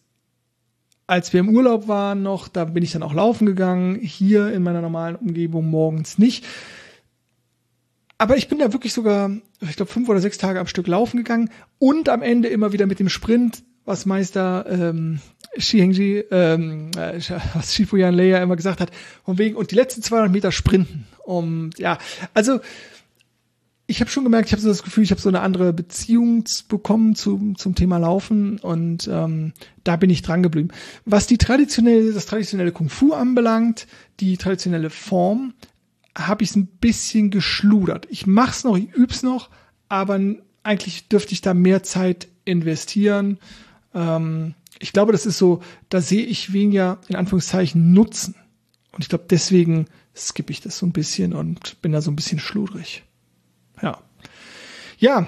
als 1.07 1.33
wir 1.33 1.41
im 1.41 1.49
Urlaub 1.49 1.89
waren 1.89 2.23
noch, 2.23 2.47
da 2.47 2.63
bin 2.63 2.83
ich 2.83 2.93
dann 2.93 3.03
auch 3.03 3.13
laufen 3.13 3.45
gegangen, 3.45 3.95
hier 3.95 4.53
in 4.53 4.63
meiner 4.63 4.79
normalen 4.79 5.17
Umgebung 5.17 5.69
morgens 5.69 6.19
nicht. 6.19 6.45
Aber 8.17 8.37
ich 8.37 8.47
bin 8.47 8.59
da 8.59 8.71
wirklich 8.71 8.93
sogar, 8.93 9.29
ich 9.59 9.75
glaube, 9.75 9.91
fünf 9.91 10.07
oder 10.07 10.21
sechs 10.21 10.37
Tage 10.37 10.61
am 10.61 10.67
Stück 10.67 10.87
laufen 10.87 11.17
gegangen 11.17 11.49
und 11.79 12.07
am 12.07 12.21
Ende 12.21 12.47
immer 12.47 12.71
wieder 12.71 12.85
mit 12.85 12.99
dem 12.99 13.09
Sprint, 13.09 13.61
was 13.89 14.05
Meister 14.05 14.65
ähm, 14.69 15.19
Shihengji, 15.57 16.23
ähm, 16.29 16.91
äh, 16.95 17.19
was 17.55 17.73
Shifuyan 17.73 18.13
Leia 18.13 18.41
immer 18.41 18.55
gesagt 18.55 18.81
hat, 18.81 18.91
von 19.25 19.39
wegen, 19.39 19.55
und 19.55 19.71
die 19.71 19.75
letzten 19.75 20.03
200 20.03 20.31
Meter 20.31 20.51
sprinten. 20.51 21.07
Um, 21.25 21.71
ja, 21.77 21.97
also 22.35 22.59
ich 23.87 23.99
habe 23.99 24.11
schon 24.11 24.23
gemerkt, 24.23 24.47
ich 24.47 24.51
habe 24.51 24.61
so 24.61 24.69
das 24.69 24.83
Gefühl, 24.83 25.03
ich 25.03 25.09
habe 25.09 25.19
so 25.19 25.29
eine 25.29 25.41
andere 25.41 25.73
Beziehung 25.73 26.43
bekommen 26.67 27.15
zum, 27.15 27.57
zum 27.57 27.73
Thema 27.73 27.97
Laufen 27.97 28.59
und 28.59 29.07
ähm, 29.11 29.53
da 29.83 29.95
bin 29.95 30.11
ich 30.11 30.21
dran 30.21 30.43
geblieben. 30.43 30.69
Was 31.05 31.25
die 31.25 31.39
traditionelle, 31.39 32.13
das 32.13 32.27
traditionelle 32.27 32.71
Kung 32.71 32.89
Fu 32.89 33.13
anbelangt, 33.13 33.87
die 34.19 34.37
traditionelle 34.37 34.91
Form, 34.91 35.55
habe 36.15 36.43
ich 36.43 36.51
es 36.51 36.55
ein 36.55 36.67
bisschen 36.67 37.31
geschludert. 37.31 38.05
Ich 38.11 38.27
mach's 38.27 38.63
noch, 38.63 38.77
ich 38.77 38.93
üb's 38.93 39.23
noch, 39.23 39.49
aber 39.87 40.19
eigentlich 40.61 41.07
dürfte 41.07 41.33
ich 41.33 41.41
da 41.41 41.55
mehr 41.55 41.81
Zeit 41.81 42.27
investieren. 42.45 43.39
Ähm, 43.93 44.55
ich 44.79 44.93
glaube, 44.93 45.11
das 45.11 45.25
ist 45.25 45.37
so, 45.37 45.61
da 45.89 46.01
sehe 46.01 46.23
ich 46.23 46.53
weniger 46.53 46.99
in 47.07 47.15
Anführungszeichen 47.15 47.93
Nutzen. 47.93 48.35
Und 48.91 49.03
ich 49.03 49.09
glaube, 49.09 49.25
deswegen 49.29 49.85
skippe 50.15 50.51
ich 50.51 50.61
das 50.61 50.77
so 50.77 50.85
ein 50.85 50.91
bisschen 50.91 51.33
und 51.33 51.81
bin 51.81 51.91
da 51.91 52.01
so 52.01 52.11
ein 52.11 52.15
bisschen 52.15 52.39
schludrig. 52.39 53.03
Ja. 53.81 53.99
Ja. 54.97 55.27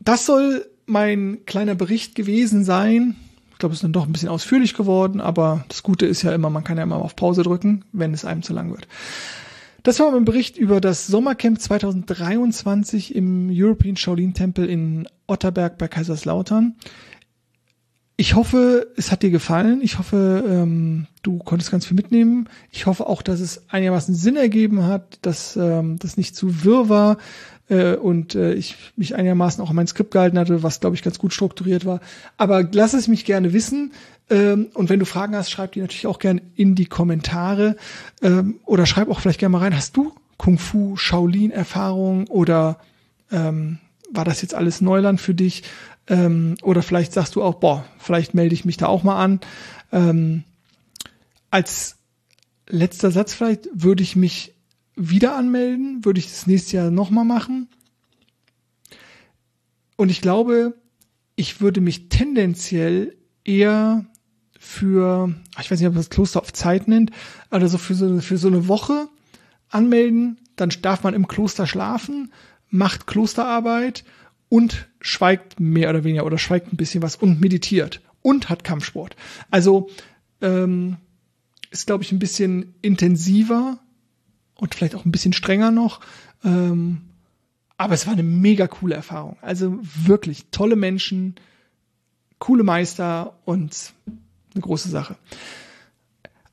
Das 0.00 0.26
soll 0.26 0.68
mein 0.86 1.44
kleiner 1.46 1.74
Bericht 1.74 2.14
gewesen 2.14 2.64
sein. 2.64 3.16
Ich 3.52 3.58
glaube, 3.58 3.72
es 3.72 3.78
ist 3.78 3.84
dann 3.84 3.92
doch 3.92 4.06
ein 4.06 4.12
bisschen 4.12 4.28
ausführlich 4.28 4.74
geworden, 4.74 5.20
aber 5.20 5.64
das 5.68 5.82
Gute 5.82 6.06
ist 6.06 6.22
ja 6.22 6.32
immer, 6.34 6.50
man 6.50 6.62
kann 6.62 6.76
ja 6.76 6.82
immer 6.82 6.96
auf 6.96 7.16
Pause 7.16 7.42
drücken, 7.42 7.84
wenn 7.92 8.12
es 8.12 8.24
einem 8.24 8.42
zu 8.42 8.52
lang 8.52 8.70
wird. 8.70 8.86
Das 9.86 10.00
war 10.00 10.10
mein 10.10 10.24
Bericht 10.24 10.56
über 10.56 10.80
das 10.80 11.06
Sommercamp 11.06 11.60
2023 11.60 13.14
im 13.14 13.48
European 13.52 13.96
Shaolin 13.96 14.34
Tempel 14.34 14.68
in 14.68 15.06
Otterberg 15.28 15.78
bei 15.78 15.86
Kaiserslautern. 15.86 16.74
Ich 18.16 18.34
hoffe, 18.34 18.88
es 18.96 19.12
hat 19.12 19.22
dir 19.22 19.30
gefallen. 19.30 19.80
Ich 19.82 20.00
hoffe, 20.00 20.44
ähm, 20.44 21.06
du 21.22 21.38
konntest 21.38 21.70
ganz 21.70 21.86
viel 21.86 21.94
mitnehmen. 21.94 22.48
Ich 22.72 22.86
hoffe 22.86 23.06
auch, 23.06 23.22
dass 23.22 23.38
es 23.38 23.70
einigermaßen 23.70 24.12
Sinn 24.16 24.34
ergeben 24.34 24.82
hat, 24.82 25.20
dass 25.22 25.54
ähm, 25.54 26.00
das 26.00 26.16
nicht 26.16 26.34
zu 26.34 26.64
wirr 26.64 26.88
war 26.88 27.18
äh, 27.68 27.94
und 27.94 28.34
äh, 28.34 28.54
ich 28.54 28.76
mich 28.96 29.14
einigermaßen 29.14 29.62
auch 29.62 29.70
an 29.70 29.76
mein 29.76 29.86
Skript 29.86 30.10
gehalten 30.10 30.38
hatte, 30.38 30.64
was, 30.64 30.80
glaube 30.80 30.96
ich, 30.96 31.02
ganz 31.04 31.20
gut 31.20 31.32
strukturiert 31.32 31.84
war. 31.84 32.00
Aber 32.38 32.68
lass 32.72 32.92
es 32.92 33.06
mich 33.06 33.24
gerne 33.24 33.52
wissen. 33.52 33.92
Ähm, 34.28 34.68
und 34.74 34.88
wenn 34.88 34.98
du 34.98 35.06
Fragen 35.06 35.36
hast, 35.36 35.50
schreib 35.50 35.72
die 35.72 35.80
natürlich 35.80 36.06
auch 36.06 36.18
gerne 36.18 36.42
in 36.54 36.74
die 36.74 36.86
Kommentare. 36.86 37.76
Ähm, 38.22 38.60
oder 38.64 38.86
schreib 38.86 39.08
auch 39.08 39.20
vielleicht 39.20 39.40
gerne 39.40 39.52
mal 39.52 39.58
rein, 39.58 39.76
hast 39.76 39.96
du 39.96 40.12
Kung 40.36 40.58
Fu, 40.58 40.96
Shaolin-Erfahrung 40.96 42.26
oder 42.28 42.78
ähm, 43.30 43.78
war 44.10 44.24
das 44.24 44.42
jetzt 44.42 44.54
alles 44.54 44.80
Neuland 44.80 45.20
für 45.20 45.34
dich? 45.34 45.62
Ähm, 46.08 46.56
oder 46.62 46.82
vielleicht 46.82 47.12
sagst 47.12 47.36
du 47.36 47.42
auch, 47.42 47.54
boah, 47.54 47.84
vielleicht 47.98 48.34
melde 48.34 48.54
ich 48.54 48.64
mich 48.64 48.76
da 48.76 48.86
auch 48.86 49.02
mal 49.02 49.22
an. 49.22 49.40
Ähm, 49.92 50.44
als 51.50 51.96
letzter 52.68 53.10
Satz 53.10 53.34
vielleicht 53.34 53.68
würde 53.72 54.02
ich 54.02 54.16
mich 54.16 54.54
wieder 54.96 55.36
anmelden, 55.36 56.04
würde 56.04 56.18
ich 56.18 56.30
das 56.30 56.46
nächste 56.46 56.76
Jahr 56.76 56.90
nochmal 56.90 57.24
machen. 57.24 57.68
Und 59.96 60.10
ich 60.10 60.20
glaube, 60.20 60.74
ich 61.36 61.60
würde 61.60 61.80
mich 61.80 62.08
tendenziell 62.08 63.16
eher 63.44 64.06
für, 64.66 65.32
ich 65.60 65.70
weiß 65.70 65.78
nicht, 65.78 65.88
ob 65.88 65.94
das 65.94 66.10
Kloster 66.10 66.42
auf 66.42 66.52
Zeit 66.52 66.88
nennt, 66.88 67.12
also 67.50 67.78
für 67.78 67.94
so, 67.94 68.20
für 68.20 68.36
so 68.36 68.48
eine 68.48 68.66
Woche 68.66 69.08
anmelden. 69.70 70.38
Dann 70.56 70.70
darf 70.82 71.04
man 71.04 71.14
im 71.14 71.28
Kloster 71.28 71.66
schlafen, 71.66 72.32
macht 72.68 73.06
Klosterarbeit 73.06 74.04
und 74.48 74.88
schweigt 75.00 75.60
mehr 75.60 75.90
oder 75.90 76.02
weniger 76.02 76.26
oder 76.26 76.36
schweigt 76.36 76.72
ein 76.72 76.76
bisschen 76.76 77.02
was 77.02 77.14
und 77.14 77.40
meditiert 77.40 78.02
und 78.22 78.48
hat 78.48 78.64
Kampfsport. 78.64 79.14
Also 79.50 79.88
ähm, 80.40 80.96
ist, 81.70 81.86
glaube 81.86 82.02
ich, 82.02 82.10
ein 82.10 82.18
bisschen 82.18 82.74
intensiver 82.82 83.78
und 84.56 84.74
vielleicht 84.74 84.96
auch 84.96 85.04
ein 85.04 85.12
bisschen 85.12 85.32
strenger 85.32 85.70
noch. 85.70 86.00
Ähm, 86.44 87.02
aber 87.76 87.94
es 87.94 88.06
war 88.06 88.14
eine 88.14 88.24
mega 88.24 88.66
coole 88.66 88.96
Erfahrung. 88.96 89.36
Also 89.42 89.78
wirklich 89.80 90.46
tolle 90.50 90.76
Menschen, 90.76 91.36
coole 92.38 92.64
Meister 92.64 93.38
und 93.44 93.92
eine 94.56 94.62
große 94.62 94.88
Sache. 94.88 95.16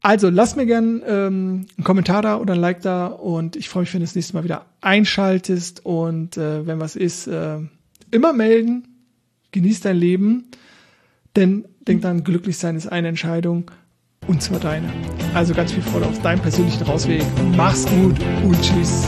Also 0.01 0.29
lass 0.29 0.57
mir 0.57 0.65
gern 0.65 1.01
ähm, 1.07 1.65
einen 1.77 1.83
Kommentar 1.85 2.21
da 2.21 2.37
oder 2.37 2.53
ein 2.55 2.59
Like 2.59 2.81
da 2.81 3.07
und 3.07 3.55
ich 3.55 3.69
freue 3.69 3.83
mich, 3.83 3.93
wenn 3.93 4.01
du 4.01 4.05
das 4.05 4.15
nächste 4.15 4.33
Mal 4.35 4.43
wieder 4.43 4.65
einschaltest 4.81 5.85
und 5.85 6.35
äh, 6.37 6.67
wenn 6.67 6.81
was 6.81 6.97
ist, 6.97 7.27
äh, 7.27 7.59
immer 8.11 8.33
melden, 8.33 8.85
genieß 9.53 9.79
dein 9.79 9.95
Leben, 9.95 10.49
denn 11.37 11.65
denk 11.87 12.01
dann, 12.01 12.25
glücklich 12.25 12.57
sein 12.57 12.75
ist 12.75 12.87
eine 12.87 13.07
Entscheidung 13.07 13.71
und 14.27 14.41
zwar 14.41 14.59
deine. 14.59 14.91
Also 15.33 15.53
ganz 15.53 15.71
viel 15.71 15.83
Freude 15.83 16.07
auf 16.07 16.21
deinem 16.21 16.41
persönlichen 16.41 16.83
Rausweg. 16.83 17.23
Mach's 17.55 17.85
gut 17.85 18.17
und 18.43 18.61
tschüss. 18.61 19.07